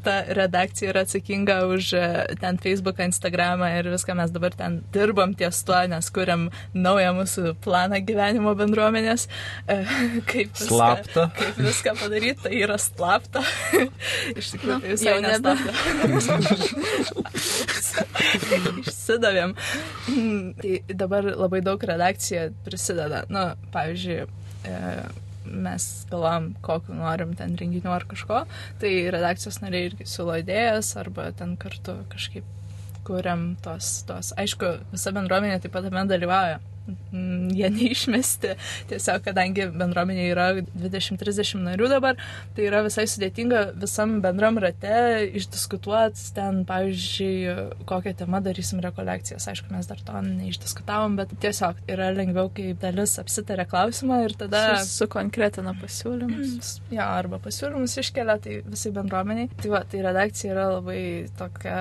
ta 0.04 0.16
redakcija 0.36 0.92
yra 0.92 1.04
atsakinga 1.04 1.58
už 1.70 1.92
e, 1.98 2.04
ten 2.40 2.58
Facebooką, 2.62 3.06
Instagramą 3.10 3.68
ir 3.78 3.90
viską 3.92 4.16
mes 4.18 4.32
dabar 4.34 4.54
ten 4.56 4.80
dirbam 4.94 5.34
ties 5.38 5.62
tuo, 5.66 5.78
nes 5.90 6.10
kuriam 6.14 6.48
naują 6.74 7.14
mūsų 7.18 7.54
planą 7.64 8.00
gyvenimo 8.06 8.54
bendruomenės. 8.58 9.26
E, 9.66 9.80
kaip 10.30 10.52
viską, 10.52 10.68
slapta. 10.68 11.28
Kaip 11.38 11.60
viską 11.62 11.96
padaryti, 12.00 12.40
tai 12.46 12.54
yra 12.62 12.78
slapta. 12.80 13.44
Iš 14.40 14.54
tikrųjų, 14.54 14.80
tai 14.84 14.94
visai 14.94 15.18
neslapta. 15.24 15.70
Išsidavėm. 18.84 19.54
Tai 20.60 20.72
dabar 21.04 21.28
labai 21.34 21.60
daug 21.64 21.82
redakcija 21.90 22.48
prisideda. 22.66 23.24
Na, 23.28 23.50
nu, 23.54 23.70
pavyzdžiui, 23.74 24.24
e, 24.64 24.80
mes 25.44 25.86
galvojam, 26.10 26.50
kokiu 26.64 26.96
norim 26.98 27.34
ten 27.38 27.56
renginių 27.60 27.92
ar 27.94 28.06
kažko, 28.10 28.44
tai 28.82 28.92
redakcijos 29.14 29.60
nariai 29.62 29.90
irgi 29.90 30.08
siūlo 30.08 30.38
idėjas 30.42 30.94
arba 31.00 31.30
ten 31.36 31.56
kartu 31.60 31.98
kažkaip 32.12 32.46
kuriam 33.04 33.50
tos, 33.64 33.98
tos. 34.08 34.32
Aišku, 34.40 34.70
visa 34.94 35.12
bendruomenė 35.14 35.60
taip 35.60 35.74
pat 35.76 35.84
tame 35.88 36.06
dalyvauja. 36.08 36.60
Mm, 36.84 37.48
jie 37.56 37.68
neišmesti, 37.78 38.50
tiesiog 38.90 39.22
kadangi 39.24 39.64
bendruomenė 39.72 40.26
yra 40.28 40.46
20-30 40.74 41.62
narių 41.64 41.88
dabar, 41.94 42.18
tai 42.56 42.66
yra 42.68 42.82
visai 42.84 43.06
sudėtinga 43.08 43.62
visam 43.80 44.18
bendram 44.24 44.58
rate 44.60 45.30
išdiskutuoti 45.40 46.26
ten, 46.36 46.60
pavyzdžiui, 46.68 47.54
kokią 47.88 48.12
temą 48.18 48.42
darysim 48.44 48.82
rekolekcijas. 48.84 49.46
Aišku, 49.48 49.70
mes 49.72 49.88
dar 49.88 50.02
to 50.04 50.20
neišdiskutavom, 50.26 51.16
bet 51.20 51.32
tiesiog 51.40 51.80
yra 51.94 52.10
lengviau, 52.12 52.50
kai 52.52 52.74
dalis 52.80 53.16
apsitarė 53.22 53.64
klausimą 53.70 54.20
ir 54.26 54.36
tada 54.44 54.64
sukonkretina 54.84 55.72
su 55.72 55.84
pasiūlymus. 55.86 56.74
Mm, 56.82 56.98
ja, 56.98 57.08
arba 57.16 57.40
pasiūlymus 57.44 57.96
iškelia, 58.02 58.36
tai 58.44 58.58
visai 58.66 58.92
bendruomeniai. 58.96 59.48
Tai 59.62 59.72
va, 59.72 59.82
tai 59.88 60.04
redakcija 60.04 60.52
yra 60.52 60.68
labai 60.76 61.00
tokia 61.38 61.80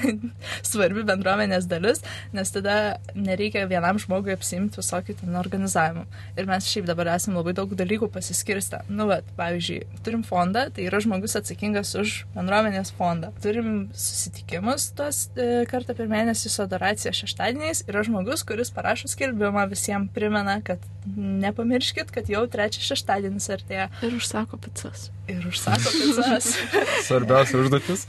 svarbi 0.72 1.06
bendruomenės 1.06 1.70
dalis, 1.70 2.02
nes 2.34 2.54
tada 2.54 2.98
nereikia 3.14 3.68
vienam 3.70 4.00
žmogui 4.02 4.23
žmogui 4.24 4.34
apsimti 4.34 4.80
visokių 4.80 5.14
ten 5.20 5.36
organizavimų. 5.36 6.04
Ir 6.38 6.46
mes 6.48 6.66
šiaip 6.70 6.86
dabar 6.88 7.10
esame 7.14 7.36
labai 7.36 7.52
daug 7.54 7.72
dalykų 7.76 8.08
pasiskirstę. 8.12 8.84
Nu, 8.88 9.06
bet, 9.10 9.24
pavyzdžiui, 9.36 9.84
turim 10.04 10.24
fondą, 10.24 10.70
tai 10.72 10.86
yra 10.88 11.00
žmogus 11.00 11.36
atsakingas 11.36 11.94
už 11.94 12.24
bendruomenės 12.34 12.94
fondą. 12.96 13.32
Turim 13.42 13.90
susitikimus 13.92 14.92
tos 14.96 15.28
e, 15.36 15.64
kartą 15.68 15.94
per 15.94 16.08
mėnesį 16.08 16.52
su 16.52 16.62
adoracija 16.64 17.12
šeštadieniais. 17.12 17.84
Yra 17.88 18.04
žmogus, 18.06 18.44
kuris 18.46 18.72
parašo 18.72 19.10
skelbimą 19.12 19.66
visiems 19.68 20.12
primena, 20.14 20.60
kad 20.64 20.80
nepamirškit, 21.16 22.10
kad 22.14 22.30
jau 22.30 22.46
trečias 22.48 22.88
šeštadienis 22.88 23.50
artėja. 23.52 23.90
Ir 24.04 24.16
užsako 24.16 24.58
pizzas. 24.64 25.10
Ir 25.28 25.44
užsako 25.48 25.92
pizzas. 25.92 26.50
Svarbiausia 27.08 27.60
užduotis. 27.60 28.06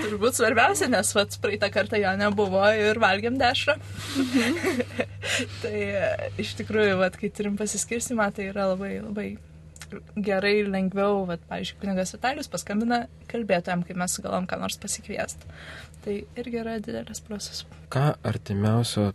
Turbūt 0.00 0.36
svarbiausia, 0.36 0.88
nes 0.92 1.12
pats 1.16 1.40
praeitą 1.40 1.70
kartą 1.72 2.00
jo 2.00 2.12
nebuvo 2.20 2.64
ir 2.76 3.00
valgiam 3.02 3.36
dešrą. 3.40 3.76
tai 5.62 5.80
e, 5.88 6.30
iš 6.42 6.54
tikrųjų, 6.60 6.98
vat, 7.00 7.18
kai 7.20 7.30
turim 7.34 7.58
pasiskirstimą, 7.60 8.30
tai 8.34 8.48
yra 8.52 8.68
labai, 8.72 8.96
labai 9.02 9.28
gerai, 10.16 10.56
lengviau, 10.66 11.24
vat, 11.28 11.42
pavyzdžiui, 11.50 11.78
kunigas 11.82 12.14
Vitalijus 12.16 12.50
paskambina 12.52 13.04
kalbėtojam, 13.30 13.84
kai 13.86 13.96
mes 13.98 14.16
sugalvom 14.16 14.48
ką 14.50 14.58
nors 14.62 14.78
pasikviesti. 14.82 15.50
Tai 16.04 16.16
irgi 16.40 16.60
yra 16.60 16.78
didelis 16.82 17.22
procesas. 17.24 17.64
Ką 17.92 18.12
artimiausio 18.26 19.10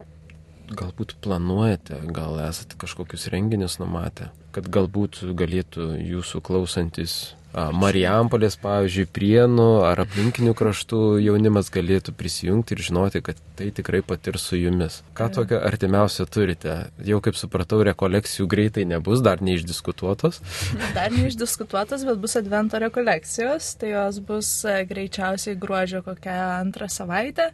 galbūt 0.69 1.15
planuojate, 1.23 1.97
gal 2.13 2.37
esate 2.43 2.77
kažkokius 2.79 3.27
renginius 3.33 3.79
numatę, 3.81 4.29
kad 4.55 4.69
galbūt 4.69 5.23
galėtų 5.37 5.91
jūsų 5.97 6.43
klausantis 6.45 7.17
Marijampolės, 7.53 8.59
pavyzdžiui, 8.61 9.07
Prienų 9.09 9.67
ar 9.87 10.03
aplinkinių 10.03 10.53
kraštų 10.57 10.99
jaunimas 11.23 11.71
galėtų 11.73 12.13
prisijungti 12.17 12.75
ir 12.75 12.83
žinoti, 12.85 13.23
kad 13.25 13.39
tai 13.57 13.71
tikrai 13.73 14.03
patirs 14.05 14.45
su 14.51 14.59
jumis. 14.59 14.99
Ką 15.17 15.31
tokio 15.33 15.57
artimiausio 15.65 16.27
turite? 16.29 16.75
Jau 17.05 17.17
kaip 17.25 17.39
supratau, 17.39 17.81
rekolekcijų 17.87 18.45
greitai 18.51 18.85
nebus, 18.89 19.23
dar 19.25 19.41
neišdiskutuotos. 19.41 20.43
Dar 20.97 21.09
neišdiskutuotos, 21.15 22.05
bet 22.05 22.21
bus 22.21 22.37
advento 22.37 22.77
rekolekcijos, 22.81 23.73
tai 23.81 23.95
jos 23.95 24.21
bus 24.25 24.51
e, 24.69 24.83
greičiausiai 24.89 25.57
gruodžio 25.59 26.03
kokią 26.05 26.37
antrą 26.59 26.89
savaitę. 26.91 27.49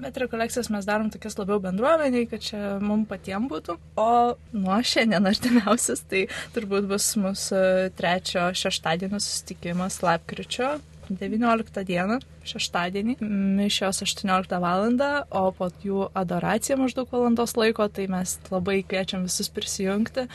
Bet 0.00 0.18
rekolekcijas 0.20 0.68
mes 0.72 0.84
darom 0.88 1.08
tokias 1.12 1.38
labiau 1.38 1.60
bendruomeniai, 1.64 2.26
kad 2.28 2.42
čia 2.44 2.76
mums 2.84 3.08
patiems 3.08 3.48
būtų. 3.52 3.78
O 4.00 4.10
nuo 4.52 4.80
šiandien 4.84 5.30
artimiausias, 5.30 6.04
tai 6.10 6.26
turbūt 6.56 6.88
bus 6.90 7.08
mūsų 7.20 7.62
trečio 7.96 8.50
šeštadienio 8.60 9.22
susitikimas 9.22 10.02
lapkričio 10.04 10.76
19 11.10 11.84
dieną, 11.86 12.18
šeštadienį, 12.46 13.16
mišios 13.22 14.02
18 14.02 14.58
val. 14.62 14.86
o 15.30 15.52
po 15.52 15.68
jų 15.82 16.10
adoracija 16.14 16.76
maždaug 16.76 17.08
valandos 17.10 17.56
laiko, 17.56 17.88
tai 17.88 18.06
mes 18.10 18.38
labai 18.50 18.82
kviečiam 18.82 19.22
visus 19.26 19.48
prisijungti. 19.48 20.26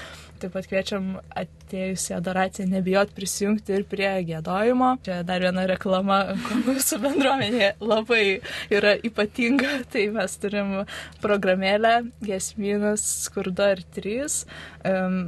Taip 0.41 0.55
pat 0.55 0.65
kviečiam 0.65 1.19
atėjusi 1.37 2.15
adoraciją 2.15 2.67
nebijot 2.71 3.13
prisijungti 3.13 3.75
ir 3.77 3.85
prie 3.85 4.09
gėdojimo. 4.25 4.95
Čia 5.05 5.21
dar 5.27 5.43
viena 5.45 5.67
reklama, 5.69 6.21
mūsų 6.65 7.01
bendruomenė 7.03 7.75
labai 7.79 8.41
yra 8.73 8.95
ypatinga. 8.97 9.81
Tai 9.93 10.07
mes 10.17 10.37
turim 10.41 10.73
programėlę 11.21 12.11
Gesminas 12.25 13.05
skurdo 13.27 13.69
ir 13.75 13.85
3. 13.99 14.43
Um, 14.87 15.23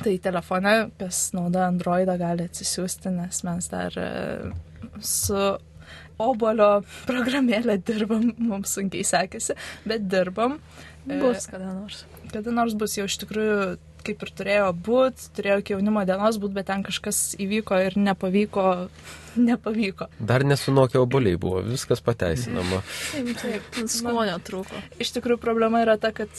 Tai 0.00 0.14
telefone, 0.22 0.72
kas 0.96 1.32
naudoja 1.36 1.66
Androidą, 1.68 2.14
gali 2.16 2.46
atsisiųsti, 2.46 3.10
nes 3.12 3.42
mes 3.44 3.66
dar 3.68 3.96
su 5.04 5.40
obolio 6.20 6.70
programėlė 7.08 7.78
dirbam, 7.84 8.32
mums 8.38 8.76
sunkiai 8.76 9.06
sekėsi, 9.06 9.56
bet 9.88 10.08
dirbam. 10.10 10.58
Bus 11.08 11.48
kada 11.48 11.72
nors. 11.72 12.04
Kada 12.30 12.52
nors 12.54 12.76
bus 12.78 12.98
jau 12.98 13.06
iš 13.08 13.16
tikrųjų 13.22 13.78
kaip 14.04 14.22
ir 14.24 14.30
turėjo 14.36 14.68
būt, 14.86 15.24
turėjo 15.36 15.58
iki 15.60 15.74
jaunimo 15.74 16.02
dienos 16.08 16.38
būt, 16.40 16.54
bet 16.56 16.68
ten 16.70 16.84
kažkas 16.86 17.18
įvyko 17.40 17.80
ir 17.84 17.96
nepavyko, 18.00 18.64
nepavyko. 19.36 20.08
Dar 20.30 20.44
nesunokė 20.46 21.00
oboliai 21.02 21.38
buvo, 21.40 21.60
viskas 21.66 22.02
pateisinama. 22.04 22.80
Taip, 23.12 23.32
taip, 23.42 23.80
skonio 23.92 24.38
trūko. 24.46 24.84
Iš 25.02 25.12
tikrųjų 25.18 25.40
problema 25.42 25.82
yra 25.84 25.98
ta, 26.00 26.14
kad 26.16 26.32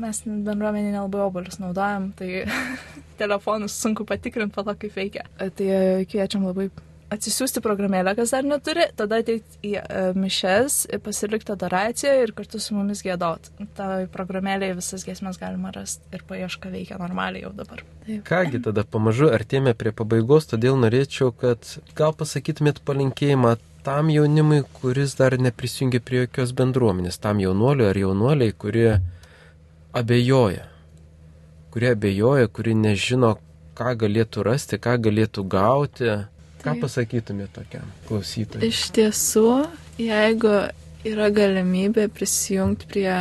mes 0.00 0.22
bendruomenį 0.26 0.94
nelabai 0.94 1.24
obolius 1.26 1.60
naudojam, 1.62 2.10
tai 2.18 2.44
telefonus 3.20 3.78
sunku 3.82 4.06
patikrinti 4.08 4.54
po 4.54 4.66
to, 4.66 4.76
kaip 4.84 4.96
veikia. 4.96 5.26
Tai 5.40 5.82
kviečiam 6.10 6.46
labai 6.46 6.70
atsisiųsti 7.10 7.62
programėlę, 7.64 8.14
kas 8.18 8.32
dar 8.34 8.46
neturi, 8.46 8.86
tada 8.96 9.20
ateiti 9.22 9.58
į 9.66 9.72
e, 9.80 10.02
mišes, 10.18 10.82
pasilikti 11.04 11.54
adoraciją 11.54 12.12
ir 12.24 12.32
kartu 12.36 12.60
su 12.62 12.76
mumis 12.76 13.02
gėdot. 13.06 13.50
Ta 13.78 13.88
programėlėje 14.14 14.78
visas 14.78 15.06
giesmės 15.06 15.40
galima 15.40 15.72
rasti 15.74 16.06
ir 16.14 16.24
paieška 16.28 16.72
veikia 16.72 17.00
normaliai 17.02 17.44
jau 17.44 17.52
dabar. 17.56 17.82
Taip. 18.06 18.22
Kągi, 18.28 18.62
tada 18.66 18.86
pamažu 18.86 19.30
artėjame 19.34 19.74
prie 19.78 19.94
pabaigos, 19.96 20.48
todėl 20.52 20.78
norėčiau, 20.80 21.34
kad 21.34 21.66
gal 21.98 22.14
pasakytumėt 22.16 22.82
palinkėjimą 22.86 23.56
tam 23.84 24.10
jaunimui, 24.12 24.62
kuris 24.80 25.16
dar 25.18 25.38
neprisijungia 25.40 26.02
prie 26.04 26.24
jokios 26.24 26.52
bendruomenės, 26.56 27.20
tam 27.22 27.40
jaunuoliui 27.40 27.88
ar 27.88 27.98
jaunuoliai, 27.98 28.52
kurie 28.52 28.98
abejoja, 29.96 30.66
kurie 31.72 31.94
abejoja, 31.94 32.50
kurie 32.52 32.74
nežino, 32.76 33.38
ką 33.78 33.94
galėtų 34.02 34.44
rasti, 34.44 34.78
ką 34.78 34.98
galėtų 35.06 35.46
gauti. 35.48 36.12
Ką 36.60 36.76
pasakytumėte 36.82 37.62
tokiam 37.62 37.92
klausytojui? 38.08 38.68
Iš 38.68 38.90
tiesų, 38.96 39.46
jeigu 40.00 40.54
yra 41.08 41.30
galimybė 41.32 42.08
prisijungti 42.12 42.88
prie 42.90 43.14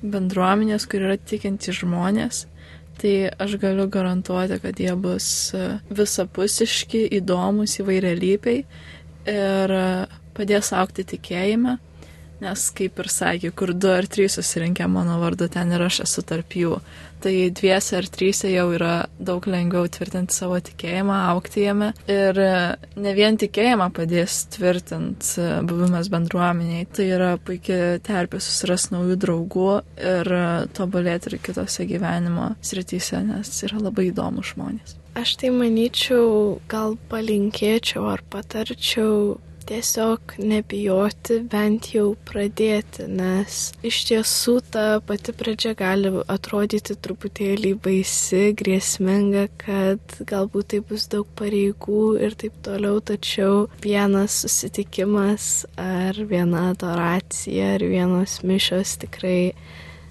bendruomenės, 0.00 0.86
kur 0.88 1.04
yra 1.04 1.18
tikinti 1.20 1.74
žmonės, 1.76 2.46
tai 3.00 3.14
aš 3.40 3.58
galiu 3.60 3.86
garantuoti, 3.92 4.60
kad 4.62 4.80
jie 4.80 4.94
bus 4.96 5.28
e, 5.56 5.66
visapusiški, 5.92 7.06
įdomus, 7.20 7.78
įvairialypiai 7.80 8.64
ir 9.28 9.76
e, 9.76 9.84
padės 10.36 10.72
aukti 10.76 11.04
tikėjime, 11.14 11.76
nes 12.40 12.66
kaip 12.76 13.00
ir 13.00 13.12
sakė, 13.12 13.52
kur 13.56 13.72
du 13.76 13.92
ar 13.92 14.08
trys 14.08 14.38
susirinkę 14.38 14.88
mano 14.88 15.18
vardu, 15.20 15.48
ten 15.52 15.72
ir 15.76 15.84
aš 15.84 16.02
esu 16.06 16.24
tarp 16.24 16.56
jų. 16.56 16.78
Tai 17.20 17.50
dviese 17.52 17.98
ar 17.98 18.06
trysia 18.08 18.48
jau 18.48 18.70
yra 18.72 18.92
daug 19.20 19.44
lengviau 19.50 19.88
tvirtinti 19.92 20.32
savo 20.32 20.56
tikėjimą, 20.64 21.16
aukti 21.34 21.66
jame. 21.66 21.90
Ir 22.08 22.38
e, 22.40 22.52
ne 22.96 23.12
vien 23.16 23.36
tikėjimą 23.40 23.90
padės 23.96 24.38
tvirtinti 24.54 25.42
e, 25.42 25.48
buvimas 25.68 26.08
bendruomeniai, 26.12 26.86
tai 26.88 27.10
yra 27.12 27.34
puikia 27.44 27.98
terpė 28.06 28.40
susirasti 28.40 28.94
naujų 28.96 29.18
draugų 29.26 29.68
ir 30.00 30.32
e, 30.38 30.46
tobulėti 30.76 31.34
ir 31.34 31.38
kitose 31.44 31.84
gyvenimo 31.90 32.54
srityse, 32.64 33.20
nes 33.28 33.52
yra 33.68 33.82
labai 33.84 34.08
įdomu 34.14 34.46
žmonės. 34.46 34.96
Aš 35.20 35.36
tai 35.42 35.52
manyčiau, 35.52 36.56
gal 36.70 36.96
palinkėčiau 37.10 38.08
ar 38.14 38.24
patarčiau 38.32 39.36
tiesiog 39.68 40.36
nebijoti, 40.38 41.40
bent 41.50 41.90
jau 41.94 42.14
pradėti, 42.28 43.06
nes 43.10 43.58
iš 43.86 43.98
tiesų 44.10 44.56
ta 44.72 44.84
pati 45.06 45.34
pradžia 45.36 45.74
gali 45.78 46.12
atrodyti 46.30 46.96
truputėlį 46.96 47.74
baisi, 47.84 48.50
grėsminga, 48.58 49.46
kad 49.60 50.16
galbūt 50.30 50.72
tai 50.74 50.82
bus 50.86 51.08
daug 51.12 51.28
pareigų 51.38 52.04
ir 52.22 52.36
taip 52.40 52.56
toliau, 52.66 53.02
tačiau 53.04 53.68
vienas 53.84 54.40
susitikimas 54.44 55.50
ar 55.80 56.18
viena 56.30 56.70
adoracija 56.70 57.74
ar 57.76 57.86
vienos 57.86 58.40
mišios 58.46 58.96
tikrai 59.02 59.52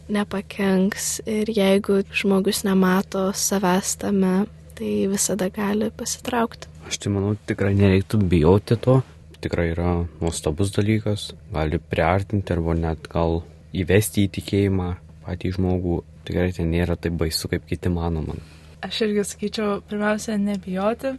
nepakenks 0.10 1.20
ir 1.30 1.52
jeigu 1.54 2.02
žmogus 2.16 2.64
nemato 2.66 3.30
savęs 3.36 3.96
tame, 4.02 4.48
tai 4.78 5.08
visada 5.12 5.50
gali 5.54 5.92
pasitraukti. 5.92 6.70
Aš 6.90 6.98
tai 7.04 7.12
manau, 7.14 7.36
tikrai 7.50 7.76
nereiktų 7.78 8.22
bijoti 8.32 8.78
to. 8.82 9.00
Tikrai 9.40 9.70
yra 9.72 9.92
nuostabus 10.20 10.74
dalykas, 10.76 11.30
gali 11.54 11.80
priartinti 11.80 12.52
arba 12.52 12.74
net 12.76 13.08
gal 13.12 13.40
įvesti 13.72 14.26
į 14.28 14.32
tikėjimą 14.36 14.90
patį 15.24 15.54
žmogų. 15.56 16.02
Tikrai 16.28 16.52
tai 16.58 16.66
nėra 16.68 16.98
taip 17.00 17.16
baisu, 17.22 17.48
kaip 17.52 17.64
kiti 17.70 17.92
mano 17.94 18.26
man. 18.26 18.42
Aš 18.84 19.02
irgi 19.08 19.24
sakyčiau, 19.28 19.80
pirmiausia, 19.88 20.36
nebijoti, 20.40 21.14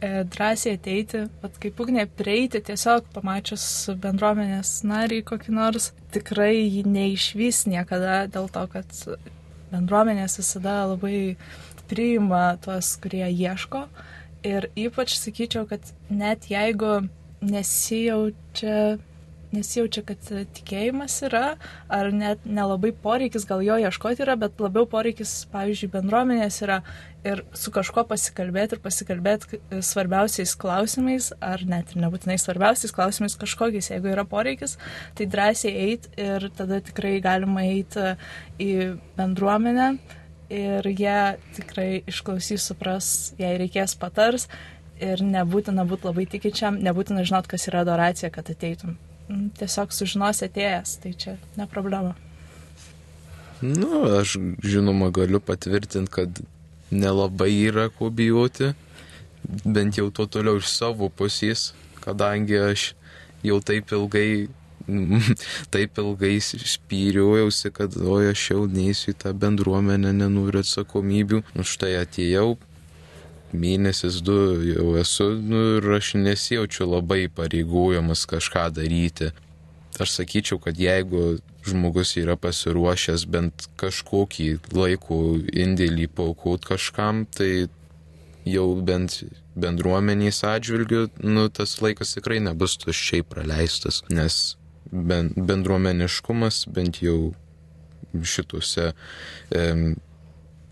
e, 0.00 0.10
drąsiai 0.32 0.76
ateiti, 0.76 1.24
pat 1.40 1.56
kaip 1.62 1.80
ugnė 1.80 2.06
prieiti, 2.18 2.60
tiesiog 2.68 3.08
pamačius 3.16 3.64
bendruomenės 4.04 4.78
narį 4.88 5.22
kokį 5.28 5.56
nors, 5.56 5.90
tikrai 6.14 6.54
jį 6.60 6.84
neišvys 6.88 7.66
niekada 7.72 8.22
dėl 8.32 8.48
to, 8.52 8.64
kad 8.72 9.00
bendruomenės 9.72 10.38
visada 10.40 10.82
labai 10.92 11.36
priima 11.90 12.56
tuos, 12.64 12.94
kurie 13.02 13.26
ieško. 13.28 13.86
Ir 14.46 14.68
ypač 14.78 15.16
sakyčiau, 15.18 15.66
kad 15.68 15.84
net 16.12 16.50
jeigu 16.52 17.00
nesijaučia, 17.46 18.96
nesijaučia, 19.54 20.02
kad 20.06 20.30
tikėjimas 20.56 21.14
yra, 21.28 21.44
ar 21.92 22.10
net 22.14 22.44
nelabai 22.44 22.90
poreikis 23.02 23.46
gal 23.48 23.62
jo 23.64 23.76
ieškoti 23.80 24.24
yra, 24.24 24.36
bet 24.40 24.60
labiau 24.62 24.88
poreikis, 24.90 25.44
pavyzdžiui, 25.52 25.92
bendruomenės 25.94 26.58
yra 26.66 26.80
ir 27.26 27.42
su 27.56 27.72
kažkuo 27.74 28.04
pasikalbėti 28.10 28.76
ir 28.76 28.82
pasikalbėti 28.84 29.60
svarbiausiais 29.84 30.54
klausimais, 30.60 31.30
ar 31.40 31.64
net 31.68 31.94
ir 31.94 32.02
nebūtinai 32.04 32.38
svarbiausiais 32.42 32.94
klausimais 32.94 33.38
kažkokiais, 33.38 33.90
jeigu 33.94 34.12
yra 34.12 34.26
poreikis, 34.28 34.76
tai 35.18 35.30
drąsiai 35.30 35.74
eiti 35.88 36.12
ir 36.22 36.50
tada 36.58 36.82
tikrai 36.84 37.16
galima 37.24 37.66
eiti 37.66 38.14
į 38.62 38.70
bendruomenę 39.18 39.90
ir 40.52 40.86
jie 40.86 41.18
tikrai 41.56 41.90
išklausys, 42.06 42.68
supras, 42.70 43.08
jei 43.40 43.56
reikės 43.58 43.96
patars 43.98 44.46
ir 45.02 45.22
nebūtina 45.24 45.84
būti 45.88 46.08
labai 46.08 46.26
tikinčiam, 46.30 46.78
nebūtina 46.82 47.24
žinot, 47.26 47.48
kas 47.50 47.68
yra 47.70 47.82
adoracija, 47.84 48.30
kad 48.34 48.48
ateitum. 48.52 48.96
Mm, 49.28 49.50
Tiesiog 49.58 49.92
sužinosi 49.94 50.46
atėjęs, 50.46 50.96
tai 51.02 51.12
čia 51.18 51.36
ne 51.58 51.66
problema. 51.70 52.14
Nu, 53.60 54.04
aš 54.18 54.36
žinoma 54.62 55.10
galiu 55.10 55.40
patvirtinti, 55.40 56.12
kad 56.12 56.42
nelabai 56.90 57.52
yra 57.66 57.88
ko 57.88 58.10
bijoti, 58.10 58.74
bent 59.64 59.98
jau 59.98 60.10
to 60.10 60.26
toliau 60.28 60.60
iš 60.60 60.68
savo 60.70 61.08
pusės, 61.08 61.72
kadangi 62.04 62.58
aš 62.60 62.92
jau 63.46 63.58
taip 63.64 63.90
ilgai, 63.96 64.48
taip 65.74 65.98
ilgai 66.02 66.36
spyriuojausi, 66.42 67.72
kad 67.74 67.96
oi 67.96 68.30
aš 68.34 68.50
jau 68.52 68.62
neįsiu 68.70 69.14
į 69.14 69.18
tą 69.24 69.34
bendruomenę, 69.34 70.12
nenoriu 70.14 70.62
atsakomybių. 70.62 71.42
Už 71.58 71.76
tai 71.80 71.96
atėjau, 72.02 72.58
mėnesis 73.52 74.20
du 74.26 74.36
jau 74.66 74.94
esu 75.00 75.30
nu, 75.38 75.62
ir 75.78 75.90
aš 75.98 76.14
nesijaučiu 76.20 76.88
labai 76.90 77.26
pareigūjamas 77.32 78.26
kažką 78.30 78.68
daryti. 78.78 79.32
Aš 80.02 80.12
sakyčiau, 80.18 80.58
kad 80.60 80.76
jeigu 80.76 81.38
žmogus 81.66 82.16
yra 82.20 82.36
pasiruošęs 82.36 83.24
bent 83.32 83.68
kažkokį 83.80 84.48
laiko 84.76 85.20
indėlį 85.48 86.10
paukot 86.12 86.66
kažkam, 86.68 87.24
tai 87.26 87.68
jau 88.46 88.68
bent 88.86 89.22
bendruomeniais 89.56 90.42
atžvilgiu, 90.44 91.08
nu, 91.24 91.48
tas 91.48 91.78
laikas 91.80 92.14
tikrai 92.18 92.38
nebus 92.44 92.76
tuščiai 92.82 93.24
praleistas, 93.26 94.02
nes 94.12 94.56
ben, 94.92 95.32
bendruomeniškumas 95.36 96.66
bent 96.76 97.00
jau 97.02 97.32
šituose 98.16 98.92
e, 98.92 99.64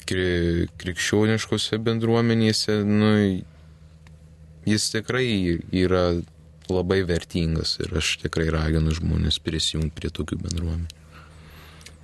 krikščioniškose 0.09 1.79
bendruomenėse, 1.85 2.81
nu, 2.87 3.11
jis 4.69 4.91
tikrai 4.93 5.27
yra 5.73 6.05
labai 6.71 7.03
vertingas 7.05 7.77
ir 7.85 7.93
aš 8.01 8.19
tikrai 8.25 8.49
raginu 8.53 8.95
žmonės 8.97 9.41
prisijungti 9.45 9.97
prie 9.99 10.13
tokių 10.15 10.41
bendruomenių. 10.47 11.03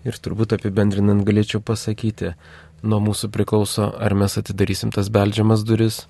Ir 0.08 0.16
turbūt 0.16 0.54
apibendrinant 0.56 1.24
galėčiau 1.28 1.60
pasakyti, 1.60 2.34
nuo 2.82 3.00
mūsų 3.04 3.28
priklauso, 3.32 3.90
ar 3.92 4.16
mes 4.16 4.36
atidarysim 4.40 4.92
tas 4.94 5.10
beldžiamas 5.12 5.64
duris, 5.68 6.06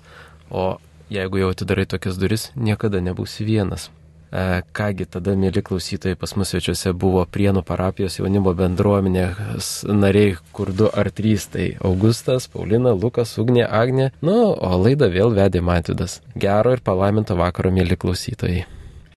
o 0.49 0.77
jeigu 1.11 1.41
jau 1.41 1.49
atidarai 1.51 1.87
tokias 1.89 2.19
duris, 2.19 2.49
niekada 2.55 3.03
nebūsi 3.03 3.47
vienas. 3.47 3.89
E, 4.31 4.63
kągi 4.71 5.05
tada, 5.11 5.33
mėly 5.35 5.59
klausytojai, 5.67 6.15
pas 6.19 6.31
mus 6.39 6.53
svečiuose 6.53 6.93
buvo 6.95 7.25
Prienų 7.27 7.65
parapijos 7.67 8.15
jaunimo 8.19 8.53
bendruomenės 8.55 9.71
nariai, 9.91 10.37
kur 10.55 10.71
du 10.71 10.87
ar 10.87 11.11
trys, 11.11 11.49
tai 11.51 11.67
Augustas, 11.83 12.47
Paulina, 12.51 12.95
Lukas, 12.95 13.35
Ugnė, 13.43 13.65
Agnė, 13.67 14.11
nu, 14.23 14.37
o 14.55 14.77
laidą 14.79 15.11
vėl 15.11 15.35
vedė 15.35 15.59
Matvidas. 15.59 16.21
Gero 16.39 16.71
ir 16.71 16.83
palaiminto 16.85 17.35
vakaro, 17.35 17.75
mėly 17.75 17.99
klausytojai. 17.99 18.63